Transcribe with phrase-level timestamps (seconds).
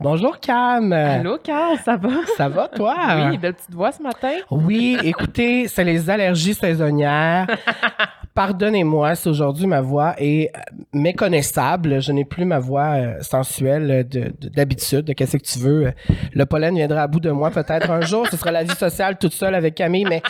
[0.00, 0.92] Bonjour Cam.
[0.92, 2.10] Allô, Carl, ça va?
[2.36, 2.96] Ça va toi?
[3.30, 4.32] Oui, belle petite voix ce matin.
[4.50, 7.46] Oui, écoutez, c'est les allergies saisonnières.
[8.34, 10.60] Pardonnez-moi si aujourd'hui ma voix est euh,
[10.92, 12.02] méconnaissable.
[12.02, 15.02] Je n'ai plus ma voix euh, sensuelle de- de- d'habitude.
[15.02, 15.92] De, Qu'est-ce que tu veux?
[16.32, 18.26] Le pollen viendra à bout de moi peut-être un jour.
[18.28, 20.04] Ce sera la vie sociale toute seule avec Camille.
[20.08, 20.20] Mais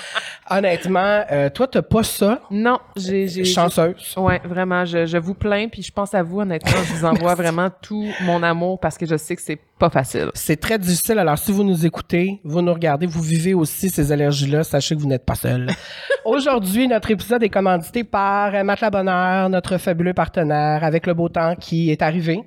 [0.50, 2.40] honnêtement, euh, toi, t'as pas ça?
[2.50, 3.26] Non, j'ai...
[3.26, 4.14] j'ai- Chanceuse.
[4.18, 7.34] Ouais, vraiment, je, je vous plains, puis je pense à vous, honnêtement, je vous envoie
[7.36, 10.30] vraiment tout mon amour parce que je sais que c'est pas facile.
[10.34, 11.18] C'est très difficile.
[11.18, 15.00] Alors, si vous nous écoutez, vous nous regardez, vous vivez aussi ces allergies-là, sachez que
[15.00, 15.68] vous n'êtes pas seul.
[16.24, 21.28] Aujourd'hui, notre épisode est commandité par euh, Matelas Bonheur, notre fabuleux partenaire, avec le beau
[21.28, 22.42] temps qui est arrivé.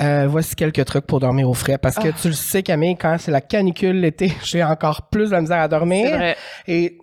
[0.00, 3.16] Euh, voici quelques trucs pour dormir au frais, parce que tu le sais, Camille, quand
[3.18, 6.10] c'est la canicule l'été, j'ai encore plus de la misère à dormir.
[6.10, 6.36] Vrai.
[6.66, 6.98] Et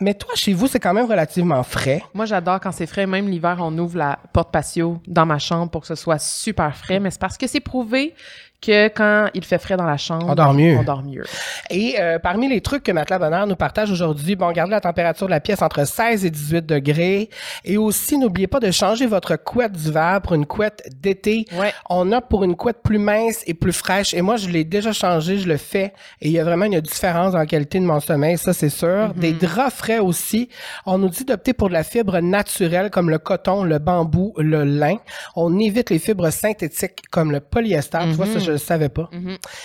[0.00, 2.02] mais toi, chez vous, c'est quand même relativement frais.
[2.14, 3.06] Moi, j'adore quand c'est frais.
[3.06, 6.76] Même l'hiver, on ouvre la porte patio dans ma chambre pour que ce soit super
[6.76, 7.00] frais.
[7.00, 8.14] Mais c'est parce que c'est prouvé
[8.60, 10.76] que quand il fait frais dans la chambre, On dort mieux.
[10.78, 11.24] On dort mieux.
[11.70, 15.26] Et euh, parmi les trucs que Matelas Bonheur nous partage aujourd'hui, bon, gardez la température
[15.26, 17.30] de la pièce entre 16 et 18 degrés.
[17.64, 21.44] Et aussi, n'oubliez pas de changer votre couette d'hiver pour une couette d'été.
[21.58, 21.72] Ouais.
[21.88, 24.14] On a pour une couette plus mince et plus fraîche.
[24.14, 25.92] Et moi, je l'ai déjà changé, je le fais.
[26.20, 28.68] Et il y a vraiment une différence dans la qualité de mon sommeil, ça c'est
[28.68, 29.12] sûr.
[29.14, 30.48] Des draps frais aussi.
[30.86, 34.64] On nous dit d'opter pour de la fibre naturelle comme le coton, le bambou, le
[34.64, 34.96] lin.
[35.36, 37.98] On évite les fibres synthétiques comme le polyester.
[38.10, 39.08] Tu vois, ça, je le savais pas.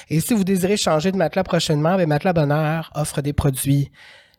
[0.09, 3.89] Et si vous désirez changer de matelas prochainement, ben Matelas Bonheur offre des produits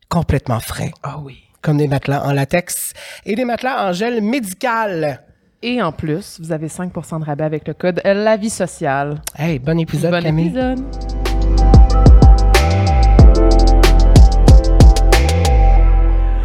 [0.09, 1.45] complètement frais, Ah oui.
[1.62, 2.92] comme des matelas en latex
[3.25, 5.23] et des matelas en gel médical.
[5.62, 9.23] Et en plus, vous avez 5 de rabais avec le code La Vie Sociale.
[9.39, 10.48] Hey, bon épisode, bon Camille.
[10.48, 11.23] épisode.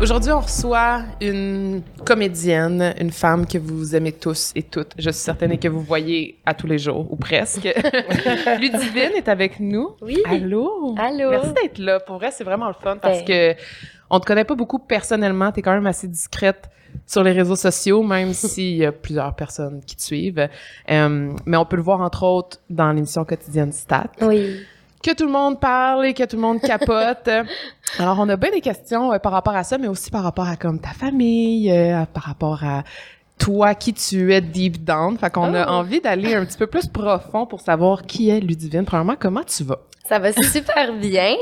[0.01, 4.93] Aujourd'hui, on reçoit une comédienne, une femme que vous aimez tous et toutes.
[4.97, 7.65] Je suis certaine et que vous voyez à tous les jours, ou presque.
[8.61, 9.89] Ludivine est avec nous.
[10.01, 10.17] Oui.
[10.25, 10.95] Allô?
[10.97, 11.31] Allô?
[11.31, 11.99] Merci d'être là.
[11.99, 13.55] Pour vrai, c'est vraiment le fun parce Ben.
[13.55, 13.61] que
[14.09, 15.51] on te connaît pas beaucoup personnellement.
[15.51, 16.69] Tu es quand même assez discrète
[17.05, 20.47] sur les réseaux sociaux, même s'il y a plusieurs personnes qui te suivent.
[20.89, 24.61] Euh, mais on peut le voir, entre autres, dans l'émission quotidienne Stat, Oui.
[25.03, 27.29] Que tout le monde parle et que tout le monde capote.
[27.99, 30.47] Alors, on a bien des questions euh, par rapport à ça, mais aussi par rapport
[30.47, 32.83] à comme ta famille, euh, par rapport à
[33.37, 35.17] toi, qui tu es deep down.
[35.17, 35.71] Fait qu'on a Oh.
[35.75, 38.83] envie d'aller un petit peu plus profond pour savoir qui est Ludivine.
[38.85, 39.79] Premièrement, comment tu vas?
[40.07, 41.35] Ça va super bien.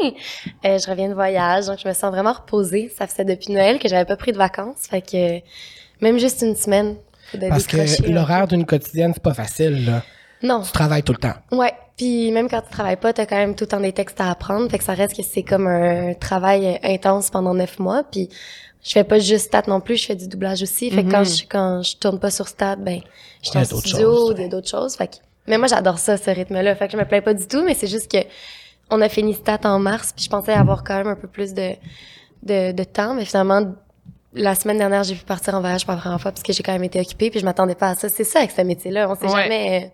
[0.66, 2.91] Euh, je reviens de voyage, donc je me sens vraiment reposée.
[2.95, 4.88] Ça faisait depuis Noël que j'avais pas pris de vacances.
[4.89, 5.39] Fait que
[6.01, 6.97] même juste une semaine.
[7.50, 7.78] Parce que
[8.12, 9.85] l'horaire d'une quotidienne, c'est pas facile.
[9.85, 10.03] Là.
[10.43, 10.61] Non.
[10.61, 11.33] Tu travailles tout le temps.
[11.51, 11.73] Ouais.
[11.97, 14.29] Puis même quand tu travailles pas, t'as quand même tout le temps des textes à
[14.29, 14.69] apprendre.
[14.69, 18.03] Fait que ça reste que c'est comme un travail intense pendant neuf mois.
[18.03, 18.29] Puis
[18.83, 20.91] je fais pas juste stat non plus, je fais du doublage aussi.
[20.91, 23.01] Fait que quand je quand je tourne pas sur stat, ben
[23.41, 24.95] je suis en studio, choses, il y a d'autres choses.
[24.95, 25.15] Fait que
[25.47, 26.75] mais moi j'adore ça ce rythme-là.
[26.75, 28.19] Fait que je me plains pas du tout, mais c'est juste que
[28.91, 31.53] on a fini stat en mars, puis je pensais avoir quand même un peu plus
[31.55, 31.71] de
[32.43, 33.61] de, de temps, mais finalement
[34.33, 36.61] la semaine dernière, j'ai pu partir en voyage pour la première fois parce que j'ai
[36.61, 38.07] quand même été occupée, puis je m'attendais pas à ça.
[38.07, 39.43] C'est ça avec ce métier-là, on sait Ouais.
[39.43, 39.93] jamais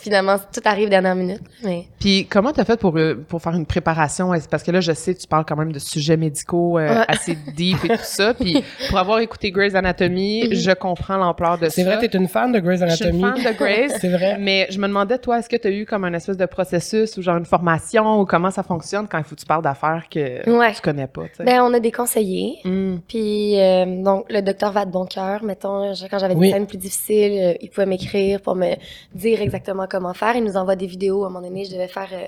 [0.00, 3.66] finalement tout arrive dernière minute, mais Puis comment t'as fait pour euh, pour faire une
[3.66, 4.30] préparation?
[4.50, 7.04] Parce que là je sais que tu parles quand même de sujets médicaux euh, Ouais.
[7.08, 10.54] assez deep et tout ça puis pour avoir écouté Grey's Anatomy, Mhm.
[10.54, 11.70] je comprends l'ampleur de ça.
[11.70, 13.22] C'est vrai, t'es une fan de Grey's je suis Anatomy.
[13.38, 13.92] une fan de Grey's.
[14.00, 14.36] C'est vrai.
[14.38, 17.16] Mais je me demandais toi est-ce que tu as eu comme un espèce de processus
[17.16, 20.04] ou genre une formation ou comment ça fonctionne quand il faut que tu parles d'affaires
[20.10, 20.72] que Ouais.
[20.74, 22.56] tu connais pas, ben on a des conseillers.
[22.64, 22.96] Hmm.
[23.08, 26.48] Puis euh, donc le docteur va de bon cœur, mettons quand j'avais Oui.
[26.48, 28.74] des scènes plus difficiles, euh, il pouvait m'écrire pour me
[29.14, 30.36] dire exactement comment faire.
[30.36, 31.24] Il nous envoie des vidéos.
[31.24, 32.26] À un moment donné, je devais faire euh,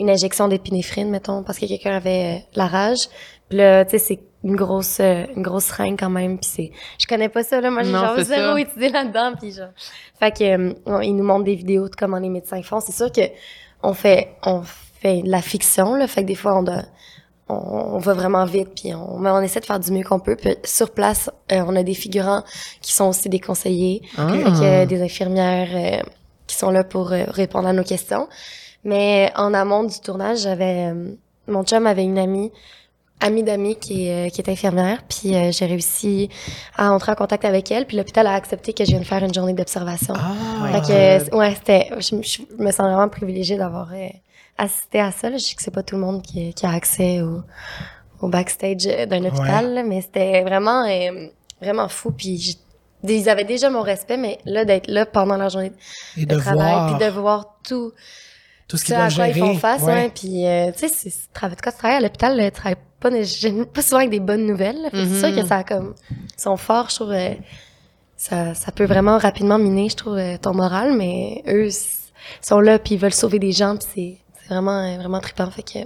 [0.00, 3.08] une injection d'épinéphrine, mettons, parce que quelqu'un avait euh, la rage.
[3.48, 6.38] Puis là, tu sais, c'est une grosse euh, une grosse seringue quand même.
[6.38, 7.70] Puis c'est, je connais pas ça là.
[7.70, 9.32] Moi, j'ai genre zéro étudié là-dedans.
[9.40, 9.68] Puis genre,
[10.18, 12.80] fait que euh, on- il nous montre des vidéos de comment les médecins font.
[12.80, 13.22] C'est sûr que
[13.82, 16.06] on fait on fait de la fiction là.
[16.06, 16.82] Fait que des fois on doit
[17.46, 20.34] on, va vraiment vite, puis on, on essaie de faire du mieux qu'on peut.
[20.34, 22.42] Puis sur place, euh, on a des figurants
[22.80, 24.26] qui sont aussi des conseillers, Ah.
[24.32, 26.02] Que, euh, des infirmières euh,
[26.46, 28.28] qui sont là pour euh, répondre à nos questions.
[28.84, 31.14] Mais en amont du tournage, j'avais euh,
[31.48, 32.52] mon chum avait une amie,
[33.20, 36.28] amie d'amis qui est, euh, qui est infirmière, puis euh, j'ai réussi
[36.76, 39.32] à entrer en contact avec elle, puis l'hôpital a accepté que je vienne faire une
[39.32, 40.14] journée d'observation.
[40.16, 44.08] Ah, Fait que, ouais, c'était, je, je me sens vraiment privilégiée d'avoir euh,
[44.58, 45.30] assisté à ça.
[45.30, 45.38] Là.
[45.38, 47.40] Je sais que c'est pas tout le monde qui, qui a accès au,
[48.20, 51.28] au backstage euh, d'un hôpital, là, mais c'était vraiment, euh,
[51.60, 52.10] vraiment fou.
[52.10, 52.56] Puis j'ai-
[53.12, 55.72] ils avaient déjà mon respect, mais là, d'être là pendant leur journée
[56.16, 57.92] Et de, de travail, voir puis de voir tout
[58.66, 59.38] tout ce ce qu'ils à doivent quoi gérer.
[59.38, 59.92] ils font face, ouais.
[59.92, 60.10] ouais.
[60.14, 63.10] Puis, euh, tu sais, quand tu travailles à l'hôpital, tu travailles pas,
[63.72, 64.88] pas souvent avec des bonnes nouvelles.
[64.92, 67.34] C'est sûr que ça a comme, ils sont forts, je trouve, euh,
[68.16, 71.68] ça, ça peut vraiment rapidement miner, je trouve, euh, ton moral, mais eux,
[72.40, 75.50] sont là, puis ils veulent sauver des gens, puis c'est c'est vraiment, euh, vraiment trippant.
[75.50, 75.78] Fait que.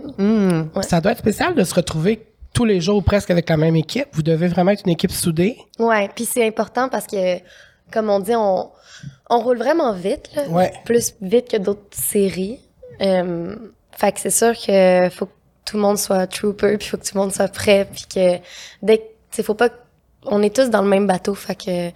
[0.76, 0.82] Ouais.
[0.82, 2.26] Ça doit être spécial de se retrouver
[2.58, 4.08] tous les jours presque avec la même équipe.
[4.14, 5.56] Vous devez vraiment être une équipe soudée.
[5.78, 7.38] ouais, puis c'est important parce que,
[7.92, 8.68] comme on dit, on,
[9.30, 10.48] on roule vraiment vite, là.
[10.48, 10.72] Ouais.
[10.84, 12.58] plus vite que d'autres séries.
[13.00, 13.54] Euh,
[13.92, 15.32] fait que c'est sûr que faut que
[15.66, 18.44] tout le monde soit trooper, puis faut que tout le monde soit prêt, puis que
[18.82, 19.68] dès que, faut pas,
[20.24, 21.90] on est tous dans le même bateau, fait que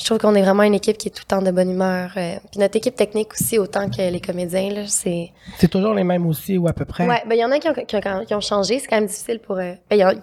[0.00, 2.12] je trouve qu'on est vraiment une équipe qui est tout le temps de bonne humeur.
[2.16, 5.30] euh, puis notre équipe technique aussi, autant que les comédiens, là, c'est...
[5.58, 7.06] C'est toujours les mêmes aussi ou à peu près?
[7.06, 8.96] Ouais, ben il y en a qui ont, qui ont, qui ont changé, c'est quand
[8.96, 9.56] même difficile pour...
[9.58, 10.14] euh, ben, il y en-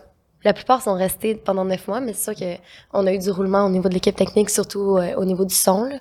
[0.44, 2.60] la plupart sont restés pendant neuf mois, mais c'est sûr que
[2.94, 5.54] on a eu du roulement au niveau de l'équipe technique, surtout euh, au niveau du
[5.54, 5.84] son.
[5.86, 5.98] là.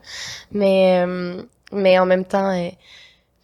[0.52, 1.42] Mais, euh,
[1.72, 2.50] mais en même temps,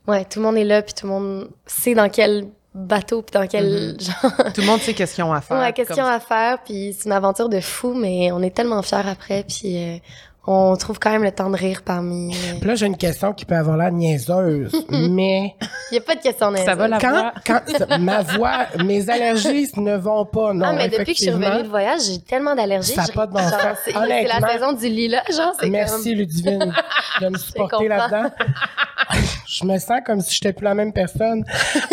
[0.06, 3.32] ouais, tout le monde est là, puis tout le monde sait dans quel bateau, puis
[3.38, 4.32] dans quel genre...
[4.54, 5.58] Tout le monde sait qu'est-ce qu'ils ont à faire.
[5.58, 8.82] Ouais, question comme- à faire, puis c'est une aventure de fou, mais on est tellement
[8.82, 9.96] fiers après, puis euh,
[10.44, 12.34] on trouve quand même le temps de rire parmi...
[12.60, 15.54] Puis là, j'ai une question qui peut avoir l'air niaiseuse, mais
[15.90, 17.32] Il y a pas de question Ça va la quand, voix?
[17.46, 20.66] quand ma voix, mes allergies ne vont pas, non.
[20.68, 22.92] ah, mais depuis que je suis revenue de voyage, j'ai tellement d'allergies.
[22.94, 23.78] Ça a j'ai- pas de bon sens.
[23.84, 26.18] C'est la saison du lilas, genre, c'est Merci, comme...
[26.18, 26.74] Ludivine,
[27.20, 28.30] de me supporter là-dedans.
[29.46, 31.44] je me sens comme si j'étais plus la même personne.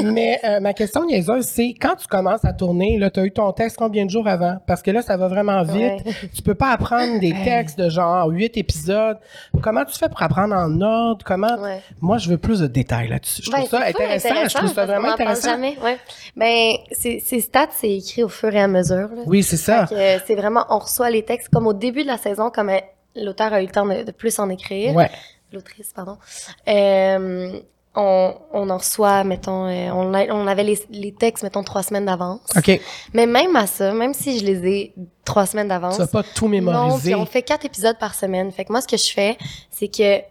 [0.04, 3.32] Mais euh, ma question niaiseuse, c'est quand tu commences à tourner, là, tu as eu
[3.32, 4.58] ton texte combien de jours avant?
[4.66, 6.06] Parce que là, ça va vraiment vite.
[6.06, 6.14] Ouais.
[6.34, 9.18] Tu peux pas apprendre des textes de genre huit épisodes.
[9.62, 11.24] Comment tu fais pour apprendre en ordre?
[11.26, 11.58] Comment?
[11.62, 11.82] Ouais.
[12.02, 13.44] Moi, je veux plus de détails là-dessus.
[13.44, 14.48] Je Ben, trouve ça c'est full intéressant.
[14.50, 15.50] Je trouve ça vraiment intéressant.
[15.52, 15.98] jamais, ouais.
[16.36, 19.10] Ben, c'est stats, c'est écrit au fur et à mesure.
[19.10, 19.22] Là.
[19.26, 19.88] Oui, c'est ça.
[19.92, 22.80] Euh, c'est vraiment, on reçoit les textes comme au début de la saison, comme euh,
[23.16, 24.96] l'auteur a eu le temps de, de plus en écrire.
[24.96, 25.10] Ouais.
[25.52, 26.18] L'autrice, pardon.
[26.68, 27.60] Euh,
[27.96, 31.84] on, on en reçoit, mettons, euh, on, a- on avait les, les textes, mettons, trois
[31.84, 32.40] semaines d'avance.
[32.56, 32.80] OK.
[33.14, 34.94] Mais même à ça, même si je les ai
[35.26, 37.12] trois semaines d'avance, Tu vas pas tout non, mémoriser.
[37.12, 38.52] puis on fait quatre épisodes par semaine.
[38.52, 39.38] Fait que moi, ce que je fais,
[39.72, 40.22] c'est que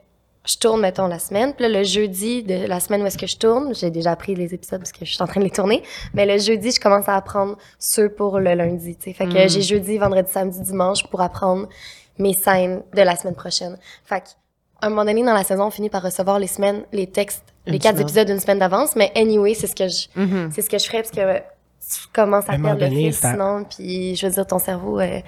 [0.47, 1.53] je tourne, mettons, la semaine.
[1.53, 4.35] Puis là, le jeudi de la semaine où est-ce que je tourne, j'ai déjà appris
[4.35, 5.83] les épisodes parce que je suis en train de les tourner.
[6.15, 9.13] Mais le jeudi, je commence à apprendre ceux pour le lundi, tu sais.
[9.13, 9.49] Fait que Mm.
[9.49, 11.69] j'ai jeudi, vendredi, samedi, dimanche pour apprendre
[12.19, 13.77] mes scènes de la semaine prochaine.
[14.05, 14.27] Fait que,
[14.87, 17.73] un moment donné, dans la saison, on finit par recevoir les semaines, les textes, Une
[17.75, 18.09] les quatre semaine.
[18.09, 18.95] épisodes d'une semaine d'avance.
[18.97, 20.51] Mais anyway, c'est ce que je, Mhm.
[20.55, 24.15] c'est ce que je ferais parce que tu commences À perdre le fil sinon puis
[24.15, 25.21] je veux dire ton cerveau euh,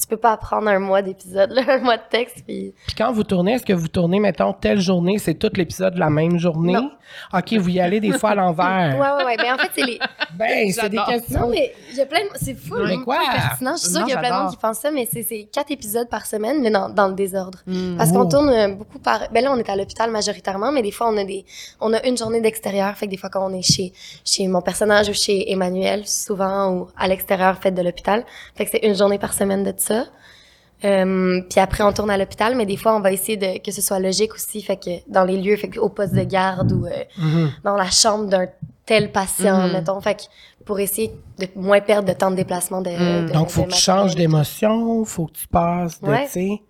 [0.00, 3.12] tu peux pas apprendre un mois d'épisode là, un mois de texte puis Puis quand
[3.12, 6.72] vous tournez, est-ce que vous tournez, mettons, telle journée, c'est tout l'épisode la même journée?
[6.72, 6.90] Non.
[7.34, 8.96] OK, vous y allez des fois à l'envers.
[9.00, 9.98] ouais ouais ouais mais en fait c'est les
[10.38, 11.40] Ben, c'est des questions.
[11.40, 12.28] non mais il y a plein de...
[12.36, 13.18] c'est fou Mais quoi?
[13.32, 15.22] pertinent je suis sûre qu'il y a plein de monde qui pense ça mais c'est
[15.24, 17.96] c'est quatre épisodes par semaine mais dans, dans le désordre Mm.
[17.98, 20.92] parce qu'on tourne euh, beaucoup par ben là on est à l'hôpital majoritairement mais des
[20.92, 21.44] fois on a des
[21.80, 23.92] on a une journée d'extérieur fait que des fois quand on est chez
[24.24, 28.24] chez mon personnage ou chez Emmanuel souvent ou à l'extérieur fait de l'hôpital
[28.54, 29.89] fait que c'est une journée par semaine de ça
[30.82, 33.70] Euh, puis après on tourne à l'hôpital mais des fois on va essayer de que
[33.70, 36.72] ce soit logique aussi fait que dans les lieux fait que au poste de garde
[36.72, 37.50] ou euh, Mhm.
[37.64, 38.46] dans la chambre d'un
[38.86, 39.72] tel patient Mhm.
[39.74, 40.22] mettons fait que
[40.64, 42.88] pour essayer de moins perdre de temps de déplacement de,
[43.26, 46.24] de- Donc, faut de que tu changes d'émotion, faut que tu passes de, Ouais.
[46.26, 46.62] tu sais,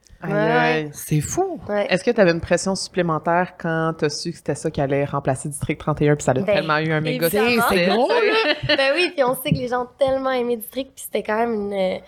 [0.93, 1.61] c'est fou.
[1.69, 1.87] ouais.
[1.89, 4.81] Est-ce que tu avais une pression supplémentaire quand tu as su que c'était ça qui
[4.81, 8.09] allait remplacer District 31 puis ça a Ben, tellement eu un méga C'est gros,
[8.69, 11.39] ben oui, puis on sait que les gens ont tellement aimé District, puis c'était quand
[11.39, 12.01] même une,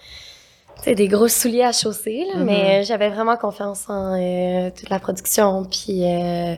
[0.84, 2.44] sais, des gros souliers à chausser, là, Mhm.
[2.44, 6.54] mais euh, j'avais vraiment confiance en euh, toute la production, puis euh,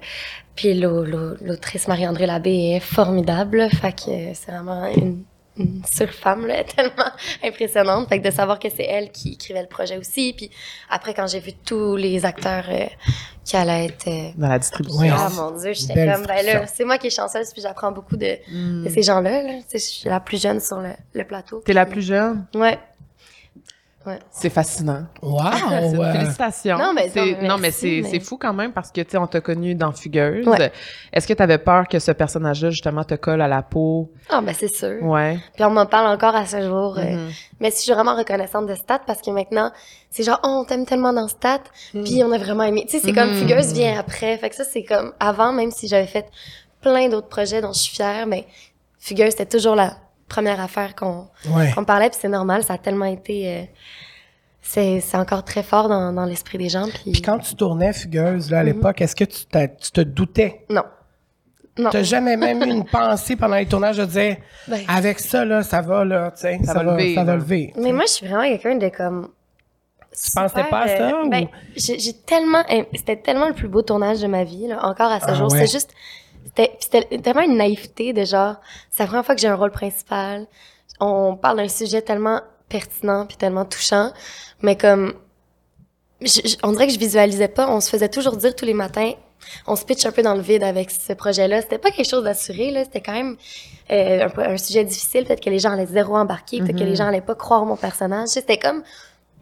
[0.57, 5.25] puis l'au- l'au- l'autrice Marie-André Labbé est formidable, fait que c'est vraiment une,
[5.57, 7.11] une surfemme, là, tellement
[7.45, 10.51] impressionnante, fait que de savoir que c'est elle qui écrivait le projet aussi, puis
[10.91, 12.87] après quand j'ai vu tous les acteurs euh,
[13.45, 14.09] qui allaient être...
[14.39, 15.01] Dans la distribution.
[15.01, 15.09] Oui.
[15.13, 18.17] ah mon dieu, j'étais comme, ben là, c'est moi qui est chanceuse, puis j'apprends beaucoup
[18.17, 18.85] de, Mm.
[18.85, 19.43] de ces gens-là.
[19.43, 19.53] Là.
[19.73, 21.61] Je suis la plus jeune sur le, le plateau.
[21.67, 22.47] T'es la plus jeune?
[22.55, 22.79] Ouais.
[24.31, 25.05] C'est fascinant.
[25.23, 25.41] Wow!
[26.13, 26.79] Félicitations.
[26.79, 28.91] Non, mais- C'est- non, mais non, mais merci, c'est mais- c'est fou quand même parce
[28.93, 30.47] que, tu sais, on t'a connu dans Fugueuse.
[30.47, 30.73] Ouais.
[31.13, 34.11] Est-ce que tu avais peur que ce personnage-là, justement, te colle à la peau?
[34.31, 35.03] Ah, ben c'est sûr.
[35.03, 35.39] Ouais.
[35.55, 36.99] Puis on m'en parle encore à ce jour.
[36.99, 37.31] euh, Mhm.
[37.61, 39.71] Mais si je suis vraiment reconnaissante de Stat parce que maintenant,
[40.11, 41.61] c'est genre, oh, on t'aime tellement dans Stat.
[41.93, 42.85] Puis on a vraiment aimé.
[42.89, 43.41] Tu sais, c'est comme Mhm.
[43.41, 44.37] Fugueuse vient après.
[44.39, 46.27] Fait que ça, c'est comme avant, même si j'avais fait
[46.83, 48.47] plein d'autres projets dont je suis fière, mais
[48.99, 49.95] Fugueuse, c'était toujours la
[50.29, 51.73] première affaire qu'on ouais.
[51.87, 52.11] parlait.
[52.11, 53.49] Puis c'est normal, ça a tellement été.
[53.49, 53.63] euh,
[54.63, 56.87] c'est encore très fort dans, dans l'esprit des gens.
[56.89, 58.53] Puis, Puis quand tu tournais Fugueuse, Mhm.
[58.53, 60.65] là, à l'époque, est-ce que tu, te doutais?
[60.71, 60.83] Non.
[61.77, 61.91] Non.
[61.91, 64.37] T'as jamais même eu une pensée pendant les tournages de dire,
[64.69, 67.33] Ben, avec ça, là, ça va, là, tu sais, ça, va va, lever, ça va
[67.33, 67.39] là.
[67.39, 67.73] lever.
[67.77, 69.29] Mais moi, je suis vraiment quelqu'un de comme.
[70.13, 72.63] Tu pensais pas à ça, ou- Ben, j'ai tellement.
[72.69, 75.35] aim- C'était tellement le plus beau tournage de ma vie, là, encore à ce Ah
[75.35, 75.51] jour.
[75.53, 75.67] ouais.
[75.67, 75.93] C'est juste.
[76.47, 78.57] C'était tellement une naïveté de genre.
[78.91, 80.47] C'est la première fois que j'ai un rôle principal.
[81.01, 84.13] On parle d'un sujet tellement pertinent puis tellement touchant.
[84.63, 85.15] Mais comme.
[86.21, 87.69] je- je- on dirait que je visualisais pas.
[87.69, 89.13] On se faisait toujours dire tous les matins
[89.67, 91.63] on se pitch un peu dans le vide avec ce projet-là.
[91.63, 92.85] C'était pas quelque chose d'assuré, là.
[92.85, 93.37] C'était quand même
[93.91, 95.25] euh, un, sujet difficile.
[95.25, 97.77] Peut-être que les gens allaient zéro embarquer, peut-être que les gens allaient pas croire mon
[97.77, 98.29] personnage.
[98.29, 98.83] C'était comme...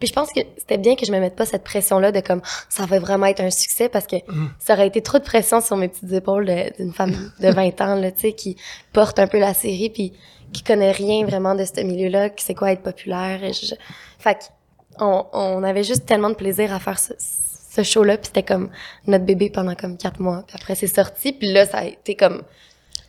[0.03, 2.41] Puis je pense que c'était bien que je me mette pas cette pression-là de comme
[2.67, 4.17] ça va vraiment être un succès parce que
[4.59, 6.45] ça aurait été trop de pression sur mes petites épaules
[6.77, 8.57] d'une femme de 20 ans là, tu sais, qui
[8.91, 10.11] porte un peu la série puis
[10.51, 13.45] qui connaît rien vraiment de ce milieu-là, qui sait quoi être populaire.
[13.45, 13.75] Et je- je-
[14.19, 14.51] Fait
[14.99, 18.71] on, on avait juste tellement de plaisir à faire ce, ce show-là, puis c'était comme
[19.07, 20.43] notre bébé pendant comme quatre mois.
[20.45, 22.43] Puis après, c'est sorti, puis là, ça a été comme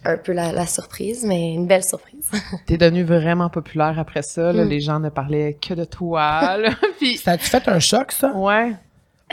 [0.04, 2.30] un peu la, la surprise, mais une belle surprise.
[2.66, 4.52] T'es devenu vraiment populaire après ça.
[4.52, 4.68] Là, Mm.
[4.68, 6.56] Les gens ne parlaient que de toi.
[6.58, 6.70] là.
[6.98, 8.32] Puis, Ça a-tu fait un choc, ça?
[8.34, 8.72] ouais.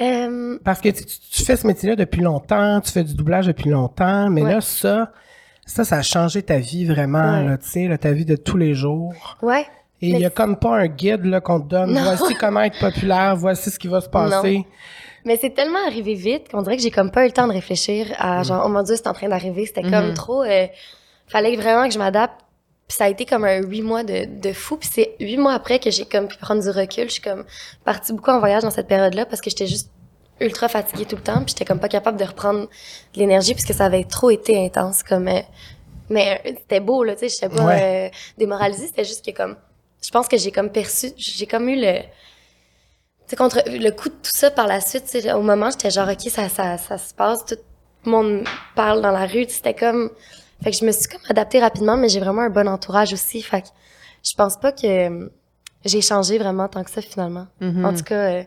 [0.02, 3.70] Euh, Parce que tu, tu fais ce métier-là depuis longtemps, tu fais du doublage depuis
[3.70, 4.54] longtemps, mais Ouais.
[4.54, 5.12] là, ça,
[5.66, 7.46] ça, ça a changé ta vie vraiment, Ouais.
[7.46, 9.14] là, tu sais, là, ta vie de tous les jours.
[9.42, 9.66] ouais.
[10.04, 11.94] Et il y a comme pas un guide qu'on te donne.
[11.94, 12.02] Non.
[12.02, 14.66] Voici comment être populaire, voici ce qui va se passer.
[15.26, 17.54] Mais c'est tellement arrivé vite qu'on dirait que j'ai comme pas eu le temps de
[17.54, 19.66] réfléchir à genre, oh mon dieu, c'est en train d'arriver.
[19.66, 20.14] C'était comme Mhm.
[20.14, 20.44] trop.
[20.44, 20.68] euh,
[21.28, 22.40] fallait vraiment que je m'adapte.
[22.88, 24.76] Puis ça a été comme un huit mois de, de fou.
[24.78, 27.06] Puis c'est huit mois après que j'ai comme pu prendre du recul.
[27.06, 27.46] Je suis comme
[27.86, 29.90] partie beaucoup en voyage dans cette période-là parce que j'étais juste
[30.42, 31.38] ultra fatiguée tout le temps.
[31.38, 32.62] Puis j'étais comme pas capable de reprendre
[33.14, 35.04] de l'énergie puisque ça avait trop été intense.
[35.04, 35.40] Comme, euh,
[36.10, 37.30] mais euh, c'était beau, là, tu sais.
[37.30, 38.10] J'étais pas Ouais.
[38.12, 38.88] euh, démoralisée.
[38.88, 39.56] C'était juste que comme.
[40.04, 41.12] Je pense que j'ai comme perçu.
[41.16, 42.00] J'ai comme eu le
[43.32, 46.22] sais, contre le coup de tout ça par la suite, au moment, j'étais genre, OK,
[46.30, 47.56] ça, ça, ça se passe, tout
[48.06, 48.44] le monde
[48.76, 50.10] parle dans la rue, c'était comme...
[50.64, 53.42] Fait que je me suis comme adaptée rapidement, mais j'ai vraiment un bon entourage aussi,
[53.42, 53.68] fait que
[54.24, 55.32] je pense pas que
[55.84, 57.48] j'ai changé vraiment tant que ça, finalement.
[57.60, 57.84] Mhm.
[57.86, 58.44] En tout cas, euh,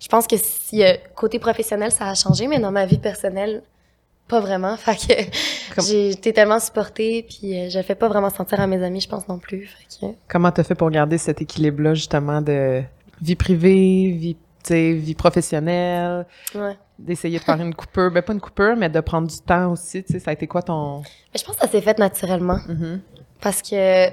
[0.00, 3.62] je pense que si, euh, côté professionnel, ça a changé, mais dans ma vie personnelle,
[4.28, 4.76] pas vraiment.
[4.78, 8.60] Fait que Comme- j'ai été tellement supportée, puis euh, je le fais pas vraiment sentir
[8.60, 9.66] à mes amis, je pense non plus.
[9.66, 12.82] Fait que, Comment t'as fait pour garder cet équilibre-là, justement, de
[13.24, 14.36] vie privée, vie,
[14.70, 16.76] vie professionnelle, ouais.
[16.98, 20.04] d'essayer de faire une coupure, ben pas une coupure, mais de prendre du temps aussi,
[20.08, 21.00] ça a été quoi ton...
[21.00, 22.58] Mais je pense que ça s'est fait naturellement.
[22.68, 23.00] Mhm.
[23.40, 24.10] Parce que, euh,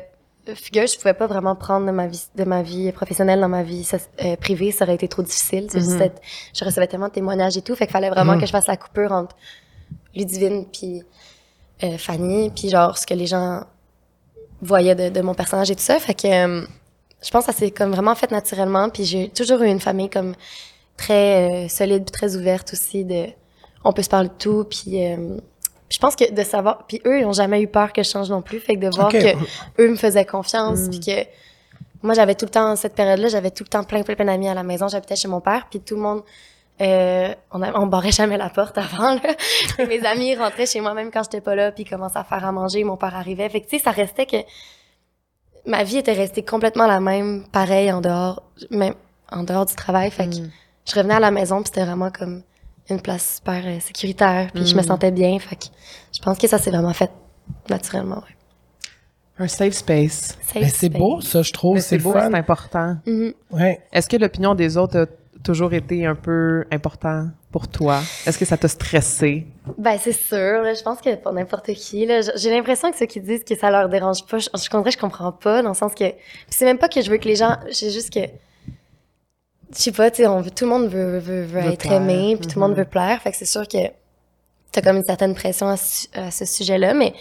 [0.55, 3.63] figure, je pouvais pas vraiment prendre de ma vie, de ma vie professionnelle dans ma
[3.63, 3.87] vie
[4.23, 5.67] euh, privée, ça aurait été trop difficile.
[5.73, 6.01] Mhm.
[6.01, 6.21] être-
[6.53, 8.41] je recevais tellement de témoignages et tout, fait qu'il fallait vraiment Mhm.
[8.41, 9.35] que je fasse la coupure entre
[10.15, 11.03] Ludivine puis
[11.83, 13.63] euh, Fanny, puis genre ce que les gens
[14.61, 15.97] voyaient de, de mon personnage et tout ça.
[15.99, 16.65] Fait que euh,
[17.23, 20.09] je pense que ça s'est comme vraiment fait naturellement, puis j'ai toujours eu une famille
[20.09, 20.33] comme
[20.97, 23.03] très euh, solide, très ouverte aussi.
[23.05, 23.25] De,
[23.83, 25.37] on peut se parler de tout, puis euh,
[25.89, 28.29] je pense que de savoir, puis eux ils ont jamais eu peur que je change
[28.29, 29.13] non plus, fait que de voir Ok.
[29.21, 30.89] que eux me faisaient confiance, Mm.
[30.89, 31.27] puis que
[32.03, 34.49] moi j'avais tout le temps cette période-là, j'avais tout le temps plein plein plein d'amis
[34.49, 36.21] à la maison, j'habitais chez mon père, puis tout le monde
[36.81, 39.21] euh, on, a, on barrait jamais la porte avant là.
[39.87, 42.43] Mes amis rentraient chez moi même quand j'étais pas là, puis ils commençaient à faire
[42.43, 43.47] à manger, mon père arrivait.
[43.49, 44.37] Fait que tu sais ça restait que
[45.65, 48.93] ma vie était restée complètement la même, pareil en dehors même
[49.31, 50.49] en dehors du travail, fait que Mm.
[50.89, 52.41] je revenais à la maison, puis c'était vraiment comme
[52.89, 54.85] une place super euh, sécuritaire, puis je me Mm.
[54.85, 55.65] sentais bien, fait que
[56.13, 57.11] je pense que ça s'est vraiment fait
[57.69, 58.17] naturellement.
[58.17, 58.35] Ouais.
[59.45, 60.37] Un safe space.
[60.41, 61.79] Safe Mais c'est beau, ça, je trouve.
[61.79, 62.97] C'est beau, c'est important.
[63.07, 63.33] Mhm.
[63.51, 63.79] Ouais.
[63.91, 65.05] Est-ce que l'opinion des autres a
[65.43, 67.99] toujours été un peu important pour toi?
[68.25, 69.45] Est-ce que ça t'a stressé?
[69.77, 70.61] Ben, c'est sûr.
[70.61, 73.69] là, je pense que pour n'importe qui, j'ai l'impression que ceux qui disent que ça
[73.69, 76.17] leur dérange pas, je, je comprends, je comprends pas, dans le sens que puis
[76.49, 78.21] c'est même pas que je veux que les gens, c'est juste que
[79.73, 81.79] je sais pas, tu sais, on veut- tout le monde veut, veut, veut Veut être
[81.79, 81.93] plaire.
[81.93, 82.77] aimé, puis tout le monde Mhm.
[82.77, 83.77] veut plaire, fait que c'est sûr que
[84.71, 87.13] t'as comme une certaine pression à, ce- à ce sujet-là, mais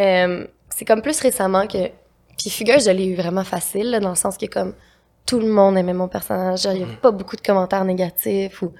[0.00, 1.90] euh, c'est comme plus récemment que
[2.38, 4.74] puis Fugueuse, je l'ai eu vraiment facile, là, dans le sens que comme
[5.26, 8.62] tout le monde aimait mon personnage, genre, il y avait pas beaucoup de commentaires négatifs
[8.62, 8.72] ou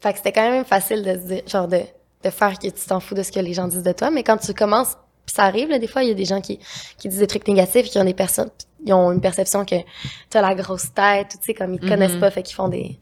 [0.00, 1.80] fait que c'était quand même facile de se dire, genre, de,
[2.24, 4.10] de faire que tu t'en fous de ce que les gens disent de toi.
[4.10, 6.40] Mais quand tu commences, puis ça arrive, là, des fois, il y a des gens
[6.40, 6.58] qui,
[6.96, 8.50] qui disent des trucs négatifs, qui ont des personnes,
[8.84, 9.76] ils ont une perception que
[10.30, 12.68] t'as la grosse tête, ou tu sais, comme ils te connaissent pas, fait qu'ils font
[12.68, 12.98] des,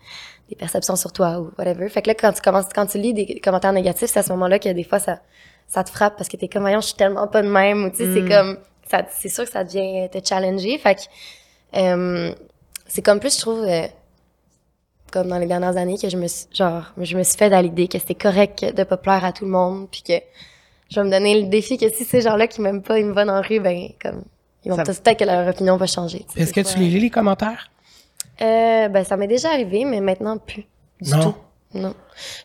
[0.49, 1.89] des perceptions sur toi ou whatever.
[1.89, 4.31] Fait que là, quand tu commences, quand tu lis des commentaires négatifs, c'est à ce
[4.33, 5.21] moment-là que des fois, ça,
[5.69, 7.91] ça te frappe parce que t'es comme, voyons, je suis tellement pas de même, ou
[7.91, 8.59] tu sais, c'est comme,
[8.91, 10.79] ça, c'est sûr que ça devient te challenger.
[10.79, 11.01] Fait que,
[11.77, 12.33] euh,
[12.87, 13.87] c'est comme plus, je trouve, euh,
[15.13, 17.63] comme dans les dernières années que je me suis, genre, je me suis fait à
[17.63, 20.15] l'idée que c'était correct de pas plaire à tout le monde, puis que
[20.91, 23.13] je vais me donner le défi que si ces gens-là qui m'aiment pas, ils me
[23.13, 24.23] voient dans la rue, ben, comme,
[24.65, 26.25] ils vont peut-être que leur opinion va changer.
[26.37, 27.71] Est-ce que tu les lis, les commentaires?
[28.43, 30.65] Euh, ben, ça m'est déjà arrivé, mais maintenant plus.
[31.01, 31.21] Du Non?
[31.23, 31.35] tout.
[31.75, 31.95] Non.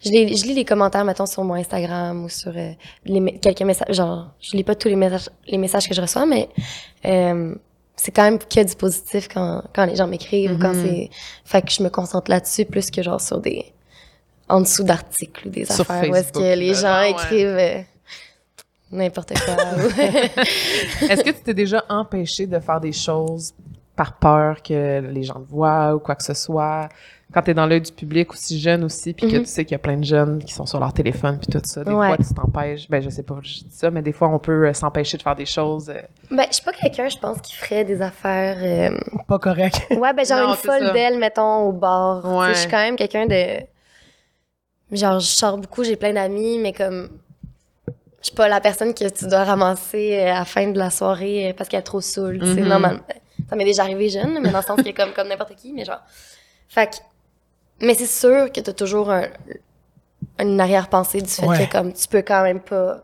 [0.03, 2.71] Je, les- je lis les commentaires, mettons, sur mon Instagram ou sur euh,
[3.05, 3.95] les, quelques messages.
[3.95, 6.49] Genre, je lis pas tous les messages, les messages que je reçois, mais
[7.05, 7.55] euh,
[7.95, 10.83] c'est quand même que du positif quand, quand les gens m'écrivent ou quand Mhm.
[10.85, 11.09] c'est.
[11.45, 13.65] Fait que je me concentre là-dessus plus que genre sur des.
[14.49, 17.81] en dessous d'articles ou des Sur affaires où est-ce que les gens écrivent euh,
[18.91, 19.55] n'importe quoi.
[21.09, 23.53] Est-ce que tu t'es déjà empêché de faire des choses
[23.95, 26.89] par peur que les gens te voient ou quoi que ce soit?
[27.33, 29.43] Quand t'es dans l'œil du public aussi jeune aussi, puis que Mhm.
[29.43, 31.61] tu sais qu'il y a plein de jeunes qui sont sur leur téléphone puis tout
[31.63, 32.07] ça, des Ouais.
[32.07, 32.89] fois tu t'empêches.
[32.89, 35.21] Ben je sais pas, je dis ça, mais des fois on peut euh, s'empêcher de
[35.23, 35.89] faire des choses.
[35.89, 38.57] euh, Ben, je suis pas quelqu'un, je pense, qui ferait des affaires.
[38.61, 38.97] euh,
[39.27, 39.81] Pas correct.
[39.91, 40.91] Ouais, ben, genre Non, une folle ça.
[40.91, 42.21] d'elle, mettons, au bar.
[42.23, 42.49] Tu sais, Ouais.
[42.53, 43.61] Je suis quand même quelqu'un de.
[44.91, 47.09] Genre, je sors beaucoup, j'ai plein d'amis, mais comme.
[48.21, 51.55] Je suis pas la personne que tu dois ramasser à la fin de la soirée
[51.57, 52.39] parce qu'elle est trop saoule.
[52.39, 52.67] tu sais, Mhm.
[52.67, 52.99] normal.
[53.49, 55.85] Ça m'est déjà arrivé jeune, mais dans le sens que comme, comme n'importe qui, mais
[55.85, 56.01] genre.
[56.67, 56.95] Fait que.
[57.81, 59.27] Mais c'est sûr que t'as toujours un,
[60.39, 61.65] une arrière-pensée du fait Ouais.
[61.67, 63.03] que comme tu peux quand même pas.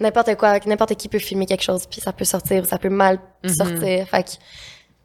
[0.00, 2.88] N'importe quoi, n'importe qui peut filmer quelque chose, puis ça peut sortir ou ça peut
[2.88, 3.50] mal Mhm.
[3.54, 4.08] sortir.
[4.08, 4.30] Fait que.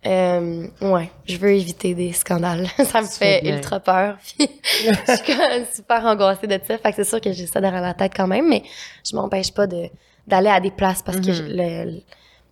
[0.07, 2.67] Euh, ouais, je veux éviter des scandales.
[2.85, 3.57] ça me Tu fait bien.
[3.57, 4.17] ultra peur.
[4.37, 6.77] Puis je suis quand même super angoissée de ça.
[6.77, 8.63] Fait que c'est sûr que j'ai ça derrière la tête quand même, mais
[9.05, 9.89] je m'empêche pas de
[10.25, 11.33] d'aller à des places parce que Mhm.
[11.33, 12.01] je- le- le-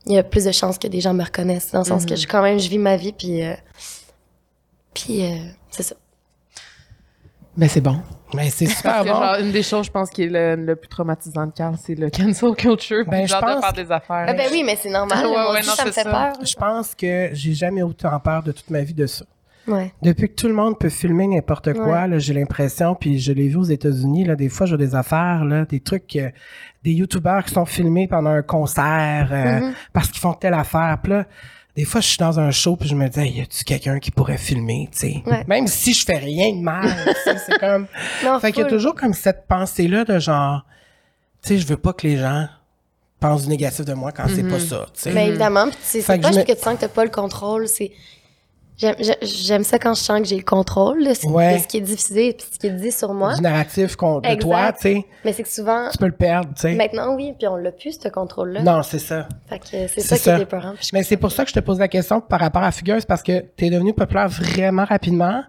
[0.07, 2.11] il y a plus de chances que des gens me reconnaissent dans le sens que
[2.11, 2.17] Mhm.
[2.17, 3.53] je quand même je vis ma vie puis euh,
[4.93, 5.35] puis euh,
[5.69, 5.95] c'est ça.
[7.57, 7.99] Ben c'est bon.
[8.33, 9.15] Mais c'est super Parce que bon.
[9.19, 11.95] genre, une des choses, je pense, qui est le, le plus traumatisant de Carl, c'est
[11.95, 13.03] le cancel culture.
[13.07, 14.25] Ben, je genre de pense- faire des affaires.
[14.27, 15.25] Ah ben oui, mais c'est normal.
[15.25, 16.11] Ouais, Moi ouais, aussi, non, ça me fait ça.
[16.11, 16.45] peur.
[16.45, 19.25] Je pense que j'ai jamais autant peur de toute ma vie de ça.
[19.67, 19.91] Ouais.
[20.01, 22.07] Depuis que tout le monde peut filmer n'importe quoi, Ouais.
[22.07, 25.43] là, j'ai l'impression, puis je l'ai vu aux États-Unis, là, des fois, j'ai des affaires,
[25.43, 26.29] là, des trucs, euh,
[26.83, 29.73] des youtubeurs qui sont filmés pendant un concert euh, Mhm.
[29.91, 30.97] parce qu'ils font telle affaire.
[31.03, 31.25] Puis là,
[31.77, 33.99] des fois, je suis dans un show, puis je me dis, Hey, y a-tu quelqu'un
[33.99, 35.23] qui pourrait filmer, tu sais?
[35.27, 35.45] Ouais.
[35.47, 36.89] Même si je fais rien de mal,
[37.23, 37.85] c'est comme...
[38.25, 40.65] Non, Fait qu'il y a toujours comme cette pensée-là de genre,
[41.43, 42.47] tu sais, je veux pas que les gens
[43.19, 45.13] pensent du négatif de moi quand c'est pas ça, tu sais.
[45.13, 47.09] Ben évidemment, c'est c'est que pas je me- que tu sens que t'as pas le
[47.11, 47.91] contrôle, c'est
[48.77, 51.55] j'aime j'ai- j'aime ça quand je sens que j'ai le contrôle là, c'est- Ouais.
[51.57, 54.39] de ce qui est diffusé puis ce qui est dit sur moi, Du narratif Exact.
[54.41, 56.75] toi, tu sais, mais c'est que souvent tu peux le perdre, tu sais.
[56.75, 58.61] maintenant oui, puis on l'a plus ce contrôle là.
[58.63, 59.27] Non, c'est ça.
[59.49, 60.73] Fait que c'est ça, qui est épeurant.
[60.75, 62.71] puis je- Mais c'est pour ça que je te pose la question par rapport à
[62.71, 65.43] Fugueuse, parce que t'es devenu populaire vraiment rapidement.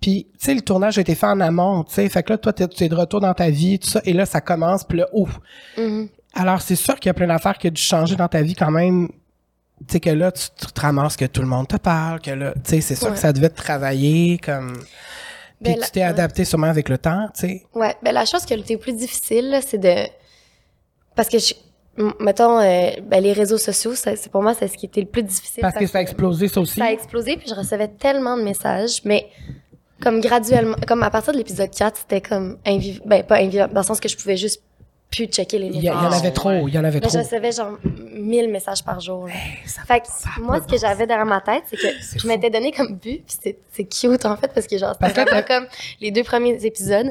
[0.00, 2.08] Puis, tu sais, le tournage a été fait en amont, tu sais.
[2.08, 4.00] Fait que là, toi, t'es, t'es de retour dans ta vie, tout ça.
[4.04, 5.40] Et là, ça commence, puis là, ouf.
[5.76, 6.08] Mhm.
[6.34, 8.54] Alors, c'est sûr qu'il y a plein d'affaires qui ont dû changer dans ta vie
[8.54, 9.08] quand même.
[9.86, 12.30] Tu sais, que là, tu, tu te ramasses que tout le monde te parle, que
[12.32, 13.12] là, tu sais, c'est sûr Ouais.
[13.14, 14.74] que ça devait te travailler, comme...
[15.62, 17.62] Puis Ben, tu la- t'es adapté sûrement avec le temps, tu sais.
[17.74, 19.94] Ouais, ben la chose qui a été plus difficile c'est de
[21.16, 21.52] parce que je...
[22.20, 25.24] mettons euh, ben, les réseaux sociaux, c'est pour moi c'est ce qui était le plus
[25.24, 26.78] difficile Parce que ça a explosé, ça aussi?
[26.78, 29.26] ça a explosé puis je recevais tellement de messages mais
[30.00, 33.80] comme graduellement comme à partir de l'épisode 4 c'était comme invivable ben pas invivable dans
[33.80, 34.62] le sens que je pouvais juste
[35.10, 36.18] plus checker les Il y, a- il y en messages.
[36.20, 37.78] avait trop, il y en avait mais je recevais genre
[38.14, 39.26] 1000 messages par jour.
[39.66, 42.72] Ça- fait que moi ce que j'avais derrière ma tête c'est que je m'étais donné
[42.72, 45.66] comme but puis c'est cute en fait parce que genre c'était vraiment comme
[46.00, 47.10] les deux premiers épisodes.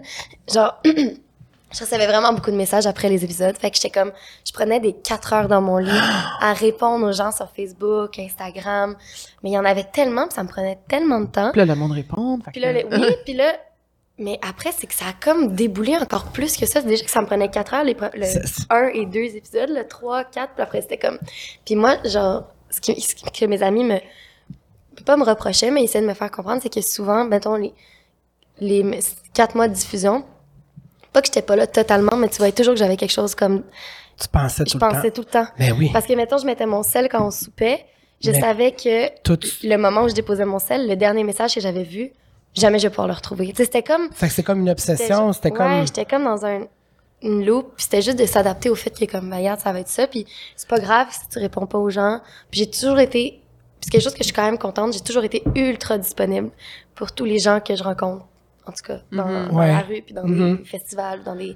[0.53, 3.57] Genre je recevais vraiment beaucoup de messages après les épisodes.
[3.57, 4.11] Fait que j'étais comme
[4.45, 5.89] je prenais des quatre heures dans mon lit
[6.41, 8.95] à répondre aux gens sur Facebook Instagram.
[9.43, 11.51] Mais il y en avait tellement puis ça me prenait tellement de temps.
[11.51, 12.39] Puis là, le monde répond.
[12.39, 13.53] puis que- là, le- oui, puis là,
[14.17, 16.81] mais après, c'est que ça a comme déboulé encore plus que ça.
[16.81, 19.69] C'est déjà que ça me prenait quatre heures, les le C'est- 1 et 2 épisodes,
[19.69, 21.19] le 3, 4, puis après, c'était comme...
[21.65, 23.97] Puis moi, genre, ce que, ce que mes amis me...
[25.05, 27.73] pas me reprochaient, mais essayaient de me faire comprendre, c'est que souvent, mettons, les,
[28.59, 28.95] les m-
[29.33, 30.23] quatre mois de diffusion,
[31.13, 33.63] pas que j'étais pas là totalement, mais tu voyais toujours que j'avais quelque chose comme...
[34.19, 34.89] Tu pensais tout Je le temps.
[34.89, 35.45] pensais tout le temps.
[35.59, 37.85] Mais oui, Parce que, mettons, je mettais mon sel quand on soupait,
[38.19, 39.37] je Mais- savais que tout.
[39.63, 42.11] le moment où je déposais mon sel, le dernier message que j'avais vu,
[42.61, 43.47] jamais je vais pouvoir le retrouver.
[43.49, 44.11] Tu sais, c'était comme...
[44.11, 45.85] Fait que c'est comme une obsession, c'était ouais, comme...
[45.85, 46.61] j'étais comme dans un,
[47.21, 49.79] une loupe, puis c'était juste de s'adapter au fait que comme, ben, regarde, ça va
[49.79, 52.21] être ça, puis c'est pas grave si tu réponds pas aux gens.
[52.51, 53.41] Puis j'ai toujours été, puis
[53.81, 56.51] c'est quelque chose que je suis quand même contente, j'ai toujours été ultra disponible
[56.95, 58.25] pour tous les gens que je rencontre,
[58.65, 59.47] en tout cas, dans, Mhm.
[59.49, 59.67] dans Ouais.
[59.71, 60.57] la rue, puis dans Mhm.
[60.57, 61.55] des festivals, dans des...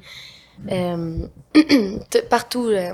[0.71, 1.27] euh,
[2.29, 2.93] partout, euh,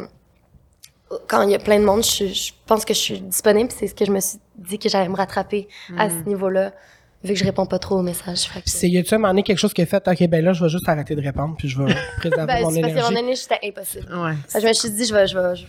[1.28, 3.88] quand il y a plein de monde, je, je pense que je suis disponible, c'est
[3.88, 5.67] ce que je me suis dit que j'allais me rattraper
[5.98, 6.24] à ce Mhm.
[6.28, 6.74] niveau-là,
[7.23, 8.49] vu que je réponds pas trop aux messages.
[8.65, 10.63] C'est, y a-tu un moment donné quelque chose qui est fait, ok, ben là, je
[10.63, 13.03] vais juste arrêter de répondre, puis je vais préserver Ben, mon c'est parce qu'à un
[13.03, 13.21] moment énergie.
[13.23, 14.13] donné, c'était impossible.
[14.15, 14.34] Ouais.
[14.62, 15.65] Je me suis dit, je vais, je vais, je,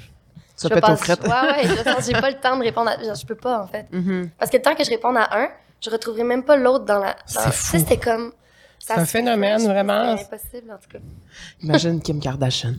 [0.66, 1.22] aux passer- frettes.
[1.22, 3.86] Ouais, ouais, j'ai pas le temps de répondre à, genre, je peux pas, en fait.
[3.92, 4.30] Mhm.
[4.38, 5.48] Parce que le temps que je réponde à un,
[5.80, 7.70] je retrouverai même pas l'autre dans la, dans- C'est tu fou.
[7.72, 8.34] sais, c'était comme, ça
[8.78, 10.16] C'est un phénomène, vraiment.
[10.16, 10.98] C'est impossible, en tout cas.
[11.62, 12.74] Imagine Kim Kardashian.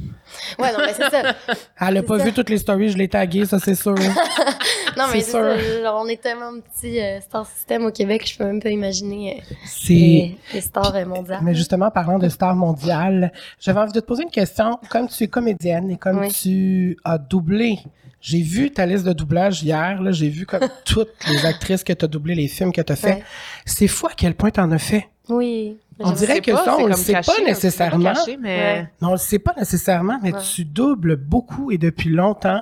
[0.57, 1.21] Ouais, non, mais c'est ça.
[1.81, 2.23] Elle a C'est pas ça.
[2.25, 3.95] vu toutes les stories, je l'ai tagué, ça c'est sûr.
[4.97, 5.57] Non, mais C'est ça.
[5.83, 9.37] Genre, on est tellement petit euh, star system au Québec, je peux même pas imaginer
[9.49, 9.93] euh, c'est...
[9.93, 11.39] les, les stars euh, mondiales.
[11.43, 14.77] Mais justement, parlant de stars mondiales, j'avais envie de te poser une question.
[14.89, 16.31] Comme tu es comédienne et comme Oui.
[16.31, 17.79] tu as doublé,
[18.19, 21.93] j'ai vu ta liste de doublage hier, là, j'ai vu comme toutes les actrices que
[21.93, 23.13] tu as doublé, les films que tu as fait.
[23.13, 23.23] Ouais.
[23.65, 25.07] C'est fou à quel point tu en as fait.
[25.29, 25.77] Oui.
[25.99, 28.13] On dirait que pas, ça, on le comme sait caché, pas nécessairement.
[28.13, 28.89] caché, mais Ouais.
[29.01, 30.41] Non, on le sait pas nécessairement, mais Ouais.
[30.53, 32.61] tu doubles beaucoup et depuis longtemps.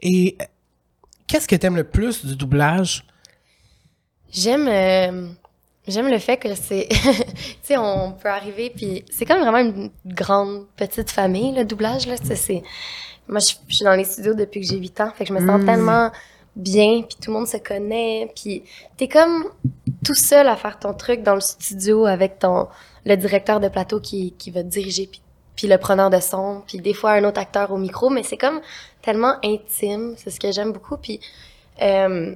[0.00, 0.44] Et euh,
[1.26, 3.06] Qu'est-ce que t'aimes le plus du doublage?
[4.30, 5.28] J'aime euh,
[5.88, 6.96] j'aime le fait que c'est tu
[7.62, 12.16] sais on peut arriver puis c'est comme vraiment une grande petite famille le doublage là,
[12.18, 12.62] Tu c'est
[13.28, 15.38] moi je je suis dans les studios depuis que j'ai 8 ans, fait que je
[15.38, 15.66] me sens Mm.
[15.66, 16.10] tellement
[16.56, 18.62] bien puis tout le monde se connaît puis
[18.96, 19.44] t'es comme
[20.04, 22.68] tout seul à faire ton truc dans le studio avec ton
[23.04, 25.08] le directeur de plateau qui qui va te diriger
[25.56, 28.36] puis le preneur de son, puis des fois un autre acteur au micro, mais c'est
[28.36, 28.60] comme
[29.02, 31.20] tellement intime, c'est ce que j'aime beaucoup, puis
[31.82, 32.34] euh,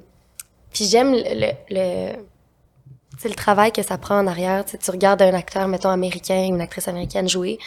[0.73, 2.13] j'aime le, le,
[3.19, 4.65] sais, le travail que ça prend en arrière.
[4.65, 7.59] Tu sais, tu regardes un acteur, mettons, américain, une actrice américaine jouer,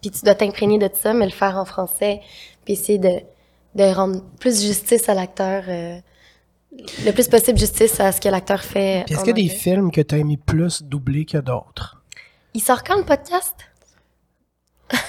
[0.00, 2.20] puis tu dois t'imprégner de ça, mais le faire en français,
[2.64, 3.20] puis essayer de,
[3.78, 5.98] de rendre plus justice à l'acteur, euh,
[7.04, 9.04] le plus possible justice à ce que l'acteur fait.
[9.06, 12.02] Puis est-ce qu'il y a des films que t'as aimé plus doubler que d'autres?
[12.54, 13.54] Il sort quand le podcast?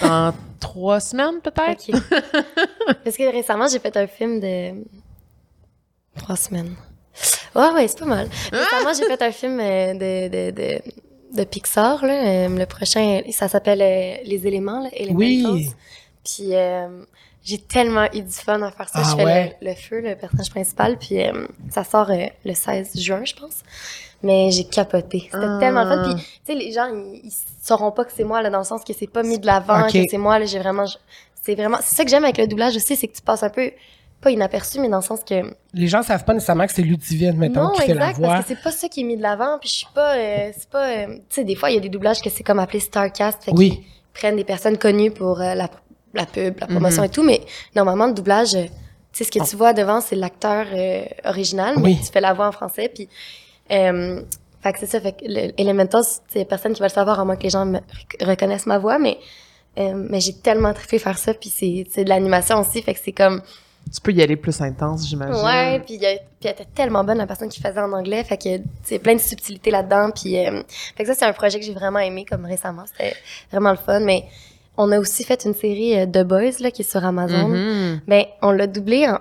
[0.02, 1.90] Dans trois semaines, peut-être?
[1.90, 2.96] Ok.
[3.04, 4.86] Parce que récemment, j'ai fait un film de
[6.18, 6.76] trois semaines.
[7.56, 8.30] Ouais, ouais, c'est pas mal.
[8.52, 10.82] Récemment, j'ai fait un film euh, de, de, de,
[11.38, 12.46] de Pixar, là.
[12.46, 15.52] Euh, le prochain, ça s'appelle euh, Les éléments, là, Elementals.
[15.52, 15.72] Oui.
[16.24, 16.88] Puis euh,
[17.44, 19.00] j'ai tellement eu du fun à faire ça.
[19.04, 19.58] Ah je fais ouais?
[19.62, 23.34] le, le feu, le personnage principal, puis euh, ça sort euh, le 16 juin, je
[23.34, 23.64] pense.
[24.22, 25.30] Mais j'ai capoté.
[25.32, 25.58] C'était Ah.
[25.60, 26.04] tellement le fun.
[26.14, 28.66] Puis, tu sais, les gens, ils, ils sauront pas que c'est moi, là, dans le
[28.66, 30.86] sens que c'est pas mis de l'avant, que c'est moi, là, j'ai vraiment...
[31.42, 31.78] C'est vraiment...
[31.82, 33.72] C'est ça que j'aime avec le doublage aussi, c'est que tu passes un peu,
[34.20, 35.36] pas inaperçu, mais dans le sens que...
[35.74, 38.28] Les gens savent pas nécessairement que c'est Ludivine, mettons, non, qui fait la exact, voix.
[38.28, 40.16] parce que c'est pas ça qui est mis de l'avant, puis je suis pas...
[40.18, 40.90] euh, c'est pas...
[40.90, 43.46] euh, tu sais, des fois, il y a des doublages que c'est comme appelé Starcast,
[43.46, 43.86] fait Oui.
[44.14, 45.70] prennent des personnes connues pour euh, la,
[46.14, 47.08] la pub, la promotion Mhm.
[47.08, 47.42] et tout, mais
[47.76, 48.70] normalement, le doublage, euh, tu
[49.14, 51.98] sais, ce que tu vois devant, c'est l'acteur euh, original, mais Oui.
[52.00, 53.08] tu fais la voix en français, puis...
[53.72, 54.22] Euh,
[54.62, 57.36] fait que c'est ça, fait que le- c'est personne qui va le savoir, à moins
[57.38, 57.80] que les gens me
[58.22, 59.18] reconnaissent ma voix, mais...
[59.78, 63.12] euh, mais j'ai tellement trippé faire ça, puis c'est de l'animation aussi, fait que c'est
[63.14, 63.42] comme...
[63.94, 65.44] Tu peux y aller plus intense, j'imagine.
[65.44, 68.24] Ouais, puis, elle était tellement bonne, la personne qui faisait en anglais.
[68.24, 68.50] Fait que,
[68.84, 70.12] c'est plein de subtilités là-dedans.
[70.12, 70.62] Puis, euh,
[70.96, 72.84] fait que ça, c'est un projet que j'ai vraiment aimé, comme récemment.
[72.86, 73.16] C'était
[73.52, 74.02] vraiment le fun.
[74.02, 74.26] Mais
[74.82, 77.50] on a aussi fait une série euh, The Boys, là, qui est sur Amazon.
[77.50, 78.02] Mhm.
[78.08, 79.20] Ben, on l'a doublé en-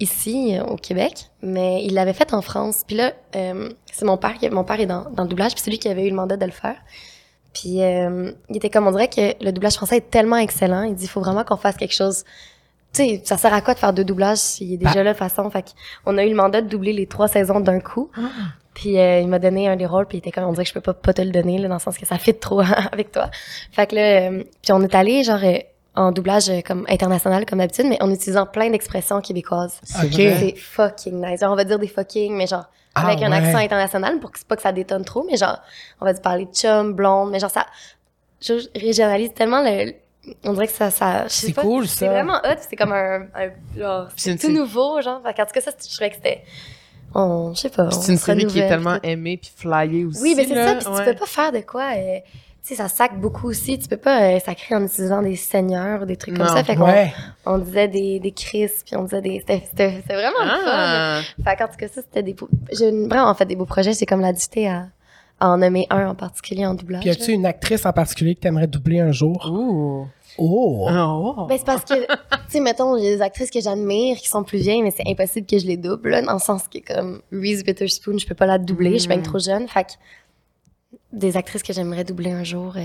[0.00, 2.82] ici, euh, au Québec, mais il l'avait fait en France.
[2.86, 5.62] Puis là, euh, c'est mon père, qui, mon père est dans, dans le doublage, puis
[5.64, 6.76] c'est lui qui avait eu le mandat de le faire.
[7.54, 10.82] Puis euh, il était comme, on dirait que le doublage français est tellement excellent.
[10.82, 12.24] Il dit, il faut vraiment qu'on fasse quelque chose.
[12.92, 15.18] Tu sais, ça sert à quoi de faire deux doublages s'il est déjà là de
[15.18, 15.48] façon?
[15.50, 15.64] Fait
[16.04, 18.10] qu'on a eu le mandat de doubler les trois saisons d'un coup.
[18.74, 20.68] Puis euh, il m'a donné un des rôles, puis il était comme, on dirait que
[20.68, 22.60] je peux pas, pas te le donner, là, dans le sens que ça fit trop
[22.92, 23.30] avec toi.
[23.72, 25.58] Fait que là, euh, puis on est allé, genre, euh,
[25.96, 29.80] en doublage euh, comme international, comme d'habitude, mais en utilisant plein d'expressions québécoises.
[29.82, 30.12] C'est Ok.
[30.12, 30.36] vrai?
[30.38, 31.40] C'est fucking nice.
[31.40, 33.36] Genre, on va dire des fucking, mais genre, Ah, avec un ouais.
[33.38, 35.58] accent international pour que c'est pas que ça détonne trop, mais genre,
[36.00, 37.66] on va parler de chum, blonde, mais genre, ça,
[38.40, 39.92] je régionalise tellement le,
[40.44, 42.12] on dirait que ça, ça, je sais C'est cool, C'est ça.
[42.12, 45.20] vraiment hot, c'est comme un, un genre, C'est c'est tout nouveau, genre.
[45.24, 46.44] Fait qu'en tout cas, ça, je trouvais que c'était,
[47.14, 47.90] on, je sais pas.
[47.90, 50.22] C'est une série qui est tellement aimée puis flyée aussi.
[50.22, 51.04] oui, mais c'est ça, puis Ouais.
[51.06, 52.18] tu peux pas faire de quoi, euh,
[52.62, 53.78] tu sais, ça sac beaucoup aussi.
[53.78, 56.44] Tu peux pas euh, sacrer en utilisant des seigneurs ou des trucs Non.
[56.44, 56.64] comme ça.
[56.64, 57.12] Fait qu'on Ouais.
[57.46, 59.38] on disait des, des crises, puis on disait des.
[59.46, 59.58] C'était
[60.08, 60.56] vraiment le fun.
[60.66, 61.20] Ah.
[61.44, 62.48] Fait qu'en tout cas, ça, c'était des beaux.
[62.72, 63.92] J'ai vraiment fait des beaux projets.
[63.94, 64.28] J'ai comme la
[64.66, 64.86] à,
[65.40, 67.00] à en nommer un en particulier en doublage.
[67.00, 69.48] Puis as-tu une actrice en particulier que t'aimerais doubler un jour?
[69.50, 70.06] Ouh.
[70.38, 70.88] Oh!
[70.88, 71.46] Oh.
[71.48, 72.06] Ben, c'est parce que, tu
[72.48, 75.06] sais, mettons, il y a des actrices que j'admire qui sont plus vieilles, mais c'est
[75.08, 78.34] impossible que je les double, là, dans le sens que, comme, Reese Witherspoon, je peux
[78.36, 79.22] pas la doubler, je suis bien Mm.
[79.22, 79.66] trop jeune.
[79.68, 79.90] Fait que,
[81.12, 82.82] des actrices que j'aimerais doubler un jour, euh...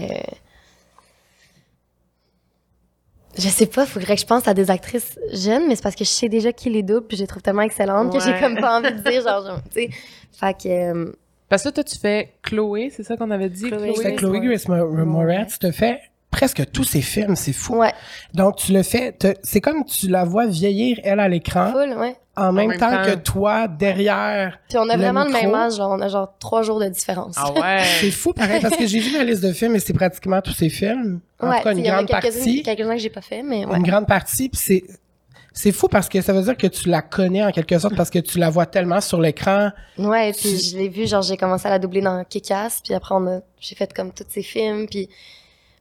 [3.36, 6.04] Je sais pas, faudrait que je pense à des actrices jeunes, mais c'est parce que
[6.04, 8.39] je sais déjà qui les double, puis je les trouve tellement excellentes que j'ai Ouais.
[8.39, 9.89] comme pas envie de dire, genre, tu sais.
[10.32, 11.12] Fait que, euh,
[11.50, 13.70] Parce que toi, tu fais Chloé, c'est ça qu'on avait dit?
[13.70, 13.94] Chloé.
[14.16, 14.48] Chloé ouais.
[14.48, 15.04] Grace Mo- Ouais.
[15.06, 15.54] Moretz.
[15.54, 16.00] Tu te fais
[16.34, 17.78] presque tous ses films, c'est fou.
[17.78, 17.93] ouais,
[18.34, 22.15] Donc, tu le fais, c'est comme tu la vois vieillir, elle, à l'écran, ouais.
[22.36, 23.04] en même, même temps, temps.
[23.06, 24.58] que toi, derrière.
[24.67, 25.43] Puis on a Le vraiment le micro.
[25.46, 27.36] même âge, genre, on a genre trois jours de différence.
[27.38, 27.84] Ah ouais.
[28.02, 30.54] C'est fou, pareil, parce que j'ai vu la liste de films et c'est pratiquement tous
[30.54, 31.19] ses films.
[31.39, 32.63] En ouais, tout cas, une il y en a grande quelques-uns partie.
[32.63, 33.78] quelques-uns que j'ai pas fait, mais ouais.
[33.78, 34.84] Une grande partie, puis c'est...
[35.56, 38.10] C'est fou parce que ça veut dire que tu la connais en quelque sorte parce
[38.10, 39.69] que tu la vois tellement sur l'écran.
[40.00, 42.96] Ouais, puis Tu- je l'ai vu, genre, j'ai commencé à la doubler dans Kick-Ass, puis
[42.96, 45.10] après, on a, j'ai fait comme tous ces films, puis...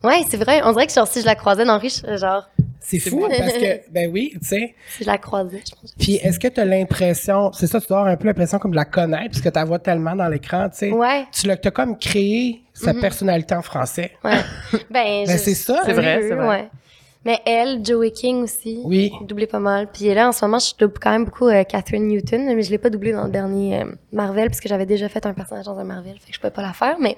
[0.05, 2.49] Ouais, c'est vrai, on dirait que genre, si je la croisais dans Riche, euh, genre,
[2.81, 4.75] C'est C'est fou parce que, ben oui, tu sais.
[4.97, 5.95] si je la croisais, je pense.
[5.99, 8.73] Puis est-ce que tu as l'impression, c'est ça, tu dois avoir un peu l'impression comme
[8.73, 10.91] de la connaître parce que tu la vois tellement dans l'écran, tu sais.
[10.91, 13.01] Ouais, Tu l'as t'as comme créé sa Mhm.
[13.01, 14.11] personnalité en français.
[14.25, 14.31] ouais.
[14.73, 15.81] Ben, Ben, je- c'est ça.
[15.85, 16.49] C'est vrai, un peu, c'est vrai.
[16.49, 16.69] Ouais.
[17.25, 19.13] Mais elle, Joey King aussi, Oui.
[19.29, 19.87] doublé pas mal.
[19.93, 22.71] Puis là, en ce moment, je double quand même beaucoup euh, Catherine Newton, mais je
[22.73, 25.79] l'ai pas doublé dans le dernier euh, Marvel, puisque j'avais déjà fait un personnage dans
[25.79, 27.17] un Marvel, fait que je pouvais pas la faire, mais...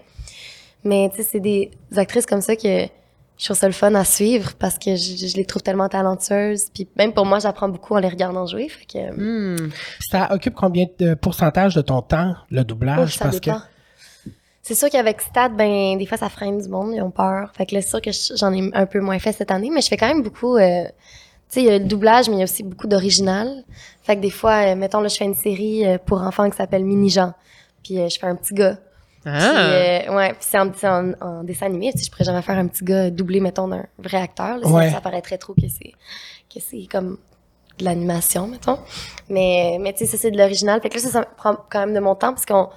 [0.85, 2.87] Mais, tu sais, c'est des actrices comme ça que
[3.37, 6.66] je trouve ça le fun à suivre parce que je, je les trouve tellement talentueuses.
[6.73, 8.68] Puis même pour moi, j'apprends beaucoup en les regardant jouer.
[8.68, 9.12] Fait que,
[9.64, 9.70] Hmm.
[10.11, 13.09] Ça occupe combien de pourcentage de ton temps, le doublage?
[13.09, 13.61] ouf, ça parce dépend.
[14.62, 17.53] C'est sûr qu'avec Stade, ben, des fois, ça freine du monde, ils ont peur.
[17.55, 19.68] Fait que là, c'est sûr que je- j'en ai un peu moins fait cette année,
[19.70, 20.90] mais je fais quand même beaucoup, euh, tu
[21.49, 23.62] sais, il y a le doublage, mais il y a aussi beaucoup d'original.
[24.03, 26.57] Fait que des fois, euh, mettons, là, je fais une série euh, pour enfants qui
[26.57, 27.35] s'appelle Mini Jean.
[27.83, 28.79] Puis euh, je fais un petit gars.
[29.24, 29.66] Puis, Ah.
[29.70, 31.92] euh, ouais, puis c'est en, en, en dessin animé.
[31.92, 34.58] Tu sais, je pourrais jamais faire un petit gars doublé, mettons, d'un vrai acteur.
[34.58, 34.88] Là, Ouais.
[34.88, 35.92] ça, ça paraîtrait trop que c'est
[36.52, 37.18] que c'est comme
[37.78, 38.78] de l'animation, mettons.
[39.28, 40.80] Mais, mais tu sais, ça, c'est de l'original.
[40.80, 42.68] Fait que là, ça, ça prend quand même de mon temps parce qu'on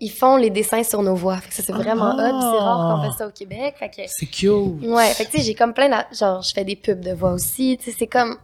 [0.00, 1.36] ils font les dessins sur nos voix.
[1.38, 2.30] Fait que ça, c'est vraiment Ah.
[2.30, 2.40] hot.
[2.40, 3.74] C'est rare qu'on fait ça au Québec.
[3.78, 4.50] Fait que, C'est cute.
[4.82, 5.94] ouais, fait que tu sais, j'ai comme plein de...
[6.16, 7.78] Genre, je fais des pubs de voix aussi.
[7.80, 8.36] Tu sais, c'est comme...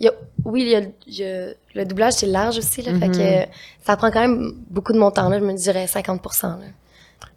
[0.00, 0.12] il Y a,
[0.44, 2.82] oui, il y a, il y a- le doublage, c'est large aussi.
[2.82, 3.16] Là, Fait Mhm.
[3.16, 3.50] que
[3.84, 5.28] ça prend quand même beaucoup de mon temps.
[5.28, 6.58] Là, je me dirais 50 là.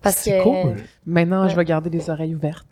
[0.01, 0.43] Parce C'est que...
[0.43, 0.75] cool.
[1.05, 1.49] Maintenant, Ouais.
[1.49, 2.65] je vais garder les oreilles ouvertes.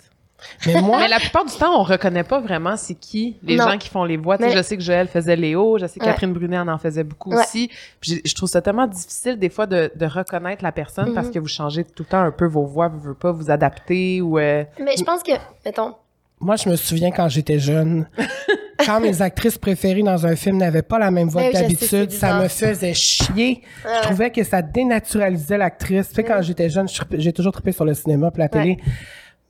[0.68, 3.70] Mais moi, Mais la plupart du temps, on reconnaît pas vraiment c'est qui les Non.
[3.70, 4.38] gens qui font les voix.
[4.40, 6.12] Mais- Je sais que Joël faisait Léo, je sais que Ouais.
[6.12, 7.40] Catherine Brunet en en faisait beaucoup Ouais.
[7.40, 7.72] aussi.
[8.02, 11.34] Puis je trouve ça tellement difficile des fois de, de reconnaître la personne parce Mhm.
[11.34, 14.22] que vous changez tout le temps un peu vos voix, vous ne pas vous adapter
[14.22, 14.38] ou...
[14.38, 15.32] euh, Mais je pense que,
[15.66, 15.96] mettons,
[16.40, 18.08] moi, je me souviens quand j'étais jeune,
[18.86, 22.12] quand mes actrices préférées dans un film n'avaient pas la même voix Ben que d'habitude,
[22.12, 23.62] ça me faisait chier.
[23.86, 26.10] Ouais, Je trouvais que ça dénaturalisait l'actrice.
[26.10, 28.78] Tu sais, quand j'étais jeune, j'ai toujours trippé sur le cinéma puis la télé.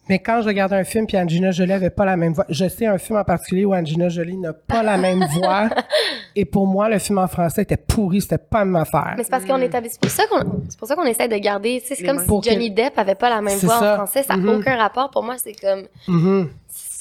[0.07, 2.67] Mais quand je regardais un film puis Angelina Jolie avait pas la même voix, je
[2.69, 5.67] sais un film en particulier où Angelina Jolie n'a pas la même voix.
[6.35, 9.15] Et pour moi, le film en français était pourri, c'était pas la même affaire.
[9.17, 9.89] mais c'est parce qu'on établit.
[9.89, 11.81] C'est pour ça qu'on, c'est pour ça qu'on essaie de garder.
[11.81, 13.93] Tu sais, c'est comme si Johnny Depp avait pas la même voix ça.
[13.93, 14.21] en français.
[14.21, 14.59] Ça n'a Mhm.
[14.59, 15.09] aucun rapport.
[15.09, 16.49] Pour moi, c'est comme, Mhm.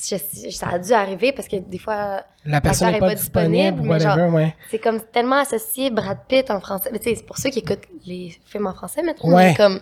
[0.08, 3.80] Je- ça a dû arriver parce que des fois, La personne n'est pas, disponible, disponible,
[3.80, 4.54] ou mais whatever, ouais.
[4.70, 6.90] c'est comme tellement associé Brad Pitt en français.
[6.92, 9.34] Mais tu sais, c'est pour ceux qui écoutent les films en français maintenant.
[9.34, 9.50] Ouais.
[9.50, 9.80] mais comme,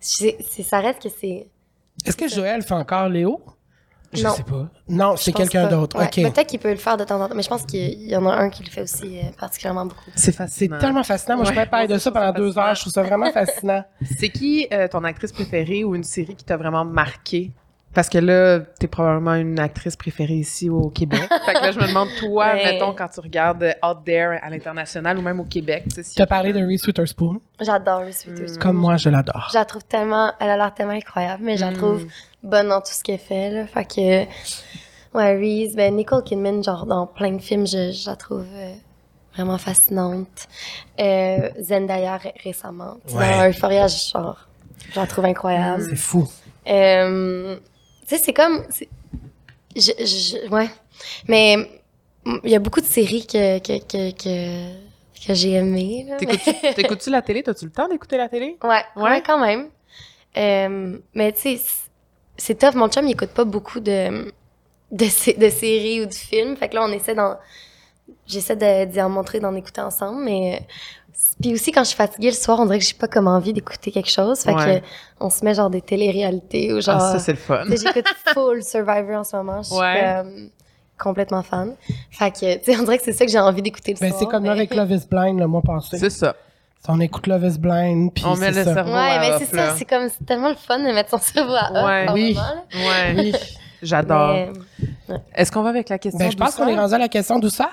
[0.00, 1.48] c'est, ça reste que c'est.
[2.06, 3.40] Est-ce que Joël fait encore Léo?
[4.12, 4.32] Je Non.
[4.32, 4.68] sais pas.
[4.88, 5.98] Non, c'est quelqu'un d'autre.
[5.98, 6.08] Ouais.
[6.08, 8.24] Peut-être qu'il peut le faire de temps en temps, mais je pense qu'il y en
[8.24, 10.10] a un qui le fait aussi euh, particulièrement beaucoup.
[10.14, 10.32] C'est
[10.78, 11.36] tellement fascinant.
[11.36, 12.74] Moi, je pourrais parler de ça pendant deux heures.
[12.74, 13.84] Je trouve ça vraiment fascinant.
[14.18, 17.50] C'est qui euh, ton actrice préférée ou une série qui t'a vraiment marqué?
[17.94, 21.22] Parce que là, t'es probablement une actrice préférée ici au Québec.
[21.46, 24.38] fait que là, je me demande, toi, Mais- mettons, quand tu regardes euh, Out There
[24.42, 27.40] à l'international ou même au Québec, tu sais, si- Tu as parlé de Reese Witherspoon.
[27.60, 28.56] J'adore Reese Witherspoon.
[28.56, 28.62] Mm.
[28.62, 29.48] Comme moi, je l'adore.
[29.52, 31.74] Je la trouve tellement, elle a l'air tellement incroyable, mais je la Mm.
[31.76, 32.06] trouve
[32.42, 33.66] bonne dans tout ce qu'elle fait, là.
[33.66, 34.24] Fait que,
[35.18, 38.74] ouais, Reese, ben, Nicole Kidman, genre, dans plein de films, je, je la trouve euh,
[39.34, 40.46] vraiment fascinante.
[41.00, 42.98] Euh, Zendaya ré- récemment.
[43.12, 43.30] Ouais.
[43.30, 44.46] Dans Euphoria, genre,
[44.92, 45.82] je la trouve incroyable.
[45.88, 46.28] C'est fou.
[46.68, 47.56] Euh,
[48.08, 48.64] tu sais, c'est comme,
[49.76, 50.68] je, je- ouais.
[51.28, 51.56] Mais,
[52.44, 56.06] il y a beaucoup de séries que, que, que, que, que j'ai aimées.
[56.74, 57.42] T'écoutes-tu la télé?
[57.42, 58.56] T'as-tu le temps d'écouter la télé?
[58.62, 59.02] Ouais, Ouais.
[59.02, 59.68] ouais, quand même.
[60.36, 61.60] Euh, mais tu sais,
[62.36, 62.74] c'est tough.
[62.74, 64.32] Mon chum, il écoute pas beaucoup de,
[64.92, 66.56] de, sé- de séries ou de films.
[66.56, 67.36] Fait que là, on essaie d'en...
[68.26, 70.66] J'essaie d'y en montrer, d'en écouter ensemble, mais...
[71.40, 73.52] Puis aussi, quand je suis fatiguée le soir, on dirait que j'ai pas comme envie
[73.52, 74.40] d'écouter quelque chose.
[74.40, 74.80] Fait Ouais.
[74.80, 74.86] que
[75.20, 76.96] on se met genre des téléréalités ou genre...
[77.00, 77.64] Ah, ça, c'est le fun.
[77.68, 79.62] J'écoute full Survivor en ce moment.
[79.62, 80.14] Je suis Ouais.
[80.22, 80.50] comme
[80.98, 81.74] complètement fan.
[82.10, 84.08] Fait que, tu sais, on dirait que c'est ça que j'ai envie d'écouter le Ben,
[84.08, 84.20] soir.
[84.20, 85.96] c'est comme mais- avec Love is Blind le mois passé.
[85.98, 86.34] C'est ça.
[86.88, 88.72] On écoute Love is Blind, puis On met le ça.
[88.74, 91.10] cerveau Ouais, à mais off, c'est ça, c'est comme, c'est tellement le fun de mettre
[91.10, 92.06] son cerveau à off, Ouais.
[92.14, 92.36] Oui.
[92.74, 93.32] Ouais, Oui.
[93.82, 94.34] j'adore.
[95.08, 97.08] Mais- Est-ce qu'on va avec la question Ben, je pense qu'on est rendu à la
[97.08, 97.68] question douceur.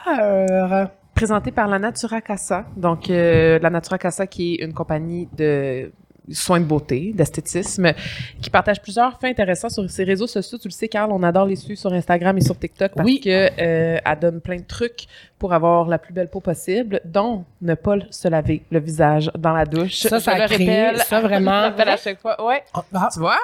[1.15, 2.65] Présentée par la Natura Casa.
[2.75, 5.91] Donc, euh, la Natura Casa qui est une compagnie de
[6.31, 7.93] soins de beauté, d'esthétisme,
[8.41, 10.57] qui partage plusieurs faits intéressants sur ses réseaux sociaux.
[10.57, 13.21] Tu le sais, Carl, on adore les suivre sur Instagram et sur TikTok parce Oui.
[13.21, 15.05] que euh, elle donne plein de trucs
[15.39, 19.53] pour avoir la plus belle peau possible, dont ne pas se laver le visage dans
[19.53, 19.99] la douche.
[19.99, 21.71] Ça, ça Je a le créé- répète, ça, vraiment.
[21.77, 22.43] je à chaque fois.
[22.45, 22.63] Ouais.
[22.73, 23.37] ah, Tu vois?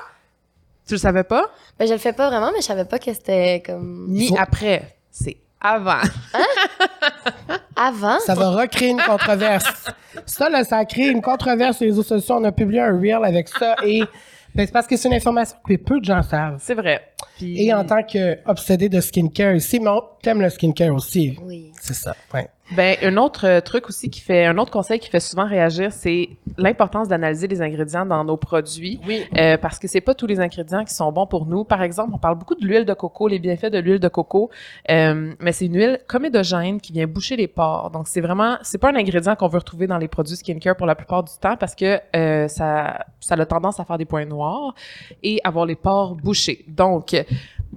[0.88, 1.45] Tu le savais pas?
[1.79, 4.36] Ben, je le fais pas vraiment, mais je savais pas que c'était comme Ni Faut-
[4.39, 4.95] après.
[5.12, 6.01] C'est avant.
[7.82, 8.20] avant.
[8.20, 9.91] ça va recréer une controverse.
[10.26, 12.36] ça, là, ça a créé une controverse sur les réseaux sociaux.
[12.38, 14.04] On a publié un reel avec ça et
[14.54, 16.58] ben, c'est parce que c'est une information que peu de gens savent.
[16.60, 17.11] C'est vrai.
[17.38, 19.89] Puis- Et en tant qu'obsédé de skincare ici, mais
[20.21, 21.38] t'aimes le skincare aussi.
[21.43, 21.71] Oui.
[21.81, 22.47] C'est ça, ouais.
[22.73, 25.91] Ben, un autre euh, truc aussi qui fait, un autre conseil qui fait souvent réagir,
[25.91, 28.97] c'est l'importance d'analyser les ingrédients dans nos produits.
[29.05, 29.25] Oui.
[29.38, 31.65] Euh, parce que c'est pas tous les ingrédients qui sont bons pour nous.
[31.65, 34.51] Par exemple, on parle beaucoup de l'huile de coco, les bienfaits de l'huile de coco,
[34.89, 37.89] euh, mais c'est une huile comédogène qui vient boucher les pores.
[37.91, 40.88] Donc c'est vraiment, c'est pas un ingrédient qu'on veut retrouver dans les produits skincare pour
[40.88, 44.23] la plupart du temps parce que euh, ça, ça a tendance à faire des points
[44.25, 44.73] noirs
[45.23, 46.63] et avoir les pores bouchés.
[46.69, 47.11] Donc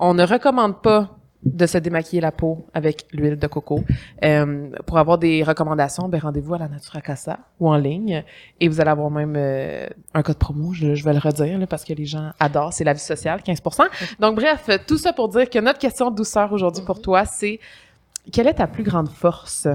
[0.00, 1.10] on ne recommande pas
[1.44, 3.84] de se démaquiller la peau avec l'huile de coco.
[4.24, 8.24] Euh, pour avoir des recommandations, ben rendez-vous à la Natura Casa ou en ligne.
[8.60, 11.66] Et vous allez avoir même euh, un code promo, je, je vais le redire, là,
[11.66, 12.72] parce que les gens adorent.
[12.72, 13.82] C'est la vie sociale, 15%
[14.20, 17.60] Donc bref, tout ça pour dire que notre question de douceur aujourd'hui pour toi, c'est
[18.32, 19.68] quelle est ta plus grande force?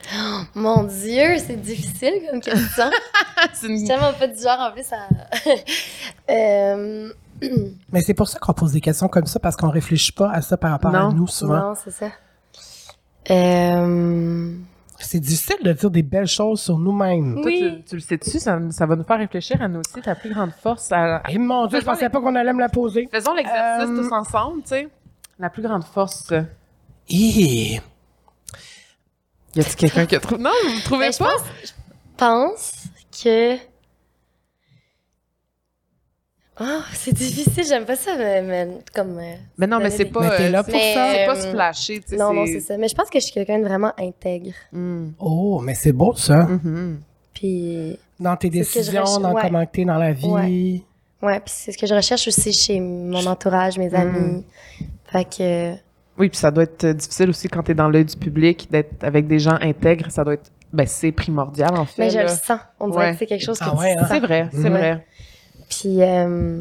[0.54, 2.84] Mon Dieu, c'est difficile comme question.
[3.52, 5.08] C'est Je une- suis tellement pas du genre en plus à.
[6.32, 7.12] euh,
[7.92, 10.40] Mais c'est pour ça qu'on pose des questions comme ça, parce qu'on réfléchit pas à
[10.42, 11.68] ça par rapport à nous, souvent.
[11.70, 12.10] non, c'est ça.
[13.30, 14.52] Euh,
[14.98, 17.34] C'est difficile de dire des belles choses sur nous-mêmes.
[17.34, 17.74] Toi, Oui.
[17.80, 20.32] tu, tu le sais-tu, ça, ça va nous faire réfléchir à nous aussi, ta plus
[20.32, 20.90] grande force.
[20.92, 23.08] à- Et mon Dieu, je Faisons pensais les- pas qu'on allait me la poser.
[23.12, 24.88] Faisons l'exercice Euh, tous ensemble, tu sais.
[25.38, 26.32] La plus grande force.
[27.10, 27.80] Hi.
[29.54, 30.42] Y a-t-il quelqu'un qui a trouvé?
[30.42, 31.24] Non, vous ne trouvez ben, je pas?
[31.26, 31.72] pense, je
[32.16, 32.72] pense
[33.22, 33.56] que.
[36.58, 36.64] Oh,
[36.94, 39.18] c'est difficile, j'aime pas ça, mais, mais comme.
[39.18, 40.20] euh, Mais non, mais c'est pas.
[40.22, 41.12] Mais t'es là euh, pour Mais, ça.
[41.12, 42.16] C'est pas euh, se flasher, tu sais.
[42.16, 42.76] Non, non, c'est ça.
[42.78, 44.52] Mais je pense que je suis quelqu'un de vraiment intègre.
[44.72, 45.08] Mm.
[45.18, 46.44] Oh, mais c'est beau, ça.
[46.44, 47.00] Mhm.
[47.34, 49.42] Puis, Dans tes C'est ce que je décisions, recherche, dans ouais.
[49.42, 50.26] comment t'es dans la vie.
[50.26, 50.82] Ouais.
[51.22, 54.42] ouais, puis c'est ce que je recherche aussi chez mon entourage, mes amis.
[55.12, 55.72] Fait que.
[56.18, 59.04] Oui, puis ça doit être euh, difficile aussi quand t'es dans l'œil du public, d'être
[59.04, 60.10] avec des gens intègres.
[60.10, 60.50] Ça doit être.
[60.72, 62.02] Ben, c'est primordial, en fait.
[62.04, 62.22] Mais je là.
[62.22, 62.58] le sens.
[62.80, 63.12] On dirait Ouais.
[63.12, 64.06] que c'est quelque chose que Ah tu ouais, hein?
[64.08, 65.06] C'est vrai, c'est vrai.
[65.80, 66.60] Puis, euh,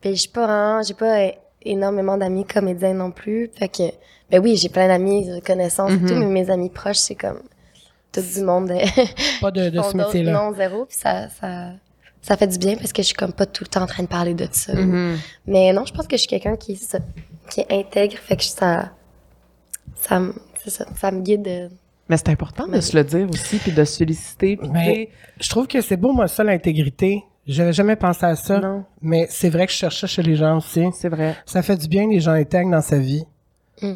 [0.00, 3.50] puis je suis pas j'ai pas énormément d'amis comédiens non plus.
[3.58, 3.82] Fait que,
[4.30, 6.08] ben oui, j'ai plein d'amis, de connaissances et Mhm.
[6.08, 7.40] tout, mais mes amis proches, c'est comme
[8.12, 8.72] tout du monde
[9.40, 10.32] Pas de, de ce métier-là.
[10.32, 10.84] Non, zéro.
[10.86, 11.70] Puis ça, ça,
[12.22, 14.02] ça fait du bien parce que je suis comme pas tout le temps en train
[14.02, 14.74] de parler de ça.
[14.74, 15.18] Mhm.
[15.46, 16.78] Mais non, je pense que je suis quelqu'un qui,
[17.50, 18.16] qui est intègre.
[18.18, 18.92] Fait que ça,
[19.96, 20.20] ça,
[20.66, 21.46] ça, ça me guide.
[21.48, 21.68] euh,
[22.08, 24.04] Mais c'est important de se le dire aussi, puis de se.
[24.04, 25.08] Puis, Mais-
[25.40, 27.22] Je trouve que c'est beau, moi, ça, l'intégrité.
[27.46, 28.58] J'avais jamais pensé à ça.
[28.60, 30.86] non, Mais c'est vrai que je cherche ça chez les gens aussi.
[30.94, 31.36] c'est vrai.
[31.44, 33.24] Ça fait du bien, les gens intègres dans sa vie.
[33.82, 33.94] Mm.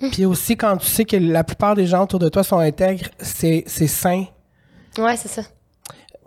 [0.12, 3.08] Puis aussi, quand tu sais que la plupart des gens autour de toi sont intègres,
[3.18, 4.24] c'est, c'est sain.
[4.96, 5.42] Ouais, c'est ça.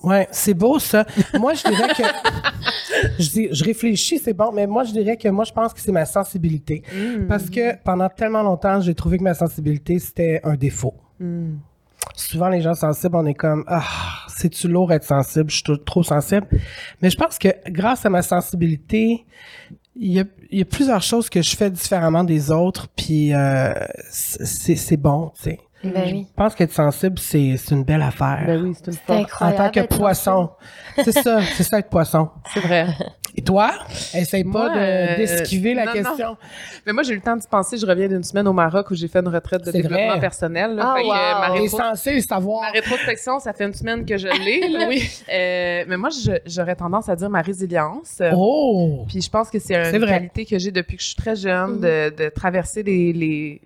[0.03, 1.05] Ouais, c'est beau, ça.
[1.39, 2.03] moi, je dirais que...
[3.19, 5.79] je, dis, je réfléchis, c'est bon, mais moi, je dirais que moi, je pense que
[5.79, 6.83] c'est ma sensibilité.
[6.93, 7.27] Mm.
[7.27, 10.95] Parce que pendant tellement longtemps, j'ai trouvé que ma sensibilité, c'était un défaut.
[11.19, 11.53] Mm.
[12.15, 13.83] Souvent, les gens sensibles, on est comme Ah,
[14.27, 15.49] c'est-tu lourd être sensible?
[15.49, 16.47] Je suis trop- sensible.
[17.01, 19.25] Mais je pense que grâce à ma sensibilité,
[19.95, 23.33] il y a, il y a plusieurs choses que je fais différemment des autres, puis
[23.33, 23.73] euh,
[24.09, 25.59] c'est c'est bon, tu sais.
[25.83, 26.27] Ben oui.
[26.29, 28.43] Je pense qu'être sensible, c'est c'est une belle affaire.
[28.45, 29.19] Ben oui, c'est une C'est force.
[29.19, 29.57] en incroyable.
[29.57, 30.49] tant que poisson.
[31.03, 32.29] C'est ça, c'est ça être poisson.
[32.53, 32.87] C'est vrai.
[33.35, 33.71] Et toi?
[34.13, 36.37] Essaye pas de- euh, d'esquiver la non, question.
[36.85, 37.77] Mais moi, j'ai eu le temps d'y penser.
[37.77, 40.19] Je reviens d'une semaine au Maroc où j'ai fait une retraite de développement vrai.
[40.19, 40.75] personnel.
[40.75, 40.83] là.
[40.85, 41.39] Ah, Fait que, euh, wow.
[41.39, 42.61] ma, rétro- censé le savoir.
[42.61, 44.67] ma rétrospection, ça fait une semaine que je l'ai.
[44.67, 44.85] là.
[44.89, 45.09] Oui.
[45.31, 46.09] Euh, mais moi,
[46.45, 48.21] j'aurais tendance à dire ma résilience.
[48.35, 49.05] Oh!
[49.07, 50.11] Puis je pense que c'est une vrai.
[50.11, 51.79] qualité que j'ai depuis que je suis très jeune, Mhm.
[51.81, 53.61] de, de traverser les, les,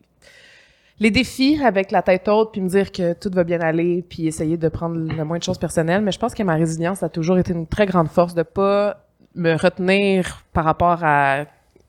[1.00, 4.28] les défis avec la tête haute, puis me dire que tout va bien aller, puis
[4.28, 6.02] essayer de prendre le moins de choses personnelles.
[6.02, 9.02] Mais je pense que ma résilience a toujours été une très grande force de pas
[9.36, 11.46] me retenir par rapport à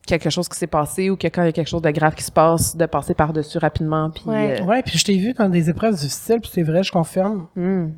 [0.06, 2.14] quelque chose qui s'est passé ou que quand il y a quelque chose de grave
[2.14, 4.11] qui se passe, de passer par-dessus rapidement.
[4.11, 4.61] Puis, Ouais.
[4.61, 7.46] euh, Ouais, puis je t'ai vu dans des épreuves difficiles, puis c'est vrai, je confirme.
[7.56, 7.88] hmm.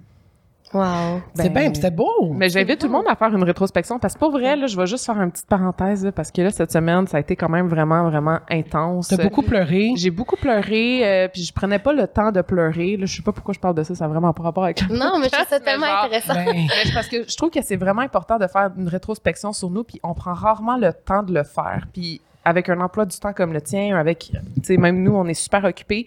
[0.74, 1.22] Wow.
[1.34, 2.32] c'est Ben, bien, puis c'était beau.
[2.32, 4.76] Mais j'invite tout le monde à faire une rétrospection parce que pour vrai, là, je
[4.76, 7.36] vais juste faire une petite parenthèse là, parce que là, cette semaine, ça a été
[7.36, 9.08] quand même vraiment, vraiment intense.
[9.08, 9.92] T'as beaucoup pleuré.
[9.96, 12.96] J'ai beaucoup pleuré, euh, puis je prenais pas le temps de pleurer.
[12.96, 14.80] Là, je sais pas pourquoi je parle de ça, ça a vraiment pas rapport avec
[14.80, 16.34] la Non, mais je trouve ça tellement genre, intéressant.
[16.34, 19.84] Ben, parce que je trouve que c'est vraiment important de faire une rétrospection sur nous,
[19.84, 21.86] puis on prend rarement le temps de le faire.
[21.92, 25.26] Puis avec un emploi du temps comme le tien, avec, tu sais, même nous, on
[25.26, 26.06] est super occupés.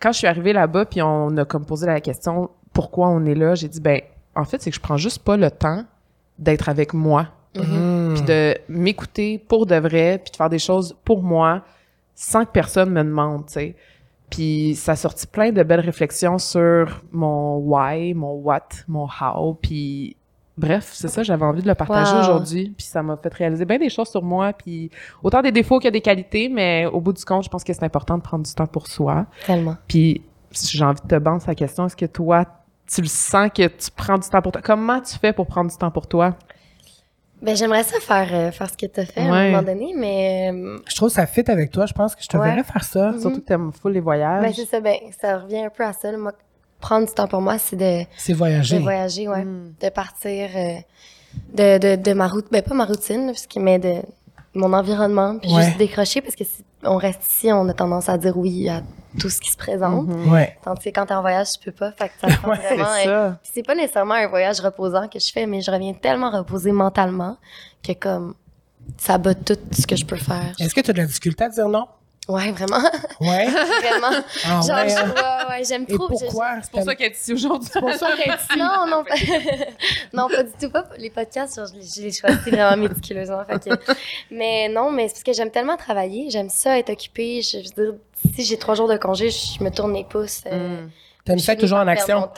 [0.00, 3.34] Quand je suis arrivée là-bas, puis on a comme posé la question pourquoi on est
[3.34, 4.00] là, j'ai dit ben,
[4.36, 5.84] en fait, c'est que je prends juste pas le temps
[6.38, 8.14] d'être avec moi, hmm.
[8.14, 11.64] puis de m'écouter pour de vrai, puis de faire des choses pour moi,
[12.14, 13.76] sans que personne me demande, tu sais.
[14.30, 19.54] Puis ça a sorti plein de belles réflexions sur mon why, mon what, mon how,
[19.54, 20.14] puis
[20.56, 22.20] bref, c'est ça, j'avais envie de le partager Wow.
[22.20, 24.92] aujourd'hui, puis ça m'a fait réaliser bien des choses sur moi, puis
[25.24, 27.82] autant des défauts que des qualités, mais au bout du compte, je pense que c'est
[27.82, 29.26] important de prendre du temps pour soi.
[29.44, 29.76] Tellement.
[29.88, 32.44] Puis j'ai envie de te bandir la question, est-ce que toi,
[32.92, 34.62] tu le sens que tu prends du temps pour toi?
[34.62, 36.34] Comment tu fais pour prendre du temps pour toi?
[37.40, 39.92] Ben, j'aimerais ça faire, euh, faire ce que tu as fait à un moment donné,
[39.96, 41.86] mais euh, Je trouve que ça fit avec toi.
[41.86, 42.48] Je pense que je te Ouais.
[42.50, 43.12] verrais faire ça.
[43.20, 44.42] Surtout que t'aimes full les voyages.
[44.42, 46.10] ben, c'est ça, ben, ça revient un peu à ça.
[46.10, 46.18] là.
[46.18, 46.32] Moi,
[46.80, 48.78] prendre du temps pour moi, c'est de, C'est de voyager.
[48.80, 49.44] voyager, ouais.
[49.44, 49.74] Mm.
[49.80, 50.74] De partir euh,
[51.54, 54.02] de, de, de ma route, ben, pas ma routine, là, parce que, mais de
[54.58, 55.64] mon environnement, puis Ouais.
[55.64, 58.82] juste décrocher, parce que si on reste ici, on a tendance à dire oui à
[59.18, 60.06] tout ce qui se présente.
[60.06, 60.30] Mhm.
[60.32, 60.56] Ouais.
[60.62, 61.92] Tandis que quand t'es en voyage, tu peux pas.
[61.92, 63.04] Fait que ça prend Ouais, C'est vraiment.
[63.04, 63.38] ça.
[63.42, 66.72] Puis c'est pas nécessairement un voyage reposant que je fais, mais je reviens tellement reposée
[66.72, 67.36] mentalement
[67.82, 68.34] que comme
[68.96, 70.54] ça bat tout ce que je peux faire.
[70.60, 71.86] Est-ce que tu as de la difficulté à dire non?
[72.28, 72.78] Ouais, vraiment.
[73.20, 73.46] Ouais?
[73.82, 74.22] vraiment.
[74.44, 74.88] Ah Genre, ouais.
[74.90, 75.14] je- hein.
[75.16, 76.08] ouais, ouais, j'aime Et trop.
[76.08, 76.56] pourquoi?
[76.62, 77.68] C'est pour ça qu'elle est ici aujourd'hui.
[77.72, 78.58] C'est pour ça qu'elle est ici.
[78.58, 79.14] Non, non, pas...
[80.12, 80.70] non, pas du tout.
[80.70, 83.42] Pas les podcasts, genre, je les- je les choisis vraiment méticuleusement.
[83.46, 83.92] fait que-
[84.30, 86.28] Mais non, mais c'est parce que j'aime tellement travailler.
[86.30, 87.40] J'aime ça, être occupée.
[87.42, 88.00] Je, je veux dire,
[88.34, 90.42] si j'ai trois jours de congé, je me tourne les pouces.
[90.46, 90.90] euh, Mm.
[91.24, 92.28] T'aimes je ça finis toujours en action?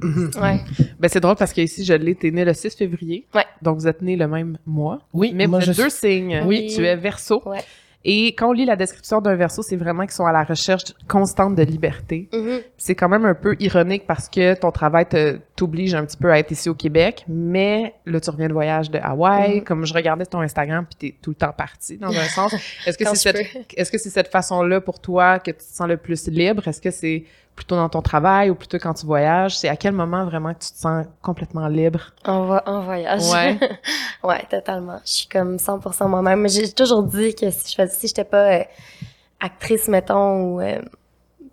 [0.00, 0.30] Mhm.
[0.42, 0.60] Ouais.
[0.98, 3.26] Ben, c'est drôle parce que ici, je l'ai, t'es né le 6 février.
[3.34, 3.44] Ouais.
[3.62, 4.98] Donc, vous êtes nés le même mois.
[5.14, 5.84] Oui, Mais moi vous je êtes suis...
[5.84, 6.42] deux signes.
[6.44, 6.70] Oui.
[6.74, 7.42] Tu es verso.
[7.46, 7.64] Ouais.
[8.08, 10.94] Et quand on lit la description d'un verso, c'est vraiment qu'ils sont à la recherche
[11.08, 12.28] constante de liberté.
[12.32, 12.60] Mhm.
[12.78, 15.06] C'est quand même un peu ironique parce que ton travail
[15.56, 18.92] t'oblige un petit peu à être ici au Québec, mais là, tu reviens de voyage
[18.92, 19.56] de Hawaï.
[19.56, 19.64] Mhm.
[19.64, 22.54] Comme je regardais ton Instagram, puis t'es tout le temps parti, dans un sens.
[22.86, 25.88] Est-ce que c'est cette, est-ce que c'est cette façon-là pour toi que tu te sens
[25.88, 26.68] le plus libre?
[26.68, 27.24] Est-ce que c'est
[27.56, 29.58] plutôt dans ton travail ou plutôt quand tu voyages?
[29.58, 32.12] C'est à quel moment vraiment que tu te sens complètement libre?
[32.24, 33.22] En, vo- en voyage.
[33.32, 33.58] Ouais.
[34.22, 35.00] ouais, totalement.
[35.04, 36.40] Je suis comme 100% moi-même.
[36.42, 38.62] Mais J'ai toujours dit que si je faisais, si j'étais pas euh,
[39.40, 40.80] actrice, mettons, ou euh,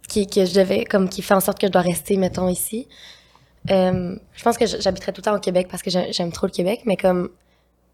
[0.08, 2.88] qui, que je devais, comme qui fait en sorte que je dois rester, mettons, ici,
[3.72, 6.48] euh, je pense que j'habiterais tout le temps au Québec parce que j'ai- j'aime trop
[6.48, 7.30] le Québec, mais comme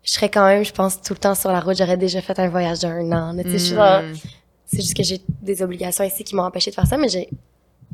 [0.03, 1.77] je serais quand même, je pense, tout le temps sur la route.
[1.77, 3.33] J'aurais déjà fait un voyage d'un an.
[3.33, 3.43] là.
[3.43, 4.13] Tu sais, je suis genre- Mm.
[4.65, 7.27] C'est juste que j'ai des obligations ici qui m'ont empêché de faire ça, mais j'ai.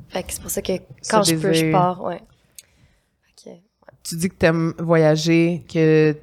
[0.10, 0.74] Fait que c'est pour ça que
[1.10, 2.22] quand je peux, je pars, ouais.
[4.04, 6.16] Tu dis que t'aimes voyager, que...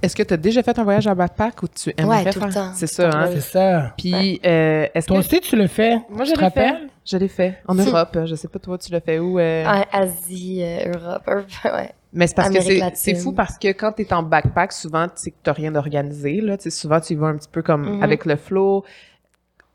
[0.00, 2.40] Est-ce que tu as déjà fait un voyage en backpack ou tu aimerais Ouais, tout
[2.40, 2.68] le faire?
[2.68, 2.72] temps.
[2.74, 3.30] C'est ça, hein?
[3.32, 3.94] C'est ça.
[3.98, 5.20] Puis, euh, est-ce Toi que...
[5.26, 5.98] aussi, tu le fais?
[6.08, 6.74] Moi, je l'ai fait.
[7.04, 7.58] Je l'ai fait.
[7.66, 8.16] En Europe.
[8.24, 9.38] Je sais pas, toi, tu l'as fait où?
[9.38, 9.64] euh?
[9.66, 11.28] Ah, Asie, euh, Europe,
[11.64, 11.92] ouais.
[12.12, 15.06] Mais c'est parce Amérique que c'est- fou parce que quand tu es en backpack, souvent,
[15.08, 16.40] tu sais que tu rien organisé.
[16.40, 16.56] Là.
[16.56, 18.02] Tu sais, souvent, tu y vas un petit peu comme Mhm.
[18.02, 18.84] avec le flow.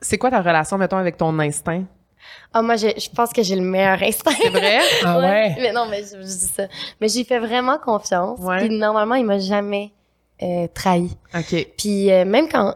[0.01, 1.83] C'est quoi ta relation, mettons, avec ton instinct?
[2.53, 4.31] Ah, moi, j'ai- je pense que j'ai le meilleur instinct.
[4.41, 4.79] C'est vrai?
[5.05, 5.55] Ah ouais?
[5.59, 6.63] Mais non, mais je, je dis ça.
[7.01, 8.39] Mais j'y fais vraiment confiance.
[8.39, 8.59] Ouais.
[8.59, 9.91] Puis normalement, il m'a jamais
[10.41, 11.09] euh, trahi.
[11.35, 11.67] OK.
[11.77, 12.75] Puis euh, même quand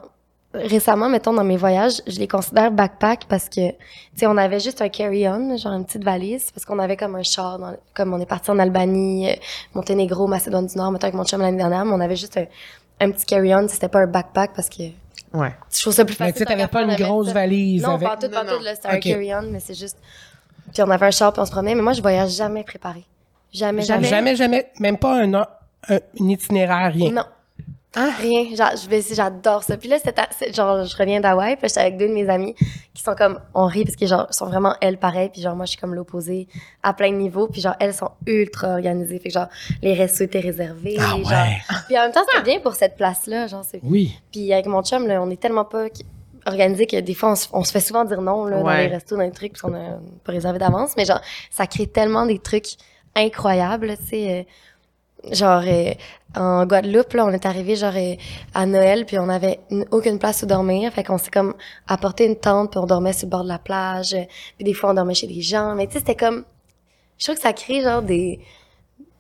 [0.54, 3.76] récemment, mettons dans mes voyages, je les considère backpack parce que tu
[4.16, 7.22] sais, on avait juste un carry-on, genre une petite valise, parce qu'on avait comme un
[7.24, 9.36] char, dans- comme on est parti en Albanie, euh,
[9.76, 12.46] Monténégro, Macédoine du Nord, mettons avec mon chum l'année dernière, mais on avait juste un,
[13.06, 14.84] un petit carry-on, c'était pas un backpack parce que
[15.34, 15.54] Ouais.
[15.72, 16.34] je trouve ça plus Mais facile.
[16.34, 17.34] tu sais, tant t'avais pas une grosse ça.
[17.34, 18.08] valise Non, avec...
[18.08, 19.98] pas tout, pas tout, c'était un carry-on, mais c'est juste.
[20.74, 23.06] Puis on avait un char, puis on se promenait, mais moi, je voyage jamais préparé.
[23.54, 24.08] Jamais, jamais.
[24.08, 25.46] Jamais, jamais, même pas un, un,
[25.90, 26.00] un
[26.30, 27.12] itinéraire, rien.
[27.12, 27.24] Non.
[28.20, 28.56] Rien.
[28.56, 29.78] Genre, je vais, j'adore ça.
[29.78, 32.54] Puis là, c'est, genre, je reviens d'Hawaï, puis j'étais avec deux de mes amies
[32.94, 35.66] qui sont comme, on rit parce que genre, sont vraiment elles pareilles, puis genre, moi,
[35.66, 36.48] je suis comme l'opposé
[36.84, 39.20] à plein de niveaux, puis genre, elles sont ultra organisées.
[39.20, 39.48] Fait que genre,
[39.82, 40.98] les restos étaient réservés.
[41.00, 41.18] Ah genre.
[41.28, 41.58] ouais?
[41.88, 43.80] Puis en même temps, c'est bien pour cette place-là, genre, c'est.
[43.84, 44.18] Oui.
[44.32, 45.86] Puis avec mon chum, là, on est tellement pas
[46.46, 48.88] organisé que des fois, on se, on se fait souvent dire non, là, dans Ouais.
[48.88, 51.20] les restos, dans les trucs, parce qu'on a pas réservé d'avance, mais genre,
[51.52, 52.68] ça crée tellement des trucs
[53.16, 54.32] incroyables, tu sais.
[54.32, 54.44] euh,
[55.32, 55.94] genre, euh,
[56.36, 58.16] en Guadeloupe, là, on est arrivé genre euh,
[58.54, 59.60] à Noël, puis on avait
[59.92, 60.92] aucune place où dormir.
[60.94, 61.56] Fait qu'on s'est comme
[61.88, 64.16] apporté une tente, puis on dormait sur le bord de la plage.
[64.56, 65.76] Puis des fois, on dormait chez des gens.
[65.76, 66.46] Mais tu sais, c'était comme...
[67.18, 68.40] Je trouve que ça crée genre des...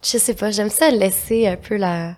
[0.03, 2.15] Je sais pas, j'aime ça laisser un peu la...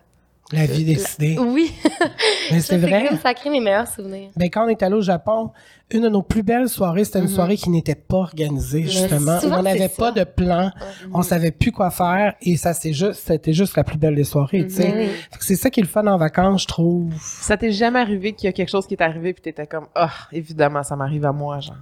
[0.52, 1.38] La vie décidée.
[1.40, 1.72] Oui!
[2.52, 3.06] Mais c'est vrai.
[3.08, 4.30] comme ça crée mes meilleurs souvenirs.
[4.36, 5.52] Ben, quand on est allé au Japon,
[5.92, 7.32] une de nos plus belles soirées, c'était une Mhm.
[7.36, 9.38] soirée qui n'était pas organisée, justement.
[9.44, 10.72] on n'avait pas de plan.
[11.14, 14.24] On savait plus quoi faire et ça, c'est juste, c'était juste la plus belle des
[14.24, 14.90] soirées, tu sais.
[14.92, 15.10] Mhm.
[15.40, 17.14] C'est ça qui est le fun en vacances, je trouve.
[17.22, 19.86] Ça t'est jamais arrivé qu'il y a quelque chose qui est arrivé puis t'étais comme,
[19.94, 21.76] ah, évidemment, ça m'arrive à moi, genre.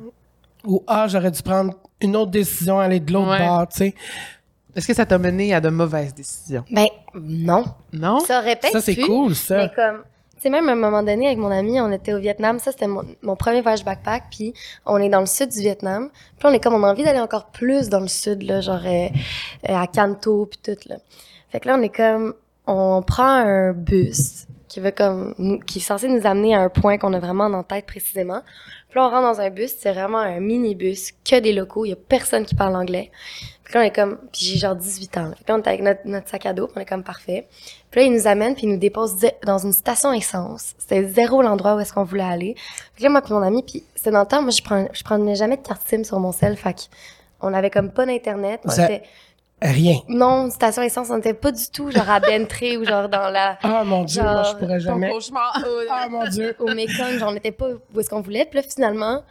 [0.65, 3.39] Ou, ah, j'aurais dû prendre une autre décision, aller de l'autre Ouais.
[3.47, 3.95] bord, tu sais.
[4.77, 6.63] Est-ce que ça t'a mené à de mauvaises décisions?
[6.71, 7.65] Ben, non.
[7.91, 8.19] Non?
[8.19, 9.57] Ça aurait peut-être Ça, c'est cool, ça.
[9.57, 10.03] Mais comme,
[10.35, 12.59] tu sais, même à un moment donné, avec mon ami, on était au Vietnam.
[12.59, 14.25] Ça, c'était mon, mon premier voyage backpack.
[14.29, 14.53] Puis,
[14.85, 16.09] on est dans le sud du Vietnam.
[16.37, 18.81] Puis, on est comme, on a envie d'aller encore plus dans le sud, là, genre
[18.85, 19.07] euh,
[19.67, 20.97] euh, à Canto, puis tout, là.
[21.49, 22.35] Fait que là, on est comme,
[22.67, 26.69] on prend un bus qui veut comme, nous- qui est censé nous amener à un
[26.69, 28.41] point qu'on a vraiment en tête précisément.
[28.89, 31.89] Puis là, on rentre dans un bus, c'est vraiment un minibus, que des locaux, il
[31.89, 33.09] y a personne qui parle anglais.
[33.67, 35.23] Puis là, on est comme, puis j'ai genre 18 ans.
[35.27, 35.31] là.
[35.35, 37.47] Que là, on est avec notre, notre sac à dos, puis on est comme parfait.
[37.91, 40.73] Puis là, il nous amène, puis il nous dépose di- dans une station essence.
[40.77, 42.55] C'était zéro l'endroit où est-ce qu'on voulait aller.
[42.95, 45.03] Puis là, moi puis mon ami, puis c'est dans le temps, moi, je prends, je
[45.03, 46.89] prenais jamais de carte SIM sur mon cell, fait
[47.41, 48.61] on avait comme pas d'internet.
[49.61, 49.97] Rien.
[50.07, 53.29] non, une station essence, on était pas du tout genre à Bentré ou genre dans
[53.29, 55.09] la, Ah, mon Dieu, moi, je pourrais jamais.
[55.09, 55.59] cauchemar.
[55.89, 56.55] Ah, mon Dieu.
[56.59, 58.45] au Mekong, genre on était pas où est-ce qu'on voulait.
[58.45, 59.23] Puis là, finalement,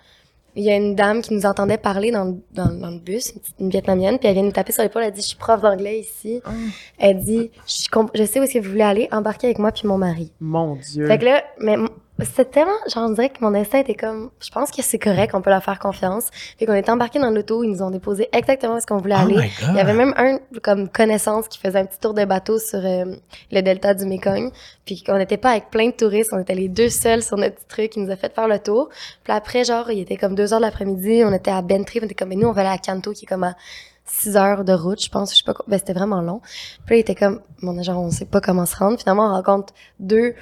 [0.56, 3.34] il y a une dame qui nous entendait parler dans, le- dans, dans le bus,
[3.60, 6.00] une, vietnamienne, puis elle vient nous taper sur l'épaule, elle dit, je suis prof d'anglais
[6.00, 6.40] ici.
[6.98, 9.98] Elle dit, je, sais où est-ce que vous voulez aller, embarquez avec moi puis mon
[9.98, 10.32] mari.
[10.40, 11.06] Mon Dieu.
[11.06, 11.88] Fait que là, mais m-
[12.20, 15.34] C'était tellement, genre, on dirait que mon instinct était comme, je pense que c'est correct,
[15.34, 16.28] on peut leur faire confiance.
[16.58, 19.16] Fait qu'on était embarqués dans l'auto, ils nous ont déposé exactement où est-ce qu'on voulait
[19.18, 19.50] Oh aller.
[19.68, 22.78] Il y avait même un, comme, connaissance qui faisait un petit tour de bateau sur
[22.82, 23.16] euh,
[23.52, 24.50] le delta du Mekong.
[24.86, 27.56] Puis qu'on n'était pas avec plein de touristes, on était les deux seuls sur notre
[27.56, 27.96] petit truc.
[27.96, 28.88] Il nous a fait faire le tour.
[29.22, 32.06] Puis après, genre, il était comme deux heures de l'après-midi, on était à Bentry, on
[32.06, 33.56] était comme, mais nous, on va aller à Kanto, qui est comme à
[34.06, 36.40] six heures de route, je pense, je sais pas, ben, c'était vraiment long.
[36.86, 38.98] Puis là, il était comme, mon genre, on sait pas comment se rendre.
[38.98, 40.34] Finalement, on rencontre deux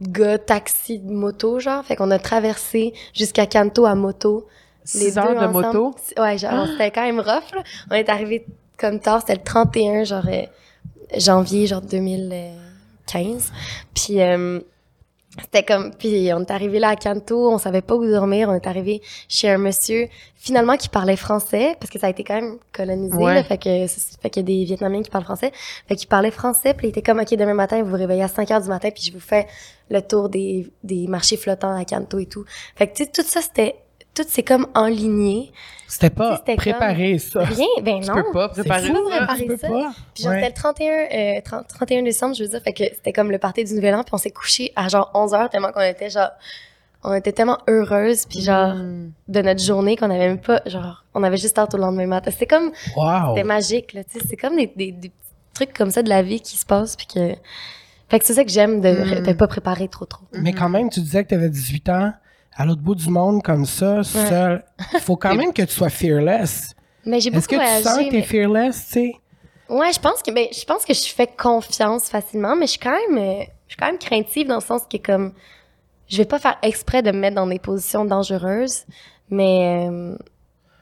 [0.00, 1.84] gars taxi moto, genre.
[1.84, 4.46] Fait qu'on a traversé jusqu'à Kanto à moto.
[4.94, 5.66] Les heures deux de ensemble.
[5.66, 5.94] moto?
[6.18, 7.62] Ouais, genre, c'était quand même rough, là.
[7.90, 8.46] On est arrivé
[8.78, 10.42] comme tard, c'était le 31, genre, euh,
[11.16, 13.52] janvier, genre, 2015.
[13.94, 14.60] Puis, euh,
[15.42, 18.54] c'était comme, puis on est arrivé là à Kanto, on savait pas où dormir, on
[18.54, 22.34] est arrivé chez un monsieur, finalement, qui parlait français, parce que ça a été quand
[22.34, 23.34] même colonisé, Ouais.
[23.34, 25.52] là, fait que, fait qu'il y a des Vietnamiens qui parlent français.
[25.88, 28.28] Fait qu'il parlait français, puis il était comme, OK, demain matin, vous vous réveillez à
[28.28, 29.46] 5 heures du matin, puis je vous fais
[29.90, 32.44] le tour des, des marchés flottants à Kanto et tout.
[32.74, 33.76] Fait que, tu sais, tout ça, c'était,
[34.16, 35.52] tout c'est comme enligné.
[35.88, 37.44] C'était pas préparé, ça.
[37.44, 38.14] Rien, ben Tu non.
[38.16, 39.16] peux pas préparer fou, ça.
[39.18, 39.92] préparer tu peux pas.
[40.14, 40.38] Puis genre, Ouais.
[40.42, 40.92] c'était le 31,
[41.38, 43.94] euh, 30 31 décembre, je veux dire, fait que c'était comme le party du Nouvel
[43.94, 46.30] An, puis on s'est couché à genre 11 heures, tellement qu'on était genre,
[47.04, 49.12] on était tellement heureuses, puis genre, Mm.
[49.28, 52.32] de notre journée qu'on avait même pas, genre, on avait juste hâte au lendemain matin.
[52.32, 53.28] C'était comme, Wow.
[53.36, 55.12] c'était magique, là, tu sais, c'est comme des, des,
[55.54, 57.34] trucs comme ça de la vie qui se passent, puis que,
[58.08, 59.22] fait que c'est ça que j'aime de, Mm.
[59.26, 60.24] de pas préparer trop trop.
[60.32, 62.12] Mais quand même, tu disais que tu avais 18 ans,
[62.56, 64.64] à l'autre bout du monde, comme ça, seul.
[64.94, 66.74] Il faut quand même que tu sois fearless.
[67.04, 67.82] Mais j'ai Est-ce beaucoup que tu voyagé.
[67.84, 69.12] sens que tu es mais- fearless, tu sais?
[69.68, 72.80] Ouais, je pense que ben je pense que je fais confiance facilement, mais je suis
[72.80, 75.32] quand même euh, je suis quand même craintive dans le sens que comme
[76.08, 78.84] je vais pas faire exprès de me mettre dans des positions dangereuses,
[79.28, 80.16] mais euh,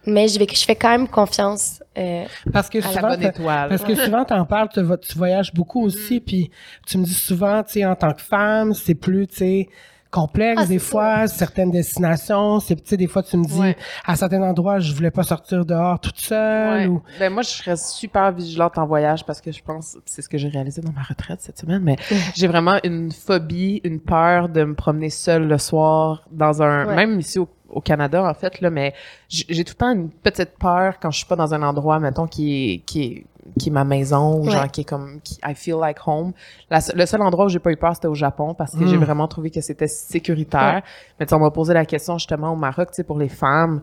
[0.07, 1.83] mais je vais je fais quand même confiance.
[1.97, 3.69] euh, Parce que À la souvent, bonne étoile.
[3.71, 6.51] parce que souvent, t'en parles, tu, tu voyages beaucoup aussi, puis
[6.87, 9.69] tu me dis souvent, tu sais, en tant que femme, c'est plus, tu sais,
[10.15, 13.77] complexe Ah, des fois, certaines destinations, c'est, tu sais, des fois, tu me dis, Ouais.
[14.07, 16.87] à certains endroits, je voulais pas sortir dehors toute seule, Ouais.
[16.87, 17.03] ou...
[17.19, 20.39] Ben moi, je serais super vigilante en voyage parce que je pense, c'est ce que
[20.39, 21.97] j'ai réalisé dans ma retraite cette semaine, mais
[22.37, 26.95] j'ai vraiment une phobie, une peur de me promener seule le soir dans un, Ouais.
[26.97, 28.95] même ici au, au Canada en fait là, mais
[29.29, 32.27] j'ai tout le temps une petite peur quand je suis pas dans un endroit, mettons
[32.27, 33.27] qui est qui est
[33.59, 34.51] qui est ma maison ou Ouais.
[34.53, 36.33] genre qui est comme qui, I feel like home.
[36.71, 38.97] La le seul endroit où j'ai pas eu peur c'était au Japon parce que j'ai
[38.97, 40.83] vraiment trouvé que c'était sécuritaire.
[41.21, 43.29] Mais tu sais, on m'a posé la question justement au Maroc, tu sais pour les
[43.29, 43.83] femmes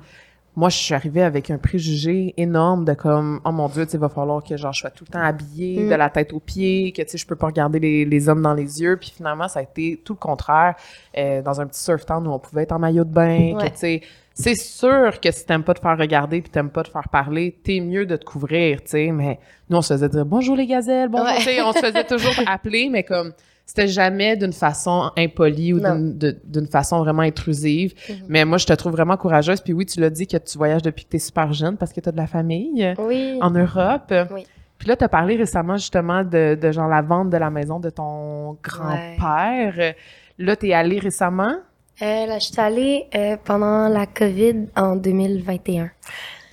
[0.55, 3.97] moi, je suis arrivée avec un préjugé énorme de comme, oh mon Dieu, tu sais,
[3.97, 5.89] il va falloir que genre, je sois tout le temps habillée, Mm.
[5.89, 8.41] de la tête aux pieds, que tu sais, je peux pas regarder les, les hommes
[8.41, 8.97] dans les yeux.
[8.97, 10.75] Puis finalement, ça a été tout le contraire.
[11.17, 13.63] Euh, dans un petit surf town où on pouvait être en maillot de bain, que
[13.63, 13.69] Ouais.
[13.71, 14.01] tu sais,
[14.33, 17.57] c'est sûr que si t'aimes pas te faire regarder puis t'aimes pas te faire parler,
[17.63, 19.11] t'es mieux de te couvrir, tu sais.
[19.11, 19.39] Mais
[19.69, 21.37] nous, on se faisait dire bonjour les gazelles, bonjour, Ouais.
[21.37, 23.33] tu sais, on se faisait toujours appeler, mais comme
[23.73, 27.93] c'était jamais d'une façon impolie ou d'une façon vraiment intrusive.
[28.09, 28.15] Mhm.
[28.27, 29.61] Mais moi, je te trouve vraiment courageuse.
[29.61, 31.93] Puis oui, tu l'as dit que tu voyages depuis que tu es super jeune parce
[31.93, 33.37] que tu as de la famille Oui.
[33.41, 34.13] en Europe.
[34.33, 34.45] Oui.
[34.77, 37.79] Puis là, tu as parlé récemment justement de, de genre la vente de la maison
[37.79, 39.93] de ton grand-père.
[40.37, 41.55] Là, tu es allé récemment?
[42.01, 45.91] Euh, là, je suis allée euh, pendant la COVID en 2021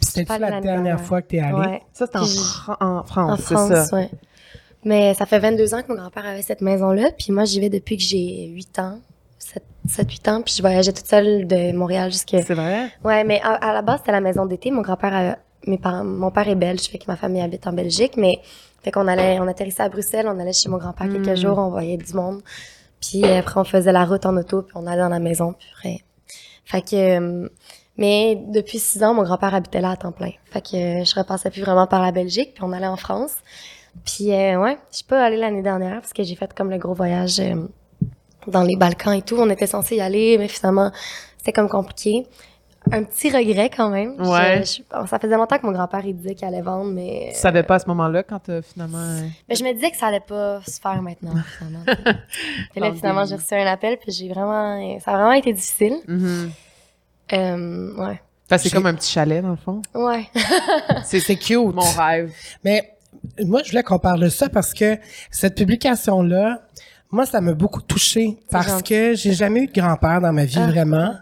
[0.00, 1.00] C'était pas la dernière dernière.
[1.00, 1.54] fois que t'es allé?
[1.54, 1.82] Ouais.
[1.92, 3.96] Ça, c'est en, Puis- Fran- en En France, c'est France, ça.
[3.96, 4.10] ouais.
[4.84, 7.68] Mais ça fait 22 ans que mon grand-père avait cette maison-là, puis moi, j'y vais
[7.68, 8.98] depuis que j'ai 8 ans,
[9.88, 12.42] 7-8 ans, puis je voyageais toute seule de Montréal jusqu'à...
[12.42, 12.90] C'est vrai?
[13.04, 14.70] Ouais, mais à, à la base, c'était la maison d'été.
[14.70, 17.72] Mon grand-père, a- mes parents, mon père est belge, fait que ma famille habite en
[17.72, 18.38] Belgique, mais
[18.82, 21.36] fait qu'on allait, on atterrissait à Bruxelles, on allait chez mon grand-père quelques Mm.
[21.36, 22.40] jours, on voyait du monde,
[23.00, 25.68] puis après on faisait la route en auto, puis on allait dans la maison, puis
[25.74, 25.98] après,
[26.64, 27.48] fait que, euh,
[27.96, 31.14] mais depuis six ans, mon grand-père habitait là à temps plein, fait que euh, je
[31.16, 33.32] repassais plus vraiment par la Belgique, puis on allait en France,
[34.04, 36.78] puis euh, ouais, je suis pas allée l'année dernière parce que j'ai fait comme le
[36.78, 37.54] gros voyage euh,
[38.46, 40.90] dans les Balkans et tout, on était censé y aller, mais finalement
[41.38, 42.26] c'était comme compliqué
[42.90, 44.14] un petit regret quand même.
[44.18, 44.62] Ouais.
[44.64, 47.30] je- bon, ça faisait longtemps que mon grand-père il disait qu'il allait vendre, mais.
[47.34, 49.20] Tu savais pas à ce moment-là quand finalement...
[49.48, 51.84] Mais je me disais que ça allait pas se faire maintenant, finalement.
[52.72, 54.98] puis là, finalement, j'ai reçu un appel, puis j'ai vraiment.
[55.00, 55.96] Ça a vraiment été difficile.
[56.06, 56.50] Mhm.
[57.34, 58.20] Euh, ouais.
[58.56, 59.82] C'est comme un petit chalet, dans le fond.
[59.94, 60.26] Ouais.
[61.04, 61.58] C'est C'est cute.
[61.74, 62.32] mon rêve.
[62.64, 62.94] Mais
[63.44, 64.96] moi, je voulais qu'on parle de ça parce que
[65.30, 66.62] cette publication-là,
[67.10, 70.58] moi, ça m'a beaucoup touchée parce que j'ai jamais eu de grand-père dans ma vie,
[70.58, 70.66] Ah.
[70.66, 71.14] vraiment.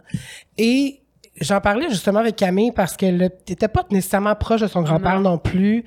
[0.59, 1.01] Et
[1.41, 5.39] j'en parlais justement avec Camille parce qu'elle n'était pas nécessairement proche de son grand-père non.
[5.39, 5.85] plus.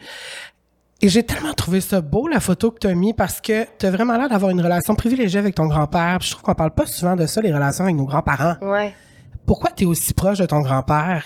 [1.01, 3.85] Et j'ai tellement trouvé ça beau, la photo que tu as mis, parce que tu
[3.85, 6.19] as vraiment l'air d'avoir une relation privilégiée avec ton grand-père.
[6.21, 8.55] Je trouve qu'on parle pas souvent de ça, les relations avec nos grands-parents.
[8.61, 8.93] Ouais.
[9.45, 11.23] Pourquoi tu es aussi proche de ton grand-père?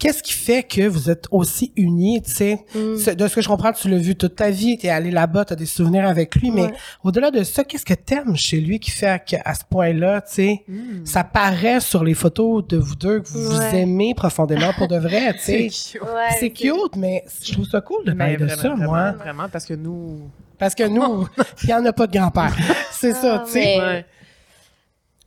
[0.00, 2.64] Qu'est-ce qui fait que vous êtes aussi unis, tu sais?
[2.74, 3.14] Mm.
[3.14, 5.54] De ce que je comprends, tu l'as vu toute ta vie, t'es allé là-bas, t'as
[5.54, 6.72] des souvenirs avec lui, mais
[7.04, 10.64] au-delà de ça, qu'est-ce que t'aimes chez lui qui fait qu'à ce point-là, tu sais,
[10.66, 11.04] Mm.
[11.06, 14.96] ça paraît sur les photos de vous deux que vous vous aimez profondément pour de
[14.96, 15.68] vrai, tu sais?
[15.68, 16.02] cute.
[16.02, 19.12] Ouais, C'est cute, mais je trouve ça cool de parler de ça, vraiment, moi.
[19.12, 20.30] Vraiment, parce que nous.
[20.58, 21.26] Parce que nous,
[21.62, 22.56] il n'y en a pas de grand-père.
[22.90, 23.60] C'est ça, Ah, tu sais.
[23.60, 24.04] mais- Ouais.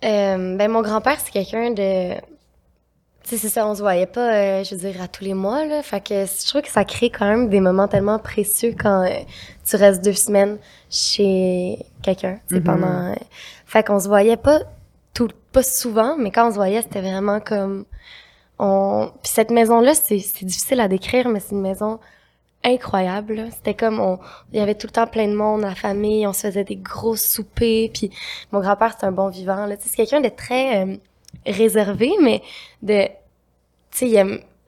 [0.05, 2.15] Euh, ben, mon grand-père, c'est quelqu'un de.
[3.26, 5.65] Sais, c'est ça, on se voyait pas, euh, je veux dire, à tous les mois,
[5.65, 5.82] là.
[5.82, 9.09] Fait que je trouve que ça crée quand même des moments tellement précieux quand euh,
[9.65, 10.57] tu restes deux semaines
[10.89, 12.63] chez quelqu'un, tu sais, Mhm.
[12.65, 13.11] pendant.
[13.11, 13.15] euh,
[13.65, 14.59] Fait qu'on se voyait pas
[15.13, 17.86] tout, pas souvent, mais quand on se voyait, c'était vraiment comme.
[18.59, 19.09] On...
[19.24, 21.99] Puis cette maison-là, c'est c'est difficile à décrire, mais c'est une maison
[22.63, 23.47] incroyable.
[23.51, 24.19] C'était comme on,
[24.51, 26.76] il y avait tout le temps plein de monde, la famille, on se faisait des
[26.76, 27.89] gros soupers.
[27.93, 28.11] Puis
[28.51, 29.65] mon grand-père, c'est un bon vivant.
[29.65, 29.76] Là.
[29.78, 30.95] Tu sais, C'est quelqu'un de très euh,
[31.45, 32.41] réservé, mais
[32.81, 33.05] de,
[33.91, 34.09] tu sais,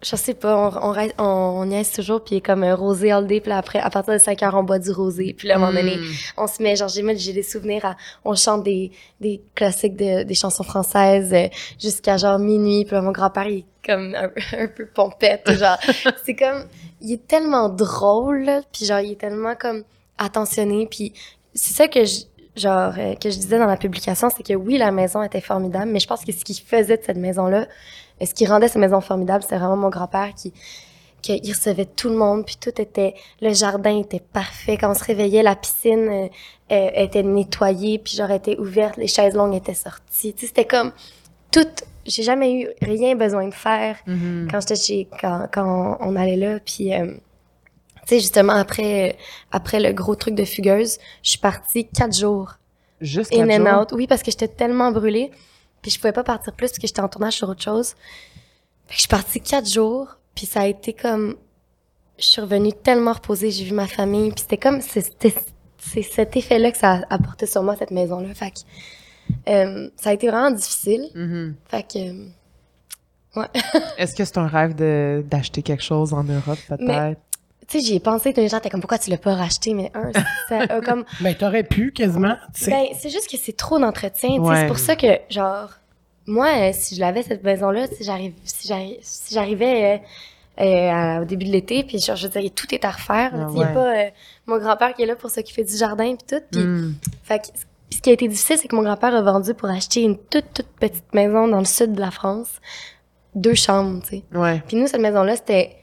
[0.03, 3.11] je sais pas, on, on, reste- on, on toujours, puis il est comme un rosé
[3.11, 5.33] all day, puis après, à partir de 5 heures, on boit du rosé.
[5.35, 6.03] Puis là, à un moment donné, Mm.
[6.37, 10.23] on se met, genre, j'ai j'ai des souvenirs à, on chante des, des classiques de,
[10.23, 11.47] des chansons françaises euh,
[11.79, 12.85] jusqu'à genre minuit.
[12.85, 15.77] Puis là, mon grand-père, il est comme un, un peu pompette, genre,
[16.25, 16.65] c'est comme,
[17.01, 19.83] il est tellement drôle, puis genre, il est tellement comme
[20.19, 21.13] attentionné, puis
[21.53, 22.21] c'est ça que je,
[22.55, 25.91] genre, euh, que je disais dans la publication, c'est que oui, la maison était formidable,
[25.91, 27.67] mais je pense que ce qui faisait de cette maison-là,
[28.21, 30.53] euh, ce qui rendait cette maison formidable, c'est vraiment mon grand-père qui,
[31.21, 34.77] qu'il recevait tout le monde, puis tout était, le jardin était parfait.
[34.77, 36.27] Quand on se réveillait, la piscine euh,
[36.71, 40.33] euh, était nettoyée, puis genre était ouverte, les chaises longues étaient sorties.
[40.33, 40.91] Tu sais, c'était comme
[41.51, 41.67] tout.
[42.05, 44.47] J'ai jamais eu rien besoin de faire Mhm.
[44.51, 47.15] quand j'étais chez, quand, quand on, on allait là, puis euh,
[48.05, 49.17] tu sais justement après
[49.51, 52.53] après le gros truc de fugueuse, je suis partie quatre jours
[53.01, 53.81] Juste in quatre and jours?
[53.81, 53.91] out.
[53.93, 55.31] Oui, parce que j'étais tellement brûlée.
[55.81, 57.89] Puis je pouvais pas partir plus parce que j'étais en tournage sur autre chose.
[58.87, 60.07] Fait que je suis partie quatre jours.
[60.33, 61.35] Puis ça a été comme...
[62.17, 63.51] Je suis revenue tellement reposée.
[63.51, 64.31] J'ai vu ma famille.
[64.31, 64.81] Puis c'était comme...
[64.81, 65.35] C'était
[65.77, 68.33] c'est cet effet-là que ça a apporté sur moi, cette maison-là.
[68.33, 69.51] Fait que...
[69.51, 71.09] euh, ça a été vraiment difficile.
[71.13, 71.55] Mhm.
[71.67, 71.99] Fait que...
[73.37, 73.45] euh,
[73.97, 77.19] Est-ce que c'est un rêve de d'acheter quelque chose en Europe, peut-être?
[77.67, 78.33] Tu sais, j'y ai pensé.
[78.35, 79.73] Les gens étaient comme, pourquoi tu l'as pas racheté?
[79.73, 80.11] Mais un,
[80.49, 81.03] ça a comme...
[81.21, 82.71] Ben, t'aurais pu quasiment, tu sais.
[82.71, 84.37] Ben, c'est juste que c'est trop d'entretien.
[84.39, 84.55] Ouais.
[84.61, 85.69] C'est pour ça que, genre,
[86.27, 90.01] moi, euh, si je l'avais, cette maison-là, si j'arrive, si j'arri- si j'arrivais
[90.59, 93.31] euh, euh, au début de l'été, puis genre, je veux dire, tout est à refaire.
[93.33, 93.73] Ah Il y a ouais.
[93.73, 94.09] pas euh,
[94.47, 96.43] mon grand-père qui est là pour s'occuper du jardin puis tout.
[96.51, 96.95] Puis, Mm.
[97.23, 97.47] fait que,
[97.89, 100.17] puis ce qui a été difficile, c'est que mon grand-père a vendu pour acheter une
[100.17, 102.47] toute, toute petite maison dans le sud de la France.
[103.35, 104.23] Deux chambres, tu sais.
[104.33, 104.61] Ouais.
[104.67, 105.75] Puis nous, cette maison-là, c'était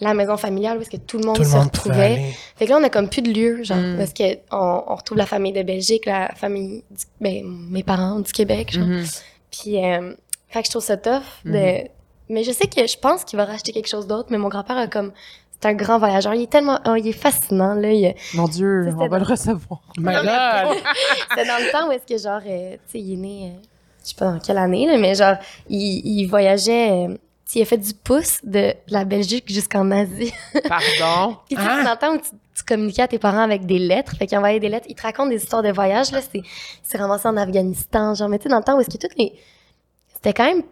[0.00, 1.94] la maison familiale où est-ce que tout le monde Tout le se monde retrouvait.
[2.04, 2.34] aller.
[2.56, 3.96] Fait que là, on a comme plus de lieu, genre, Mm.
[3.98, 8.20] parce que on, on retrouve la famille de Belgique, la famille, du, ben, mes parents
[8.20, 8.86] du Québec, genre.
[8.86, 9.04] Mhm.
[9.50, 10.12] Puis, euh,
[10.48, 11.50] fait que je trouve ça tough de...
[11.82, 11.88] Mhm.
[12.28, 14.76] Mais je sais que je pense qu'il va racheter quelque chose d'autre, mais mon grand-père
[14.78, 15.12] a comme...
[15.62, 16.32] C'est un grand voyageur.
[16.34, 16.78] Il est tellement...
[16.86, 17.90] oh, il est fascinant, là.
[17.92, 19.80] Il, Mon Dieu, on va dans- le recevoir.
[19.98, 20.76] My God!
[21.30, 23.52] C'était dans le temps où est-ce que, genre, euh, tu sais, il est né...
[23.54, 23.60] euh,
[24.02, 25.34] je sais pas dans quelle année, là, mais genre,
[25.68, 27.08] il, il voyageait...
[27.58, 30.32] il a fait du pouce de la Belgique jusqu'en Asie.
[30.68, 31.36] Pardon?
[31.46, 31.82] Puis tu sais, Ah.
[31.84, 34.38] dans le temps où tu, tu communiquais à tes parents avec des lettres, fait qu'ils
[34.38, 36.42] envoyaient des lettres, ils te racontent des histoires de voyage, là, c'est,
[36.82, 39.16] c'est ramassé en Afghanistan, genre, mais tu sais, dans le temps où est-ce que toutes
[39.18, 39.32] les...
[40.14, 40.62] C'était quand même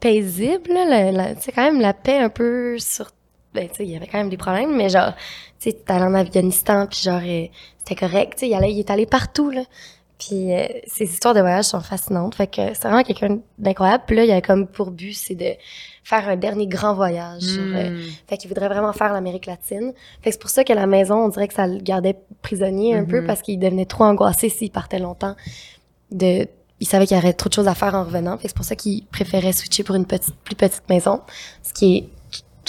[0.00, 3.10] paisible, là, la- la- tu sais, quand même la paix un peu sur...
[3.54, 5.14] Ben, tu sais, il y avait quand même des problèmes, mais genre,
[5.58, 7.46] tu sais, allé en Afghanistan, puis genre, euh,
[7.78, 9.62] c'était correct, tu sais, il, allait- il est allé partout, là.
[10.18, 14.02] Puis euh, ces histoires de voyage sont fascinantes, fait que c'est vraiment quelqu'un d'incroyable.
[14.06, 15.52] Puis là, il y a comme pour but, c'est de
[16.02, 17.98] faire un dernier grand voyage euh, Mm.
[18.28, 19.92] fait qu'il voudrait vraiment faire l'Amérique latine.
[20.22, 22.96] Fait que c'est pour ça que la maison, on dirait que ça le gardait prisonnier
[22.96, 23.26] un peu Mhm.
[23.26, 25.36] parce qu'il devenait trop angoissé s'il partait longtemps.
[26.10, 26.48] De,
[26.80, 28.36] il savait qu'il y aurait trop de choses à faire en revenant.
[28.38, 31.20] Fait que c'est pour ça qu'il préférait switcher pour une petite, plus petite maison.
[31.62, 32.08] Ce qui est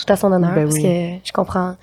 [0.05, 0.83] tout à son honneur Ben parce oui.
[0.83, 1.75] que je comprends.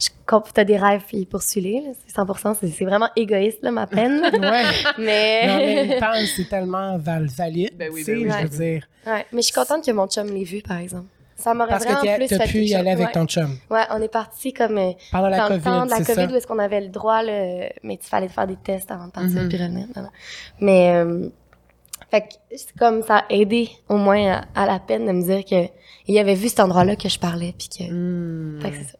[0.00, 2.56] Je comprends, t'as des rêves puis poursuis-les, là, c'est 100%.
[2.60, 4.20] C'est, c'est vraiment égoïste, là, ma peine.
[4.34, 4.62] Ouais.
[4.98, 8.88] Mais en mais, c'est tellement val- valide, Ben oui, tu ben oui, je veux dire.
[9.06, 11.06] ouais, mais je suis contente que mon chum l'ait vu, par exemple.
[11.36, 13.12] Ça m'aurait Parce vraiment que t'as fait pu y aller avec ouais.
[13.12, 13.56] ton chum.
[13.68, 16.14] Ouais, on est parti comme euh, Pendant la dans COVID, le temps de la COVID
[16.14, 16.26] ça.
[16.32, 19.10] où est-ce qu'on avait le droit, là, mais il fallait faire des tests avant de
[19.12, 19.86] partir puis revenir.
[19.96, 20.08] non, non.
[20.60, 21.28] Mais, euh,
[22.10, 25.22] fait que c'est comme ça a aidé au moins à, à la peine de me
[25.22, 25.68] dire que
[26.06, 27.90] il avait vu cet endroit-là que je parlais puis que.
[27.90, 28.60] Mm.
[28.60, 28.98] Fait que c'est ça.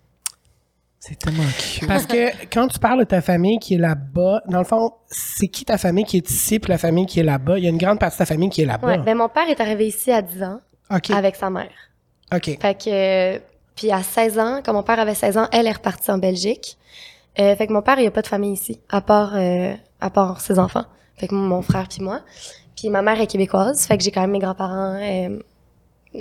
[1.07, 1.87] C'est tellement cute.
[1.87, 5.49] Parce que quand tu parles de ta famille qui est là-bas, dans le fond, c'est
[5.49, 7.59] qui ta famille qui est ici puis la famille qui est là-bas?
[7.59, 8.89] Il y a une grande partie de ta famille qui est là-bas.
[8.89, 10.61] Ouais, ben mon père est arrivé ici à 10 ans
[11.11, 11.69] avec sa mère.
[12.35, 12.59] OK.
[12.59, 13.39] Fait que,
[13.77, 16.79] puis à 16 ans, quand mon père avait 16 ans, elle est repartie en Belgique.
[17.39, 20.09] Euh, fait que mon père, il a pas de famille ici, à part, euh, à
[20.09, 20.87] part ses enfants.
[21.17, 22.21] Fait que mon frère puis moi.
[22.77, 25.39] Puis ma mère est québécoise, fait que j'ai quand même mes grands-parents, euh,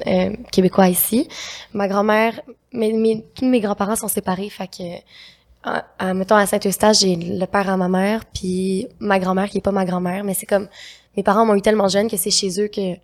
[0.07, 1.27] euh, québécois ici.
[1.73, 2.39] Ma grand-mère,
[2.71, 4.83] mes, mes, tous mes grands-parents sont séparés, fait que,
[5.63, 9.59] à, à- mettons, à Saint-Eustache, j'ai le père à ma mère, puis ma grand-mère qui
[9.59, 10.67] est pas ma grand-mère, mais c'est comme,
[11.17, 12.95] mes parents m'ont eu tellement jeune que c'est chez eux que,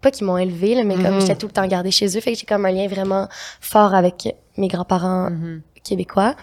[0.00, 1.20] pas qu'ils m'ont élevée, là, mais comme Mhm.
[1.20, 3.28] j'étais tout le temps gardée chez eux, fait que j'ai comme un lien vraiment
[3.60, 5.62] fort avec mes grands-parents Mhm.
[5.82, 6.34] québécois.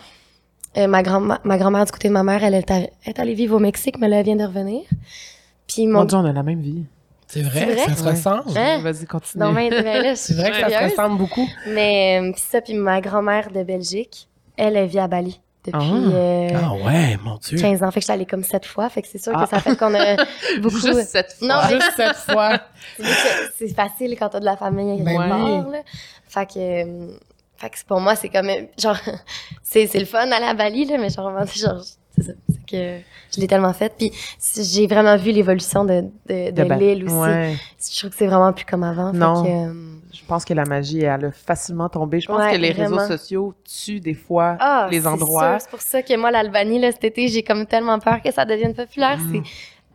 [0.76, 3.60] Euh, ma grand ma grand-mère du côté de ma mère, elle est, allée vivre au
[3.60, 4.82] Mexique, mais là, elle vient de revenir.
[5.68, 6.86] Puis mon Mon Dieu, on a la même vie.
[7.28, 8.12] C'est vrai, ça se Ouais.
[8.12, 8.58] ressemble.
[8.58, 8.80] Hein?
[8.82, 9.44] Vas-y, continue.
[9.44, 11.48] non, mais, ben là, je C'est vrai que ça se ressemble beaucoup.
[11.68, 15.80] Mais euh, puis ça, puis ma grand-mère de Belgique, elle, elle vit à Bali depuis
[15.82, 15.94] Ah.
[16.14, 17.58] euh, Ah ouais, mon Dieu.
[17.58, 17.90] 15 ans.
[17.90, 18.88] Fait que je suis allée comme sept fois.
[18.90, 19.44] Fait que c'est sûr Ah.
[19.46, 20.16] que ça fait qu'on a
[20.62, 20.78] beaucoup...
[20.80, 21.48] Juste cette fois.
[21.48, 22.60] Non, mais- Juste cette fois.
[23.58, 25.82] C'est facile quand t'as de la famille Ben là.
[26.28, 26.60] Fait que...
[26.60, 27.08] euh,
[27.58, 28.50] Fait que pour moi, c'est comme...
[28.50, 28.98] euh, Genre,
[29.64, 31.82] c'est c'est le fun aller à Bali, là, mais genre, vraiment, genre
[32.16, 32.34] c'est ça.
[32.50, 33.00] C'est que
[33.36, 33.94] je l'ai tellement fait.
[33.98, 34.12] Puis
[34.56, 37.14] j'ai vraiment vu l'évolution de, de, de, De ba- l'île aussi.
[37.16, 37.56] Ouais.
[37.92, 39.12] Je trouve que c'est vraiment plus comme avant.
[39.12, 39.44] Fait Non.
[39.44, 39.74] que, euh,
[40.14, 42.20] Je pense que la magie, elle a facilement tombé.
[42.20, 42.98] Je pense Ouais, que les vraiment.
[42.98, 45.58] réseaux sociaux tuent des fois Ah, les endroits.
[45.60, 48.74] C'est pour ça que moi, l'Albanie, cet été, j'ai comme tellement peur que ça devienne
[48.74, 49.18] populaire.
[49.18, 49.44] Mm.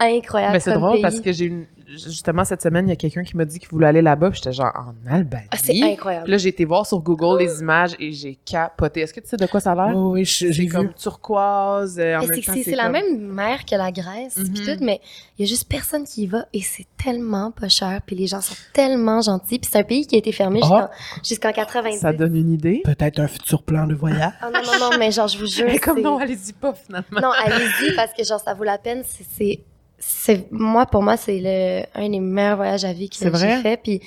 [0.00, 0.52] C'est incroyable.
[0.54, 1.02] Mais c'est drôle pays.
[1.02, 1.66] parce que j'ai une...
[1.88, 4.30] justement cette semaine, il y a quelqu'un qui m'a dit qu'il voulait aller là-bas.
[4.30, 5.46] puis J'étais genre en Albanie?
[5.50, 6.30] Ah, c'est Puis incroyable.
[6.30, 9.00] là, j'ai été voir sur Google les images et j'ai capoté.
[9.00, 9.96] Est-ce que tu sais de quoi ça a l'air?
[9.96, 10.94] Oui, j'ai comme vu.
[10.94, 11.98] turquoise.
[11.98, 14.66] euh, en Mais c'est la même mer que la Grèce, puis Mhm.
[14.78, 15.00] tout, mais
[15.38, 18.26] il y a juste personne qui y va et c'est tellement pas cher, puis les
[18.26, 20.90] gens sont tellement gentils, puis c'est un pays qui a été fermé Ah.
[21.22, 21.98] jusqu'en jusqu'en 90.
[22.00, 22.82] Ça donne une idée?
[22.84, 24.32] Peut-être un futur plan de voyage.
[24.40, 25.66] Ah non, non, non, mais genre, je vous jure.
[25.66, 27.20] Mais comme non, allez-y pas finalement.
[27.20, 29.02] Non, allez-y parce que genre ça vaut la peine.
[29.36, 29.60] C'est,
[29.98, 33.76] c'est, moi pour moi c'est le un des meilleurs voyages à vie que j'ai fait.
[33.82, 34.00] Puis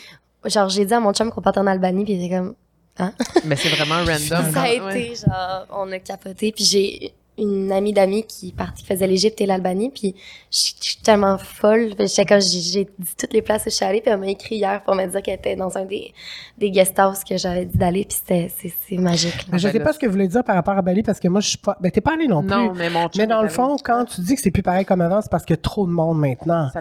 [0.45, 2.55] genre j'ai dit à mon chum qu'on partait en Albanie puis il était comme
[3.45, 4.19] Mais c'est vraiment random.
[4.53, 4.77] ça a Ouais.
[5.01, 9.45] été genre on a capoté puis j'ai une amie d'amis qui qui faisait l'Égypte et
[9.45, 10.15] l'Albanie puis
[10.51, 13.85] je suis tellement folle Puis j'étais comme j'ai, dit toutes les places où je suis
[13.85, 16.13] allée puis elle m'a écrit hier pour me dire qu'elle était dans un des
[16.57, 19.49] des guest house que j'avais dit d'aller puis c'était c'est, c'est magique là.
[19.51, 21.19] Mais je ben sais pas ce que vous voulez dire par rapport à Bali parce
[21.19, 21.77] que moi, je suis pas.
[21.79, 22.49] Ben, t'es pas allé non plus.
[22.49, 25.01] Non, mais mon mais dans le fond, quand tu dis que c'est plus pareil comme
[25.01, 26.69] avant, c'est parce qu'il y a trop de monde maintenant.
[26.71, 26.79] ça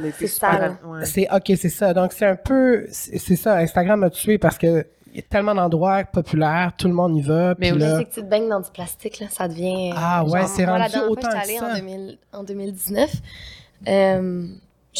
[1.04, 1.36] C'est ouais.
[1.36, 1.94] OK, c'est ça.
[1.94, 2.86] Donc, c'est un peu.
[2.90, 3.56] C'est c'est ça.
[3.56, 7.22] Instagram m'a tué parce que il y a tellement d'endroits populaires, tout le monde y
[7.22, 7.54] va.
[7.58, 9.92] Mais aussi là, c'est que tu te baignes dans du plastique, là, ça devient...
[9.96, 11.66] Ah ouais, c'est rendu fois, autant j'étais que allée ça.
[11.70, 13.10] en, 2000 en 2019.
[13.88, 14.46] euh,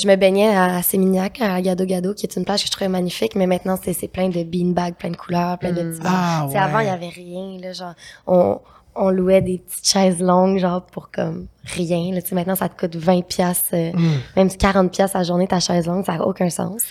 [0.01, 2.89] je me baignais à Sémignac, à Gado Gado, qui est une plage que je trouvais
[2.89, 5.91] magnifique, mais maintenant, c'est plein de beanbags, plein de couleurs, plein de Mm.
[5.93, 6.93] petits Ah, Tu sais, Avant, il y ouais.
[6.95, 7.95] avait rien, là, genre,
[8.29, 8.61] on,
[8.95, 12.95] on louait des petites chaises longues, genre, pour comme rien, là, maintenant, ça te coûte
[12.95, 14.19] 20 piastres, euh, Mm.
[14.37, 16.83] même 40 piastres à la journée, ta chaise longue, ça n'a aucun sens.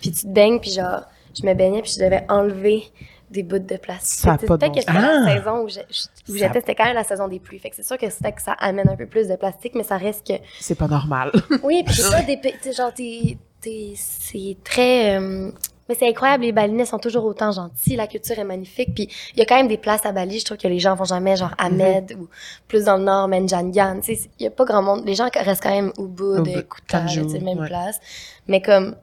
[0.00, 1.02] Puis tu te baignes, puis genre,
[1.38, 2.84] je me baignais, puis je devais enlever
[3.30, 4.18] des bouts de plastique.
[4.20, 5.24] Ça pas de bon que c'était sens.
[5.26, 7.60] la saison où j'étais, c'était quand même la saison des pluies.
[7.60, 9.84] Fait que c'est sûr que c'était que ça amène un peu plus de plastique, mais
[9.84, 10.32] ça reste que...
[10.60, 11.30] C'est pas normal.
[11.62, 12.72] Oui, puis c'est pas des...
[12.76, 13.38] genre, t'es...
[13.60, 15.16] t'es- c'est très...
[15.16, 15.52] euh,
[15.88, 19.38] Mais c'est incroyable, les Balinais sont toujours autant gentils, la culture est magnifique, puis il
[19.38, 21.36] y a quand même des places à Bali, je trouve que les gens vont jamais,
[21.36, 22.28] genre Ahmed, ou
[22.66, 25.70] plus dans le nord, Menjangan, il y a pas grand monde, les gens restent quand
[25.70, 27.68] même Ubud, Ubud, Kuta, Tanjung, tu sais, même ouais.
[27.68, 28.00] place,
[28.48, 28.96] mais comme,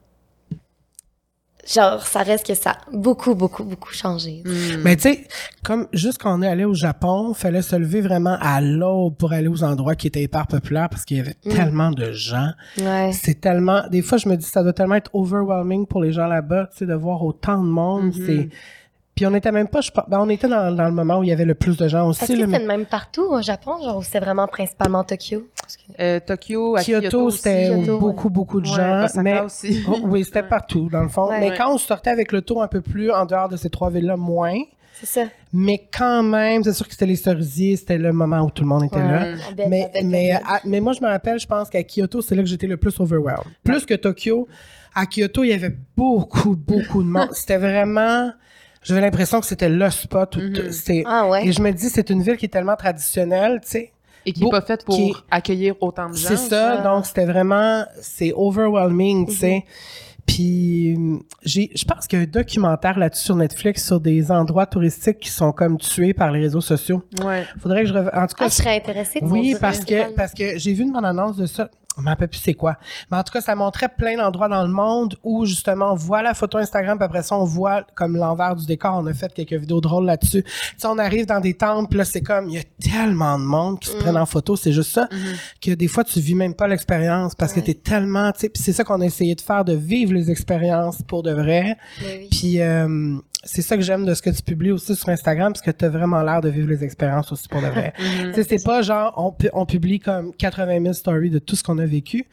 [1.72, 4.42] genre, ça reste que ça a beaucoup, beaucoup, beaucoup changé.
[4.44, 4.82] Mm.
[4.84, 5.26] Mais tu sais,
[5.62, 9.32] comme juste quand on est allé au Japon, fallait se lever vraiment à l'aube pour
[9.32, 11.50] aller aux endroits qui étaient hyper populaires parce qu'il y avait Mm.
[11.50, 12.50] tellement de gens.
[12.78, 13.10] Ouais.
[13.12, 13.82] C'est tellement.
[13.90, 16.78] Des fois, je me dis, ça doit tellement être overwhelming pour les gens là-bas, tu
[16.78, 18.14] sais, de voir autant de monde.
[18.16, 18.24] Mhm.
[18.26, 18.48] C'est.
[19.18, 21.24] Puis on était même pas, je pense- ben on était dans, dans le moment où
[21.24, 22.34] il y avait le plus de gens Est-ce aussi.
[22.34, 25.40] que là, c'est mais le même partout au Japon, genre, ou c'est vraiment principalement Tokyo?
[25.40, 27.38] Que- Euh, Tokyo, à Kyoto, Kyoto, aussi.
[27.38, 29.04] c'était Kyoto, beaucoup, beaucoup de Ouais, gens.
[29.06, 29.82] Osaka mais aussi.
[29.88, 30.48] Oh, oui, c'était Ouais.
[30.48, 31.28] partout, dans le fond.
[31.30, 31.40] Ouais.
[31.40, 31.56] mais Ouais.
[31.58, 34.16] quand on sortait avec le tour un peu plus en dehors de ces trois villes-là,
[34.16, 34.54] moins.
[35.00, 35.22] C'est ça.
[35.52, 38.68] Mais quand même, c'est sûr que c'était les cerisiers, c'était le moment où tout le
[38.68, 39.22] monde était là.
[39.22, 42.20] Ouais, belle- Mais, belle mais, à- mais moi, je me rappelle, je pense qu'à Kyoto,
[42.22, 43.42] c'est là que j'étais le plus overwhelmed.
[43.64, 44.46] Plus que Tokyo.
[44.94, 47.28] À Kyoto, il y avait beaucoup, beaucoup de monde.
[47.32, 48.30] C'était vraiment...
[48.88, 50.36] J'avais l'impression que c'était le spot.
[50.36, 50.72] Où Mhm.
[50.72, 51.46] c'est- Ah ouais?
[51.46, 53.92] Et je me dis, c'est une ville qui est tellement traditionnelle, tu sais.
[54.26, 56.28] Et qui n'est pas faite pour qui- accueillir autant de gens.
[56.28, 56.82] C'est ça, ça.
[56.82, 59.64] donc c'était vraiment, c'est overwhelming, tu sais.
[60.26, 64.30] Puis hum, j'ai, je pense qu'il y a un documentaire là-dessus sur Netflix sur des
[64.30, 67.02] endroits touristiques qui sont comme tués par les réseaux sociaux.
[67.24, 67.44] Ouais.
[67.62, 69.78] Faudrait que je rev- en tout cas, Ah, je serais intéressée de oui, voir parce
[69.78, 71.70] ça, que parce que j'ai vu une bande-annonce de ça.
[71.98, 72.76] Je me rappelle plus c'est quoi.
[73.10, 76.22] Mais en tout cas, ça montrait plein d'endroits dans le monde où justement on voit
[76.22, 78.94] la photo Instagram, puis après ça on voit comme l'envers du décor.
[78.96, 80.42] On a fait quelques vidéos drôles là-dessus.
[80.44, 83.80] Tu sais, on arrive dans des temples, c'est comme il y a tellement de monde
[83.80, 84.00] qui se Mm.
[84.00, 84.56] prennent en photo.
[84.56, 85.08] C'est juste ça
[85.60, 88.72] que des fois tu vis même pas l'expérience parce que t'es tellement, tu sais, c'est
[88.72, 91.76] ça qu'on a essayé de faire, de vivre les expériences pour de vrai.
[92.30, 95.62] Puis euh, c'est ça que j'aime de ce que tu publies aussi sur Instagram, parce
[95.64, 97.92] que tu as vraiment l'air de vivre les expériences aussi pour de vrai.
[97.98, 98.32] Mhm.
[98.34, 101.54] Tu sais, c'est pas genre, on, pu- on publie comme 80 000 stories de tout
[101.56, 102.26] ce qu'on a vécu.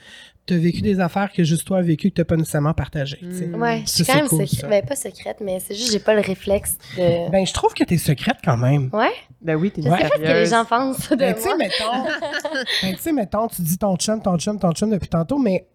[0.48, 3.18] Tu as vécu des affaires que juste toi as vécu que tu pas nécessairement partagées.
[3.20, 3.48] tu.
[3.48, 3.62] Mm.
[3.62, 4.70] Ouais, je suis quand c'est même cool, secrète.
[4.70, 7.30] Ben, pas secrète, mais c'est juste, j'ai pas le réflexe de.
[7.32, 8.90] Ben, je trouve que t'es secrète quand même.
[8.94, 9.12] ouais?
[9.42, 10.50] Ben oui, t'es Je sais pas ce que les sérieuse.
[10.52, 11.58] gens pensent de Ben, tu sais, moi.
[11.58, 12.04] mettons,
[12.84, 15.68] ben, tu sais, mettons, tu dis ton chum, ton chum, ton chum depuis tantôt, mais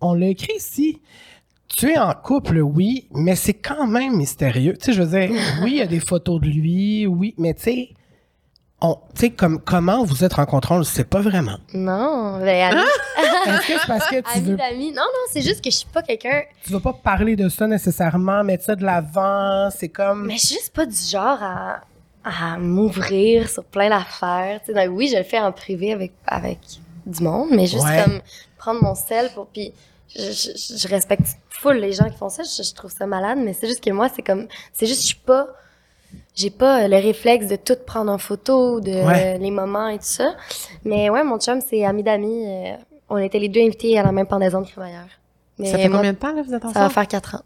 [0.00, 1.00] on l'a écrit ici.
[1.76, 4.76] Tu es en couple, oui, mais c'est quand même mystérieux.
[4.78, 5.30] Tu sais, je veux dire,
[5.62, 7.88] oui, il y a des photos de lui, oui, mais tu sais,
[8.80, 11.58] on, tu sais, comme, comment vous êtes rencontrés, on le sait pas vraiment.
[11.74, 12.80] Non, ben, ami,
[13.46, 14.90] Est-ce que c'est parce que tu veux, d'amis.
[14.90, 16.42] Non, non, c'est juste que je suis pas quelqu'un.
[16.64, 20.46] tu veux pas parler de ça nécessairement, mettre ça de l'avant, c'est comme, Mais je
[20.46, 21.80] suis juste pas du genre à,
[22.24, 24.60] à m'ouvrir sur plein d'affaires.
[24.64, 26.58] Tu sais, donc, oui, je le fais en privé avec, avec
[27.06, 28.02] du monde, mais juste Ouais.
[28.04, 28.20] comme
[28.58, 29.46] prendre mon sel pour.
[29.48, 29.72] Puis
[30.14, 32.42] je, je, je respecte full les gens qui font ça.
[32.42, 34.46] Je, je trouve ça malade, mais c'est juste que moi, c'est comme.
[34.72, 35.48] C'est juste, je suis pas.
[36.34, 39.34] J'ai pas euh, le réflexe de tout prendre en photo, de Ouais.
[39.34, 40.34] euh, les moments et tout ça.
[40.84, 42.44] Mais ouais, mon chum, c'est ami d'amis.
[42.46, 42.76] euh,
[43.10, 45.08] on était les deux invités à la même pendaison de crémaillère.
[45.58, 46.90] Mais Ça fait moi, combien de temps, là, vous êtes ça va ensemble?
[46.94, 47.42] faire quatre ans.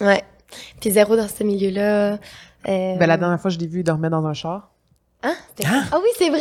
[0.00, 0.22] Ouais.
[0.80, 2.14] Puis zéro dans ce milieu-là.
[2.14, 2.18] Euh,
[2.64, 4.70] Ben, la dernière fois, je l'ai vu, il dormait dans un char.
[5.22, 5.34] Hein?
[5.64, 5.84] Hein?
[5.90, 6.40] Ah oui, c'est vrai!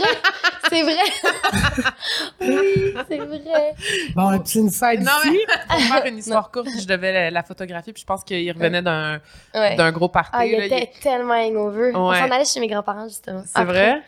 [0.70, 0.94] c'est vrai!
[2.42, 3.74] oui, c'est vrai.
[4.16, 5.40] bon, un petit inside Non, ici.
[5.70, 8.82] Pour faire une histoire courte, je devais la, la photographier, puis je pense qu'il revenait
[8.82, 9.20] d'un
[9.54, 9.76] Ouais.
[9.76, 10.30] d'un gros party.
[10.34, 11.92] Ah, il là, était tellement hangover.
[11.96, 12.20] On Ouais.
[12.20, 13.44] s'en allait chez mes grands-parents, justement.
[13.46, 14.02] C'est vrai?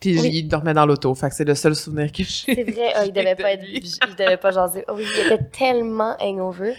[0.00, 0.30] Puis Oui.
[0.32, 2.54] il dormait dans l'auto, fait que c'est le seul souvenir que j'ai.
[2.54, 2.92] C'est vrai.
[2.96, 3.64] Ah, il devait de pas être.
[3.64, 4.84] Il devait pas jaser.
[4.88, 6.74] Oh oui, il était tellement hangover.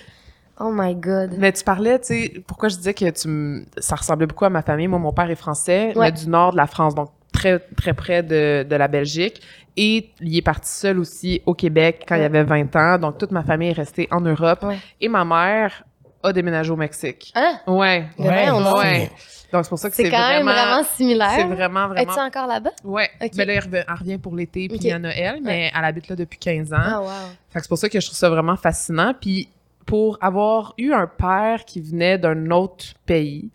[0.59, 1.35] Oh my god.
[1.37, 4.61] Mais tu parlais, tu sais, pourquoi je disais que tu ça ressemblait beaucoup à ma
[4.61, 4.87] famille.
[4.89, 6.07] Moi, mon père est français, Ouais.
[6.07, 9.41] mais du nord de la France, donc très, très près de, de la Belgique.
[9.77, 12.25] Et il est parti seul aussi au Québec quand il Ouais.
[12.25, 12.97] avait 20 ans.
[12.97, 14.63] Donc, toute ma famille est restée en Europe.
[14.63, 14.77] Ouais.
[14.99, 15.83] Et ma mère
[16.21, 17.31] a déménagé au Mexique.
[17.35, 17.59] Hein?
[17.65, 18.07] Ouais.
[18.17, 18.27] Donc.
[18.27, 19.09] Ouais.
[19.53, 21.47] Donc, c'est pour ça que C'est c'est quand même vraiment C'est similaire.
[21.47, 22.11] vraiment, vraiment.
[22.11, 22.71] Es-tu encore là-bas?
[22.83, 23.09] Ouais.
[23.23, 23.31] Ok.
[23.37, 24.91] Mais là, elle revient- pour l'été puis Ok.
[24.91, 26.77] à Noël, mais elle habite là depuis 15 ans.
[26.79, 27.07] Ah, wow.
[27.49, 29.13] Fait que c'est pour ça que je trouve ça vraiment fascinant.
[29.19, 29.47] Puis
[29.85, 33.49] pour avoir eu un père qui venait d'un autre pays,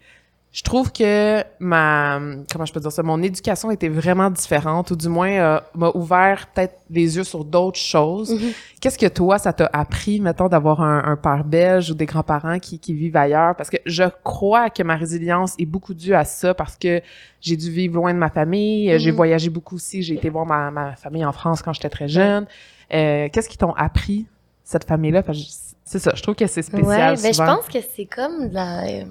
[0.56, 4.96] je trouve que ma comment je peux dire ça, mon éducation était vraiment différente, ou
[4.96, 8.30] du moins euh, m'a ouvert peut-être les yeux sur d'autres choses.
[8.30, 8.52] Mhm.
[8.80, 12.60] Qu'est-ce que toi, ça t'a appris, mettons, d'avoir un, un père belge ou des grands-parents
[12.60, 13.56] qui, qui vivent ailleurs?
[13.56, 17.02] Parce que je crois que ma résilience est beaucoup due à ça, parce que
[17.40, 19.16] j'ai dû vivre loin de ma famille, euh, j'ai Mhm.
[19.16, 22.46] voyagé beaucoup aussi, j'ai été voir ma, ma famille en France quand j'étais très jeune.
[22.92, 24.26] Euh, Qu'est-ce qu'ils t'ont appris,
[24.62, 25.42] cette que je-
[25.84, 28.54] C'est ça, je trouve que c'est spécial Ouais, ben je pense que c'est comme de
[28.54, 28.84] la.
[28.84, 29.04] euh,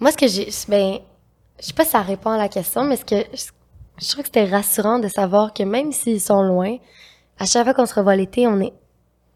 [0.00, 0.48] Moi, ce que j'ai.
[0.68, 0.98] Ben,
[1.60, 4.28] je sais pas si ça répond à la question, mais ce que je, trouve que
[4.28, 6.76] c'était rassurant de savoir que même s'ils sont loin,
[7.38, 8.72] à chaque fois qu'on se revoit l'été, on est,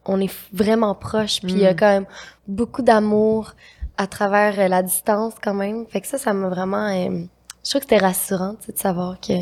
[0.07, 1.41] on est vraiment proches.
[1.41, 1.77] Puis il y a Mm.
[1.77, 2.07] quand même
[2.49, 3.53] beaucoup d'amour
[3.99, 5.87] à travers euh, la distance quand même.
[5.87, 6.89] Fait que ça, ça m'a vraiment.
[6.89, 7.25] euh,
[7.65, 9.33] je trouve que c'était rassurant, tu sais, de savoir que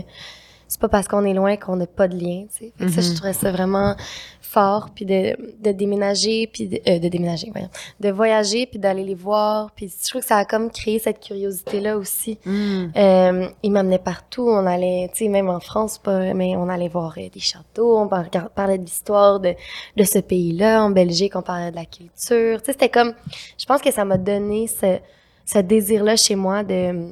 [0.72, 2.72] c'est pas parce qu'on est loin qu'on n'a pas de lien, tu sais.
[2.78, 3.14] Fait que ça, je Mhm.
[3.16, 3.94] trouvais ça vraiment
[4.40, 7.68] fort, puis de, de déménager, puis de, euh, de déménager, voyons,
[8.00, 11.20] de voyager, puis d'aller les voir, puis je trouve que ça a comme créé cette
[11.20, 12.38] curiosité-là aussi.
[12.46, 12.84] Mm.
[12.96, 16.88] Euh, ils m'amenaient partout, on allait, tu sais, même en France, pas, mais on allait
[16.88, 19.54] voir euh, des châteaux, on par- parlait de l'histoire de,
[19.96, 23.12] de ce pays-là, en Belgique, on parlait de la culture, tu sais, c'était comme,
[23.58, 24.98] je pense que ça m'a donné ce,
[25.44, 27.10] ce désir-là chez moi de,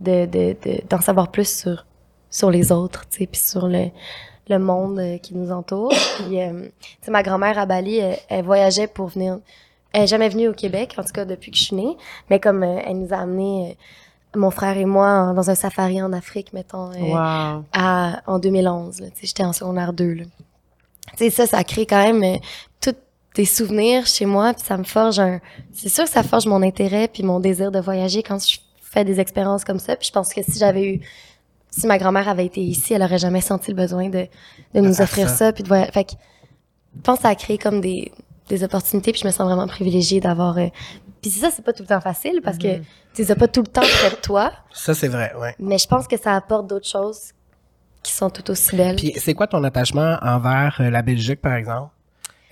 [0.00, 1.84] de, de, de- d'en savoir plus sur,
[2.32, 3.90] sur les autres, tu sais, puis sur le,
[4.48, 5.92] le monde euh, qui nous entoure.
[6.26, 9.38] Puis, euh, tu sais, ma grand-mère à Bali, elle, elle voyageait pour venir.
[9.92, 11.96] Elle est jamais venue au Québec, en tout cas depuis que je suis née.
[12.30, 13.76] Mais comme euh, elle nous a amenés,
[14.34, 17.64] mon frère et moi, dans un safari en Afrique, mettons, Wow.
[17.74, 19.00] à, en 2011.
[19.00, 19.08] là.
[19.10, 20.14] Tu sais, J'étais en secondaire 2.
[20.14, 20.24] Là.
[21.18, 22.38] Tu sais, ça, ça crée quand même
[22.80, 22.94] tous
[23.34, 25.40] des souvenirs chez moi, puis ça me forge un...
[25.72, 29.04] C'est sûr que ça forge mon intérêt puis mon désir de voyager quand je fais
[29.04, 29.96] des expériences comme ça.
[29.96, 31.00] Puis je pense que si j'avais eu...
[31.74, 34.28] Si ma grand-mère avait été ici, elle aurait jamais senti le besoin de,
[34.74, 35.36] de nous offrir ça.
[35.36, 35.52] ça.
[35.52, 36.12] puis de Fait que
[36.96, 38.12] je pense que ça a créé comme des,
[38.48, 40.58] des opportunités, puis je me sens vraiment privilégiée d'avoir...
[40.58, 40.68] euh,
[41.22, 42.84] Puis ça, c'est pas tout le temps facile, parce que Mhm.
[43.14, 45.54] tu les as pas tout le temps près de toi, Ça, c'est vrai, ouais.
[45.58, 47.32] mais je pense que ça apporte d'autres choses
[48.02, 48.96] qui sont tout aussi belles.
[48.96, 51.90] Puis c'est quoi ton attachement envers euh, la Belgique, par exemple?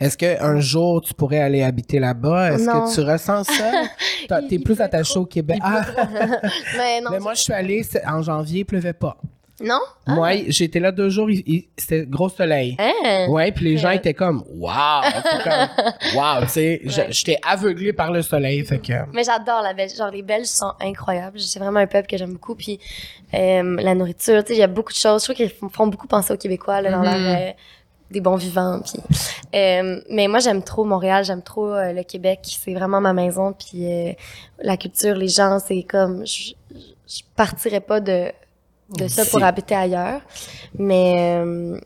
[0.00, 2.52] Est-ce qu'un jour, tu pourrais aller habiter là-bas?
[2.52, 4.40] Est-ce que tu ressens ça?
[4.48, 5.58] T'es plus attaché au Québec.
[5.62, 5.82] Ah!
[6.78, 7.10] mais non.
[7.10, 9.16] Mais moi, je suis allée en janvier, il pleuvait pas.
[9.62, 9.78] Non?
[10.06, 10.14] Ah.
[10.14, 11.28] Moi, j'étais là deux jours,
[11.76, 12.76] c'était gros soleil.
[12.78, 13.26] Hein?
[13.28, 14.54] Ouais, puis les gens étaient comme comme,
[16.14, 16.80] wow, tu sais,
[17.10, 18.64] j'étais aveuglé par le soleil.
[18.64, 18.94] Fait que.
[19.12, 19.98] Mais j'adore la Belgique.
[19.98, 21.38] Genre, les Belges sont incroyables.
[21.40, 22.54] C'est vraiment un peuple que j'aime beaucoup.
[22.54, 22.80] Puis,
[23.34, 25.20] euh, la nourriture, tu sais, il y a beaucoup de choses.
[25.20, 27.04] Je trouve qu'ils font- beaucoup penser aux Québécois, là, dans Mhm.
[27.04, 27.50] leur, euh,
[28.10, 28.80] des bons vivants.
[28.80, 29.00] Puis,
[29.54, 32.40] euh, mais moi, j'aime trop Montréal, j'aime trop euh, le Québec.
[32.42, 33.52] C'est vraiment ma maison.
[33.52, 34.12] Puis euh,
[34.60, 36.26] la culture, les gens, c'est comme...
[36.26, 36.52] Je,
[37.06, 38.30] je partirais pas de,
[38.96, 40.20] de ça pour habiter ailleurs.
[40.78, 41.78] Mais, euh,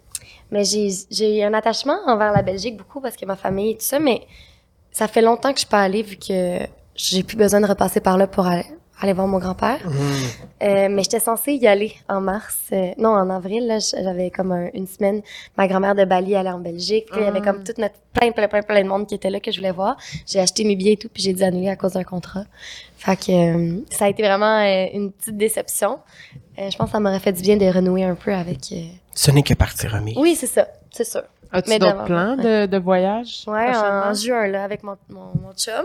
[0.50, 3.84] mais j'ai j'ai un attachement envers la Belgique beaucoup parce que ma famille et tout
[3.84, 3.98] ça.
[3.98, 4.26] Mais
[4.92, 6.58] ça fait longtemps que je suis pas allée vu que
[6.94, 8.66] j'ai plus besoin de repasser par là pour aller,
[9.00, 9.80] aller voir mon grand-père.
[10.62, 13.66] Euh, mais j'étais censée y aller en mars, euh, non en avril.
[13.66, 15.20] Là, j'avais comme un- une semaine.
[15.58, 17.06] Ma grand-mère de Bali allait en Belgique.
[17.10, 19.30] Puis il y avait comme toute notre plein, plein, plein, plein de monde qui était
[19.30, 19.96] là que je voulais voir.
[20.26, 22.44] J'ai acheté mes billets et tout, puis j'ai dû annuler à cause d'un contrat.
[22.96, 25.98] Fait que euh, ça a été vraiment euh, une petite déception.
[26.58, 28.60] Euh, je pense que ça m'aurait fait du bien de renouer un peu avec.
[28.72, 28.76] euh,
[29.14, 30.16] Ce n'est que partie remise.
[30.16, 31.22] Oui, c'est ça, c'est sûr.
[31.52, 33.42] As-tu Mais d'autres plans de, de voyage?
[33.46, 34.06] Ouais, prochainement?
[34.06, 35.84] en juin là, avec mon, mon, mon chum.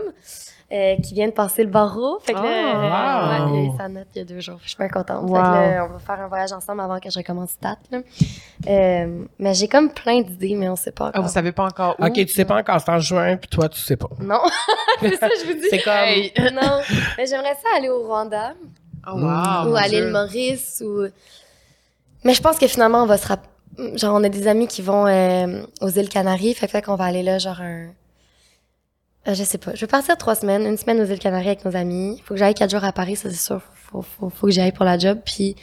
[0.71, 2.19] Euh, qui vient de passer le barreau.
[2.21, 3.53] Fait que là, Oh, wow.
[3.53, 4.59] ouais, il a eu sa note il y a deux jours.
[4.63, 5.21] Je suis bien contente.
[5.27, 5.33] Fait Wow.
[5.33, 7.77] que là, on va faire un voyage ensemble avant que je recommence stat.
[7.91, 7.99] Là.
[8.67, 11.23] Euh, mais j'ai comme plein d'idées, mais on sait pas Ah, encore.
[11.23, 12.05] vous savez pas encore où?
[12.05, 14.09] Ok, tu sais pas encore, c'est en juin, puis toi, tu sais pas.
[14.19, 14.41] Non,
[14.99, 15.67] c'est ça je vous dis.
[15.69, 15.93] C'est comme.
[15.93, 16.31] Hey!
[16.53, 16.81] non,
[17.17, 18.53] mais j'aimerais ça aller au Rwanda
[19.07, 21.07] Oh, wow, ou mon à l'île Maurice ou.
[22.23, 23.39] Mais je pense que finalement on va se rap...
[23.95, 26.95] genre on a des amis qui vont euh, aux îles Canaries, fait que fait qu'on
[26.95, 27.87] va aller là genre un.
[29.27, 29.75] Euh, je sais pas.
[29.75, 32.21] Je vais partir trois semaines, une semaine aux îles Canaries avec nos amis.
[32.25, 33.61] Faut que j'aille quatre jours à Paris, ça c'est sûr.
[33.75, 35.19] Faut, faut, faut que j'y aille pour la job.
[35.25, 35.55] Puis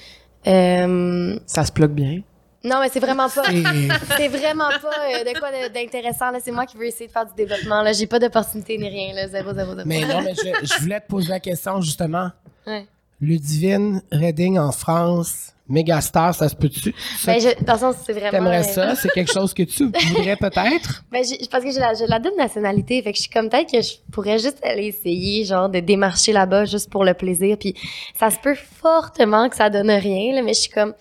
[0.47, 2.21] euh, Ça se plug bien.
[2.65, 3.43] non mais c'est vraiment pas.
[4.17, 6.27] C'est vraiment pas euh, de quoi d'intéressant.
[6.43, 7.83] C'est moi qui veux essayer de faire du développement.
[7.83, 9.15] Là, j'ai pas d'opportunité ni rien.
[9.15, 9.29] Là.
[9.29, 9.83] Zéro, zéro, zéro.
[9.87, 12.31] Mais non, mais je, je voulais te poser la question, justement.
[12.67, 12.87] Ouais.
[13.21, 16.95] Ludivine Redding en France, méga star, ça se peut-tu?
[17.25, 18.31] Ben, je- dans le sens, c'est vraiment.
[18.31, 18.95] T'aimerais euh, ça?
[18.95, 21.03] C'est quelque chose que tu voudrais peut-être?
[21.11, 23.71] Ben, j'ai- parce que j'ai la, la double nationalité, fait que je suis comme peut-être
[23.73, 27.57] que je pourrais juste aller essayer, genre, de démarcher là-bas juste pour le plaisir.
[27.59, 27.75] Puis
[28.19, 30.93] ça se peut fortement que ça donne rien, là, mais je suis comme,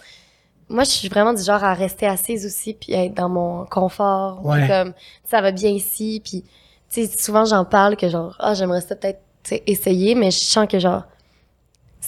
[0.69, 3.65] moi, je suis vraiment du genre à rester assise aussi, puis à être dans mon
[3.65, 4.43] confort.
[4.45, 4.65] Ouais.
[4.67, 4.93] Comme,
[5.25, 6.43] ça va bien ici, puis,
[6.89, 9.19] tu sais, souvent j'en parle que genre, ah, j'aimerais ça peut-être,
[9.67, 11.03] essayer, mais je sens que genre,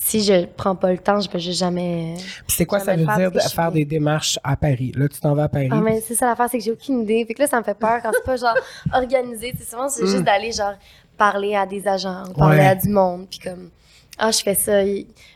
[0.02, 2.16] si je prends pas le temps, je peux juste jamais.
[2.48, 4.92] Puis c'est quoi ça veut dire de faire des démarches à Paris?
[4.96, 5.70] Là, tu t'en vas à Paris.
[5.72, 7.26] Ah, mais c'est ça l'affaire, c'est que j'ai aucune idée.
[7.26, 8.56] Fait que là, ça me fait peur quand c'est pas genre
[8.94, 9.54] organisé.
[9.58, 10.74] Sais, souvent, c'est juste d'aller genre
[11.18, 12.60] parler à des agents, parler Mm.
[12.60, 12.66] Ouais.
[12.68, 13.70] à du monde, puis comme,
[14.18, 14.82] ah, je fais ça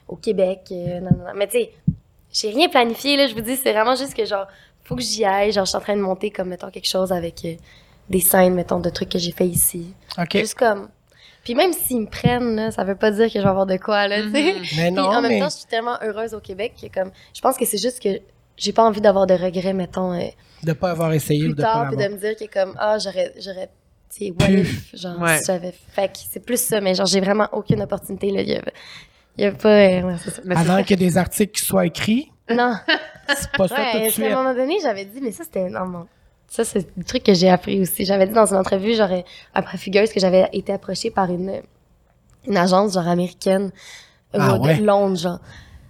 [0.07, 0.59] au Québec.
[0.71, 1.31] euh, non, non, non.
[1.35, 1.71] Mais tu sais,
[2.31, 3.27] j'ai rien planifié, là.
[3.27, 4.47] Je vous dis, c'est vraiment juste que genre,
[4.83, 5.51] faut que j'y aille.
[5.51, 7.55] Genre, je suis en train de monter comme, mettons, quelque chose avec euh,
[8.09, 9.93] des scènes, mettons, de trucs que j'ai fait ici.
[10.17, 10.37] OK.
[10.37, 10.87] Juste comme.
[11.43, 13.77] Puis même s'ils me prennent, là, ça veut pas dire que je vais avoir de
[13.77, 14.53] quoi, là, tu sais.
[14.77, 17.11] Mais Puis non, en même mais temps, je suis tellement heureuse au Québec que comme,
[17.33, 18.09] je pense que c'est juste que
[18.57, 20.13] j'ai pas envie d'avoir de regrets, mettons.
[20.13, 20.25] euh,
[20.63, 22.75] de pas avoir essayé ou plus de pas tard puis de me dire que comme
[22.77, 23.69] ah j'aurais j'aurais
[24.15, 25.39] tu sais what if genre Ouais.
[25.39, 28.49] si j'avais fait que c'est plus ça mais genre j'ai vraiment aucune opportunité là il
[28.49, 28.61] y a,
[29.37, 30.41] il y a pas euh, ouais, ça.
[30.45, 32.75] Mais Avant qu'il y ait des articles qui soient écrits, non
[33.29, 35.43] c'est pas ça tout de ouais puis à un moment donné j'avais dit mais ça
[35.45, 36.05] c'était non.
[36.53, 39.21] Ça c'est le truc que j'ai appris aussi j'avais dit dans une entrevue genre euh,
[39.53, 41.61] après Fugueuse que j'avais été approchée par une
[42.45, 43.71] une agence genre américaine
[44.35, 44.77] euh, Ah de ouais?
[44.81, 45.39] Londres genre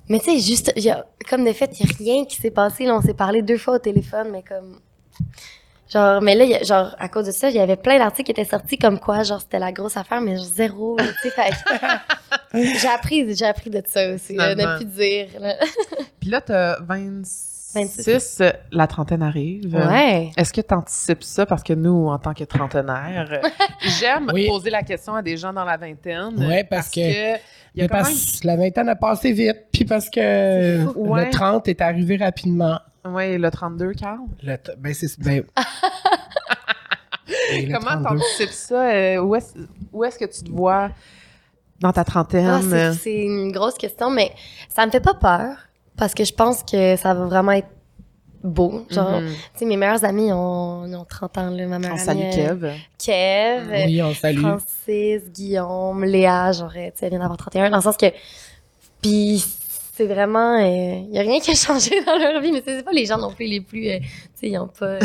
[0.07, 2.51] mais tu sais juste y a comme de fait il y a rien qui s'est
[2.51, 4.79] passé là on s'est parlé deux fois au téléphone mais comme
[5.93, 7.97] Genre, mais là, il y a- genre, à cause de ça, il y avait plein
[7.97, 11.29] d'articles qui étaient sortis comme quoi, genre, c'était la grosse affaire, mais genre, zéro, tu
[11.29, 14.77] sais, fait que- J'ai appris, j'ai appris de ça aussi, là, de Finalement.
[14.77, 15.55] plus dire, là.
[16.21, 19.73] Puis là, t'as 26, euh, la trentaine arrive.
[19.75, 20.31] Ouais.
[20.37, 21.45] Est-ce que tu anticipes ça?
[21.45, 23.41] Parce que nous, en tant que trentenaires,
[23.99, 24.47] j'aime Oui.
[24.47, 26.35] poser la question à des gens dans la vingtaine.
[26.45, 28.41] Ouais, parce que- il y a Mais quand parce même...
[28.41, 30.83] que la vingtaine a passé vite, puis parce que.
[30.97, 31.25] Ouais.
[31.25, 32.79] le 30 est arrivé rapidement.
[33.05, 34.19] Oui, le 32, Carl?
[34.43, 35.19] Le t- ben, c'est...
[35.19, 35.43] Ben...
[37.73, 38.03] Comment 32.
[38.03, 38.89] t'anticipes ça?
[38.91, 39.53] Euh, où est-ce
[39.91, 40.89] où est-ce que tu te vois
[41.79, 42.45] dans ta trentaine?
[42.47, 44.31] Ah, c'est- c'est une grosse question, mais
[44.69, 45.55] ça me fait pas peur,
[46.01, 47.67] parce que je pense que ça va vraiment être
[48.43, 48.85] beau.
[48.89, 49.27] Genre, Mhm.
[49.53, 52.39] tu sais, mes meilleurs amis ont, ont 30 ans, là, ma meilleure On salue amie,
[52.39, 52.73] euh, Kev.
[52.97, 54.39] Kev, euh, Oui, on salue.
[54.39, 58.07] Francis, Guillaume, Léa, genre, euh, tu sais, elle vient d'avoir 31, dans le sens que.
[59.01, 59.45] Puis,
[59.93, 60.57] c'est vraiment.
[60.57, 63.05] Il y a rien qui a changé dans leur vie, mais c'est c'est pas les
[63.05, 63.87] gens non plus les plus.
[63.89, 64.99] euh, tu sais, ils ont pas, euh,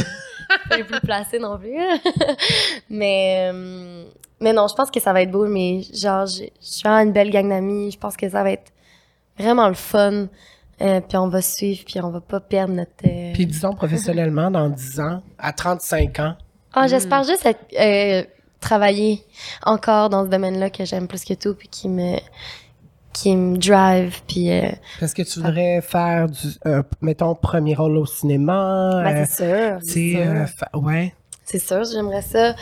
[0.71, 1.77] pas les plus placés non plus.
[2.91, 3.51] mais.
[3.53, 4.05] euh,
[4.41, 7.01] mais non, je pense que ça va être beau, mais genre, j'ai- je suis vraiment
[7.03, 7.91] une belle gang d'amis.
[7.91, 8.71] Je pense que ça va être
[9.39, 10.27] vraiment le fun.
[10.83, 12.91] Euh, puis on va suivre, puis on va pas perdre notre.
[13.07, 16.35] euh, Puis disons professionnellement, dans 10 ans, à 35 ans,
[16.75, 18.23] Ah, j'espère juste être, euh,
[18.61, 19.25] travailler
[19.65, 22.19] encore dans ce domaine-là que j'aime plus que tout, puis qui me,
[23.15, 24.69] qui me drive, puis euh,
[25.01, 29.01] est-ce que tu voudrais faire du, euh, mettons, premier rôle au cinéma?
[29.03, 31.15] ben, c'est sûr, tu c'est sais, sûr, euh, fa- ouais,
[31.47, 32.55] c'est sûr, j'aimerais ça.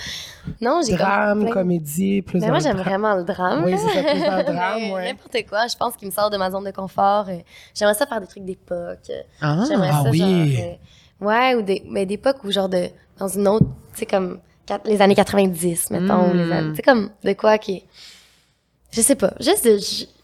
[0.61, 3.65] Non, j'ai drame, plein- comédie, plus Mais moi, j'aime vraiment le drame.
[3.65, 5.09] Oui, c'est ça, plus dans le drame, Mais ouais.
[5.09, 7.27] N'importe quoi, je pense qu'il me sort de ma zone de confort.
[7.75, 9.11] J'aimerais ça faire des trucs d'époque.
[9.41, 10.19] Ah, J'aimerais ah ça, oui.
[10.19, 10.75] genre, euh,
[11.21, 13.65] Ouais, ou des, mais d'époque où genre de, dans une autre,
[13.95, 14.39] tu sais, comme
[14.85, 16.53] les années 90, mettons, ou les Mm.
[16.53, 17.85] années, tu sais, comme de quoi qui,
[18.91, 19.79] je sais pas, juste, de-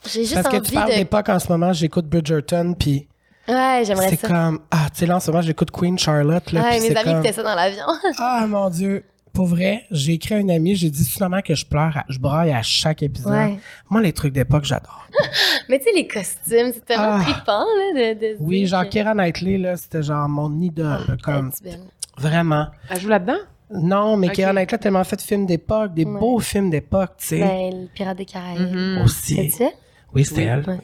[0.08, 3.06] j'ai juste Parce que tu parles de, d'époque en ce moment, j'écoute Bridgerton, puis
[3.50, 4.28] ouais, j'aimerais c'est ça.
[4.28, 6.88] comme, ah, tu sais, là, en ce moment, j'écoute Queen Charlotte, là, ouais, puis mes
[6.88, 7.84] c'est amis comme, écoutaient ça dans l'avion.
[8.18, 9.04] ah, mon Dieu.
[9.32, 12.18] Pour vrai, j'ai écrit à une amie, j'ai dit souvent que je pleure, à- je
[12.18, 13.32] braille à chaque épisode.
[13.32, 13.58] Ouais.
[13.88, 15.06] Moi, les trucs d'époque, j'adore.
[15.68, 17.22] mais tu sais, les costumes, c'est tellement Ah.
[17.22, 21.52] trippant, là, de, Oui, genre que- Keira Knightley, là, c'était genre mon idole, Ah, comme,
[21.52, 21.78] c'est
[22.18, 22.66] vraiment.
[22.90, 23.38] Elle joue là-dedans?
[23.72, 24.32] Non, mais Ok.
[24.34, 26.18] Keira Knightley a tellement fait de films d'époque, des Ouais.
[26.18, 28.98] beaux films d'époque, tu sais, Ben, les Pirates des Caraïbes.
[29.04, 29.36] Aussi.
[29.36, 29.70] C'est ça?
[30.12, 30.46] Oui, c'était Oui.
[30.48, 30.64] elle.
[30.68, 30.80] Ouais.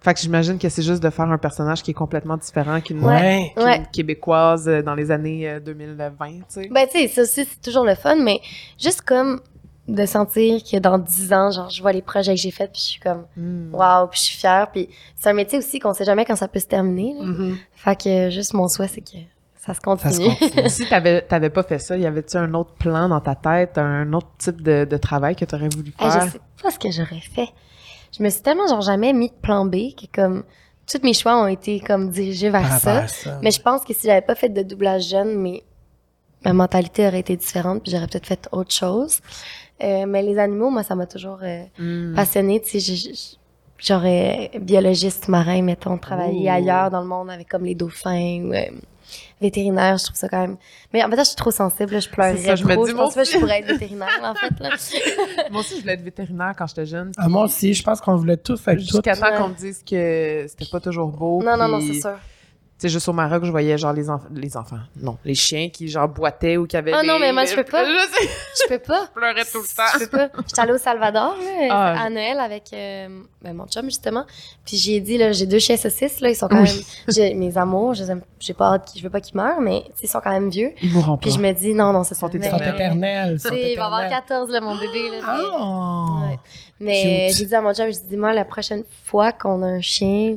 [0.00, 3.04] Fait que j'imagine que c'est juste de faire un personnage qui est complètement différent qu'une
[3.04, 3.52] Ouais.
[3.92, 6.68] québécoise euh, dans les années euh, 2020, tu sais.
[6.70, 8.40] Ben, tu sais, ça aussi, c'est toujours le fun, mais
[8.78, 9.40] juste comme
[9.88, 12.80] de sentir que dans 10 ans, genre, je vois les projets que j'ai faits, puis
[12.80, 13.74] je suis comme, Mm.
[13.74, 14.70] waouh, puis je suis fière.
[14.70, 17.14] Puis c'est un métier aussi qu'on sait jamais quand ça peut se terminer.
[17.18, 17.24] là.
[17.26, 17.56] Mhm.
[17.74, 19.10] Fait que euh, juste mon souhait, c'est que
[19.56, 20.34] ça se Ça se continue.
[20.68, 24.10] si t'avais t'avais pas fait ça, y avait-tu un autre plan dans ta tête, un
[24.14, 26.26] autre type de, de travail que t'aurais voulu Hey, faire?
[26.26, 27.48] je sais pas ce que j'aurais fait.
[28.16, 30.44] Je me suis tellement, genre, jamais mis de plan B que comme,
[30.90, 33.06] tous mes choix ont été comme dirigés vers ça.
[33.42, 35.62] Mais je pense que si j'avais pas fait de doublage jeune, mais
[36.44, 39.20] ma mentalité aurait été différente, puis j'aurais peut-être fait autre chose.
[39.82, 42.14] Euh, mais les animaux, moi, ça m'a toujours euh, Mm.
[42.14, 42.60] passionnée.
[42.60, 43.36] Tu sais, je- je-
[43.78, 46.52] j'aurais biologiste marin, mettons, travailler Ouh.
[46.52, 48.64] ailleurs dans le monde avec comme les dauphins ou euh,
[49.40, 49.98] vétérinaire.
[49.98, 50.56] Je trouve ça quand même.
[50.92, 51.92] Mais en fait, là, je suis trop sensible.
[51.92, 52.84] Là, je pleurerais C'est ça, je me trop.
[52.84, 54.52] dis, je pense que pourrais être vétérinaire, en fait.
[54.60, 54.70] Là.
[55.50, 57.12] Moi aussi, je voulais être vétérinaire quand j'étais jeune.
[57.16, 58.78] Ah, moi aussi, je pense qu'on voulait tous être.
[58.78, 59.36] Jusqu'à temps Ouais.
[59.36, 61.42] qu'on me dise que c'était pas toujours beau.
[61.42, 62.18] non, non, non, c'est sûr.
[62.80, 64.78] Tu sais, juste au Maroc, je voyais genre les, enf- les enfants.
[64.96, 66.92] Non, les chiens qui genre boitaient ou qui avaient.
[66.94, 67.84] Ah non, des- mais moi, je peux pas.
[67.84, 68.28] Je sais,
[68.64, 69.04] Je peux pas.
[69.04, 69.98] je pleurais tout le Je temps.
[69.98, 70.28] peux pas.
[70.46, 74.24] J'étais allée au Salvador là, Ah, à Noël avec euh, ben, mon chum justement.
[74.64, 76.70] Puis j'ai dit là, j'ai deux chiens saucisses là, ils sont quand Oui.
[76.72, 78.04] même j'ai mes amours, je
[78.38, 80.72] j'ai pas hâte, qu'ils- je veux pas qu'ils meurent mais ils sont quand même vieux.
[80.82, 81.20] Ils mourront pas.
[81.22, 82.28] Puis je me dis non non, c'est Sont.
[82.30, 83.32] Ils éternels.
[83.34, 84.24] ils sont sais, il va avoir éternels.
[84.26, 85.16] 14 là mon bébé là.
[85.20, 86.06] mais- Ah!
[86.30, 86.38] Ouais.
[86.80, 89.80] Mais j'ai dit à mon chum, je dis moi la prochaine fois qu'on a un
[89.82, 90.36] chien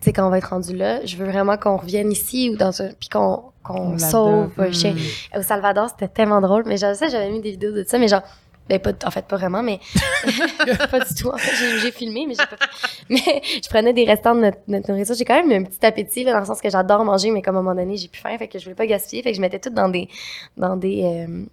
[0.00, 2.82] sais quand on va être rendu là, je veux vraiment qu'on revienne ici ou dans
[2.82, 4.50] un puis qu'on qu'on On sauve.
[4.56, 5.38] Mm.
[5.38, 6.64] Au Salvador, c'était tellement drôle.
[6.66, 8.22] Mais j'avais ça, j'avais mis des vidéos de ça, mais genre,
[8.68, 9.80] ben pas, en fait, pas vraiment, mais
[10.90, 11.28] pas du tout.
[11.28, 12.66] En fait, j'ai, j'ai filmé, mais j'ai pas.
[13.08, 15.14] Mais je prenais des restants de notre, notre nourriture.
[15.14, 17.56] J'ai quand même un petit appétit, là, dans le sens que j'adore manger, mais comme
[17.56, 19.36] à un moment donné, j'ai plus faim, fait que je voulais pas gaspiller, fait que
[19.36, 20.08] je mettais tout dans des,
[20.56, 21.44] dans des, euh,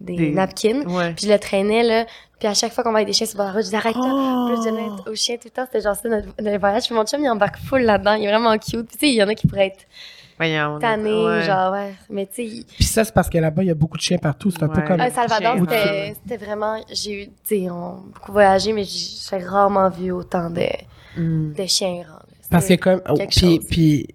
[0.00, 0.82] des, Des- napkins.
[0.86, 1.12] Ouais.
[1.14, 2.06] Puis je le traînais là.
[2.38, 4.02] Puis à chaque fois qu'on voyait des chiens sur la route, je disais arrête là.
[4.04, 4.46] Oh!
[4.48, 5.64] Puis là, je donnais au chien tout le temps.
[5.64, 6.84] C'était genre ça notre, notre voyage.
[6.86, 8.12] Puis mon chum, il embarque full là-dedans.
[8.14, 8.86] Il est vraiment cute.
[8.88, 9.84] Puis tu sais, il y en a qui pourraient être
[10.38, 11.42] Voyons, tannés, ouais.
[11.44, 11.94] genre ouais.
[12.10, 14.18] Mais tu sais, Puis ça, c'est parce que là-bas, il y a beaucoup de chiens
[14.18, 14.50] partout.
[14.50, 15.00] C'est un peu comme.
[15.00, 16.12] À Salvador, Chien.
[16.22, 16.76] c'était vraiment.
[16.92, 20.66] J'ai eu, tu sais, on a beaucoup voyagé, mais j'ai rarement vu autant de,
[21.16, 21.54] Mm.
[21.54, 22.18] de chiens errants.
[22.50, 23.00] Parce que comme.
[23.08, 23.14] oh,
[23.70, 24.08] puis,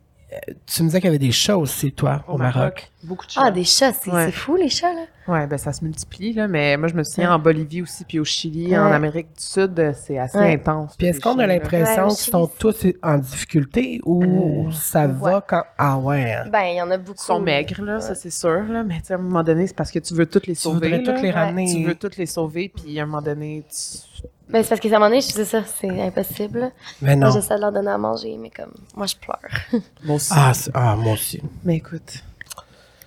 [0.65, 2.89] tu me disais qu'il y avait des chats aussi, toi, au, Maroc.
[3.03, 3.41] Beaucoup de chats.
[3.45, 4.31] Ah, des chats, c'est Ouais.
[4.31, 5.01] fou, les chats, là.
[5.27, 6.47] Ouais, ben ça se multiplie, là.
[6.47, 7.35] Mais moi, je me souviens Ouais.
[7.35, 8.77] en Bolivie aussi, puis au Chili, Ouais.
[8.77, 10.53] en Amérique du Sud, euh, c'est assez Ouais.
[10.53, 10.95] intense.
[10.97, 14.23] Puis est-ce qu'on a l'impression Ouais, qu'ils sont tous en difficulté ou
[14.67, 15.63] Euh, ça va quand.
[15.77, 16.33] Ah ouais.
[16.33, 16.49] hein?
[16.51, 17.17] Ben, il y en a beaucoup.
[17.19, 18.83] Ils sont maigres, là, ça c'est sûr, là.
[18.83, 20.61] Mais tu sais, à un moment donné, c'est parce que tu veux toutes les Tu
[20.61, 20.75] sauver.
[20.75, 21.13] voudrais là.
[21.13, 21.73] toutes les ramener.
[21.73, 24.23] Tu veux toutes les sauver, puis à un moment donné, tu...
[24.51, 26.71] Ben, c'est parce qu'à un moment donné, je disais ça, c'est impossible.
[27.01, 27.31] Mais non.
[27.31, 29.81] j'essaie de leur donner à manger, mais comme, moi, je pleure.
[30.03, 30.33] Moi aussi.
[30.35, 31.41] Ah, c'est- ah, moi aussi.
[31.63, 32.23] Mais écoute.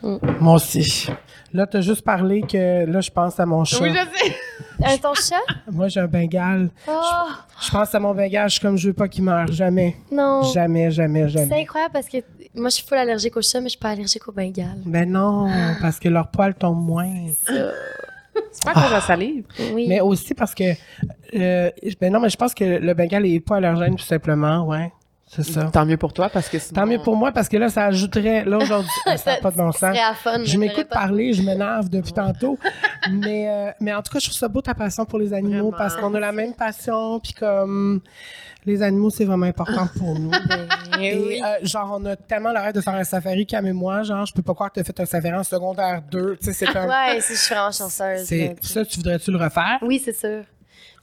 [0.03, 1.09] Moi aussi.
[1.53, 3.78] Là, t'as juste parlé que là, je pense à mon chat.
[3.80, 4.34] Oui, je sais.
[4.80, 5.36] Euh, ton chat?
[5.70, 6.68] Moi, j'ai un bengale.
[6.88, 7.01] Oh,
[7.64, 9.47] Je pense à mon bengale, je suis comme je veux pas qu'il meure.
[9.47, 9.97] Jamais.
[10.11, 10.42] non.
[10.42, 11.62] Jamais, jamais, C'est jamais.
[11.62, 12.18] incroyable parce que
[12.57, 14.80] moi, je suis full allergique aux chats, mais je suis pas allergique aux bengales.
[14.84, 15.49] Ben non,
[15.80, 17.09] parce que leurs poils tombent moins.
[18.53, 19.45] C'est pas de la salive.
[19.72, 19.87] Oui.
[19.89, 20.64] Mais aussi parce que.
[21.35, 21.70] euh,
[22.01, 24.93] ben non, mais je pense que le bengale est pas allergène, tout simplement, ouais.
[25.26, 25.64] C'est ça.
[25.64, 26.80] Tant mieux pour toi, parce que sinon...
[26.82, 28.45] Tant mieux pour moi parce que là, ça ajouterait.
[28.45, 29.97] Là, aujourd'hui, ça n'a pas de bon Ce sens.
[30.22, 32.57] fun, Je m'écoute parler, je m'énerve depuis tantôt.
[33.11, 35.70] Mais, euh, mais en tout cas, je trouve ça beau ta passion pour les animaux
[35.70, 35.76] Vraiment.
[35.76, 37.18] parce qu'on a la même passion.
[37.20, 38.01] Puis comme
[38.66, 40.30] les animaux, c'est vraiment important pour nous.
[40.94, 41.42] Ben Et, oui.
[41.44, 44.04] euh, genre, on a tellement l'arrêt de faire un safari, Cam et moi.
[44.04, 46.36] Genre, je peux pas croire que tu as fait un safari en secondaire 2.
[46.36, 46.86] Tu sais, c'est un.
[46.86, 48.24] Ouais, c'est- je suis vraiment chanceuse.
[48.24, 49.78] c'est, ça, tu voudrais-tu le refaire?
[49.82, 50.44] Oui, c'est sûr.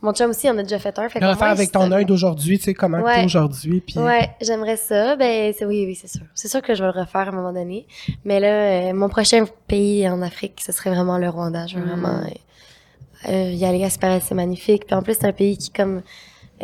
[0.02, 1.10] Mon chum aussi, on a déjà fait un.
[1.10, 3.16] Fait Le refaire avec ton œil d'aujourd'hui, tu sais, comment Ouais.
[3.16, 3.82] tu es aujourd'hui.
[3.82, 4.00] Puis...
[4.00, 5.16] Ouais, j'aimerais ça.
[5.18, 6.26] Ben, c'est, oui, oui, c'est sûr.
[6.34, 7.86] C'est sûr que je vais le refaire à un moment donné.
[8.24, 8.48] Mais là,
[8.90, 11.68] euh, mon prochain pays en Afrique, ce serait vraiment le Rwanda.
[11.68, 11.90] Je veux Mm.
[11.90, 13.88] vraiment euh, euh, y aller.
[13.90, 14.86] C'est magnifique.
[14.88, 16.02] Puis en plus, c'est un pays qui comme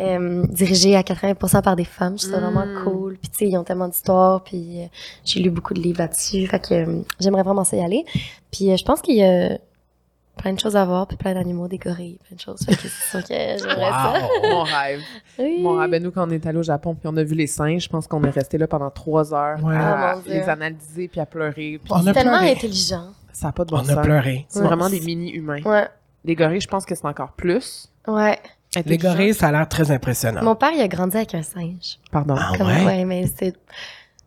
[0.00, 2.18] euh, dirigé à 80% par des femmes.
[2.18, 2.84] Je trouve ça vraiment Mm.
[2.84, 3.16] cool.
[3.18, 4.42] Puis tu sais, ils ont tellement d'histoires.
[4.44, 4.86] Puis euh,
[5.24, 6.46] j'ai lu beaucoup de livres là-dessus.
[6.46, 8.04] Fait que euh, j'aimerais vraiment ça y aller.
[8.52, 9.58] Puis euh, je pense qu'il y a
[10.36, 12.60] plein de choses à voir, puis plein d'animaux, des gorilles, plein de choses.
[12.64, 14.14] Fait que c'est sûr que j'aimerais ça.
[14.44, 15.00] Mon rêve.
[15.38, 15.62] Oui.
[15.62, 15.90] Mon rêve.
[15.90, 17.88] Ben, nous, quand on est allé au Japon, puis on a vu les singes, je
[17.88, 19.74] pense qu'on est resté là pendant trois heures Ouais.
[19.74, 21.80] à Oh, les analyser puis à pleurer.
[21.82, 22.52] Puis On a tellement pleuré.
[22.52, 23.08] intelligent.
[23.32, 24.04] ça n'a pas de bon On a sens.
[24.04, 24.46] pleuré.
[24.48, 24.66] C'est Ouais.
[24.66, 25.62] vraiment des mini-humains.
[25.64, 25.88] Ouais.
[26.24, 27.90] Les gorilles, je pense que c'est encore plus.
[28.06, 28.38] Ouais.
[28.86, 30.42] Les gorilles, ça a l'air très impressionnant.
[30.42, 31.98] Mon père, il a grandi avec un singe.
[32.10, 32.36] Pardon.
[32.38, 33.04] Ah Comme- ouais?
[33.04, 33.54] mais c'est.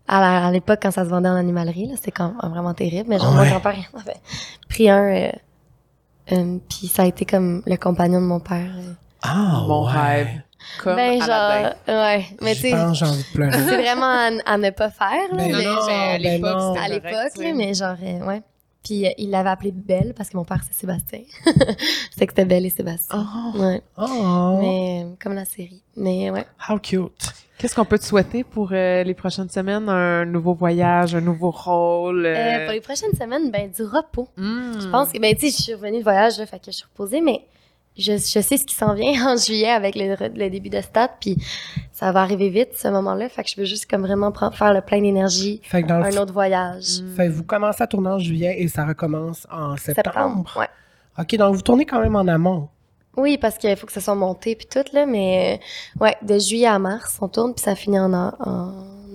[0.07, 3.05] À l'époque, quand ça se vendait en animalerie, là, c'était quand vraiment terrible.
[3.09, 3.45] Mais genre, Ouais.
[3.45, 4.17] mon grand-père, il en avait
[4.69, 5.03] pris un.
[5.03, 5.31] euh,
[6.33, 8.71] euh, puis ça a été comme le compagnon de mon père.
[8.77, 8.93] euh.
[9.21, 9.91] Ah, Mon ouais.
[9.91, 10.27] rêve.
[10.83, 11.61] Comme ben, Aladdin.
[11.63, 11.73] genre.
[11.87, 12.25] Ouais.
[12.41, 13.51] Mais tu sais, pense, j'ai envie de pleurer.
[13.53, 15.37] c'est vraiment à, à ne pas faire, là.
[15.37, 16.73] Ben mais non, genre, à ben l'époque, non.
[16.73, 18.41] c'était à l'époque, mais genre, euh, ouais.
[18.83, 21.21] Puis euh, il l'avait appelé Belle parce que mon père, c'est Sébastien.
[21.45, 23.25] c'est que c'était Belle et Sébastien.
[23.55, 23.59] Oh.
[23.59, 23.81] Ouais.
[23.97, 25.83] Oh, Mais euh, comme la série.
[25.95, 26.45] Mais ouais.
[26.67, 27.33] how cute.
[27.61, 29.87] Qu'est-ce qu'on peut te souhaiter pour euh, les prochaines semaines?
[29.87, 32.25] Un nouveau voyage, un nouveau rôle?
[32.25, 34.29] Euh, euh, pour les prochaines semaines, ben, du repos.
[34.35, 34.79] hmm.
[34.79, 36.77] Je pense que, ben, tu sais, je suis revenue de voyage, là, fait que je
[36.77, 37.45] suis reposée, mais
[37.97, 41.11] je, je sais ce qui s'en vient en juillet avec le, le début de stade,
[41.19, 41.37] puis
[41.91, 43.29] ça va arriver vite, ce moment-là.
[43.29, 47.01] Fait que je veux juste comme vraiment prendre- faire le plein d'énergie, un autre voyage.
[47.01, 47.15] Hmm.
[47.15, 50.05] Fait que vous commencez à tourner en juillet et ça recommence en septembre.
[50.15, 50.53] Septembre.
[50.57, 50.67] Ouais.
[51.19, 52.69] OK, donc vous tournez quand même en amont.
[53.17, 55.59] Oui, parce qu'il faut que ça soit monté puis tout, là, mais
[55.99, 58.31] ouais, de juillet à mars, on tourne, puis ça finit en, en,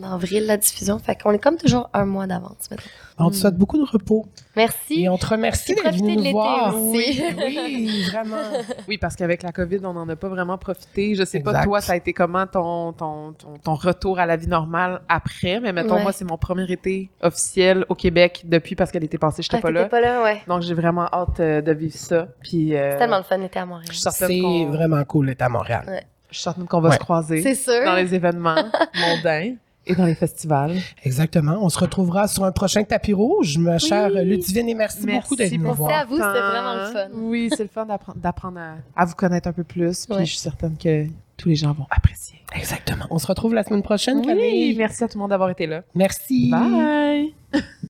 [0.02, 0.98] en avril, la diffusion.
[0.98, 2.86] Fait qu'on est comme toujours un mois d'avance, maintenant.
[3.18, 4.26] On te souhaite beaucoup de repos.
[4.56, 5.04] Merci.
[5.04, 6.76] Et on te remercie d'être venu de nous l'été voir.
[6.76, 7.22] aussi.
[7.36, 8.36] Oui, oui, vraiment.
[8.88, 11.14] Oui, parce qu'avec la COVID, on n'en a pas vraiment profité.
[11.14, 14.36] Je sais pas, toi, ça a été comment ton, ton, ton, ton retour à la
[14.36, 15.60] vie normale après?
[15.60, 16.02] Mais mettons, Ouais.
[16.02, 19.60] moi, c'est mon premier été officiel au Québec depuis parce qu'elle était passée, j'étais Ah,
[19.62, 19.84] pas là.
[19.86, 20.42] pas là, ouais.
[20.46, 22.28] Donc, j'ai vraiment hâte euh, de vivre ça.
[22.42, 23.86] Puis, euh, C'est tellement le fun d'été à Montréal.
[23.88, 26.02] je suis certaine C'est qu'on vraiment cool d'être à Montréal.
[26.30, 26.94] je suis certaine qu'on va Ouais.
[26.96, 27.42] se croiser
[27.84, 28.62] dans les événements
[28.94, 29.54] mondains
[29.86, 30.72] et dans les festivals.
[31.04, 31.58] Exactement.
[31.60, 34.24] On se retrouvera sur un prochain tapis rouge, ma chère Oui.
[34.24, 36.00] Ludivine, et merci, Merci beaucoup d'être venue nous pour Merci voir.
[36.00, 37.08] à vous, c'était vraiment le fun.
[37.20, 40.06] Oui, c'est le fun d'apprendre d'apprendre à, à vous connaître un peu plus.
[40.06, 40.24] Puis, Ouais.
[40.24, 41.06] je suis certaine que
[41.36, 42.38] tous les gens vont apprécier.
[42.54, 43.04] Exactement.
[43.10, 44.74] On se retrouve la semaine prochaine, Oui, Camille.
[44.76, 45.82] merci à tout le monde d'avoir été là.
[45.94, 46.50] Merci.
[46.50, 47.34] Bye!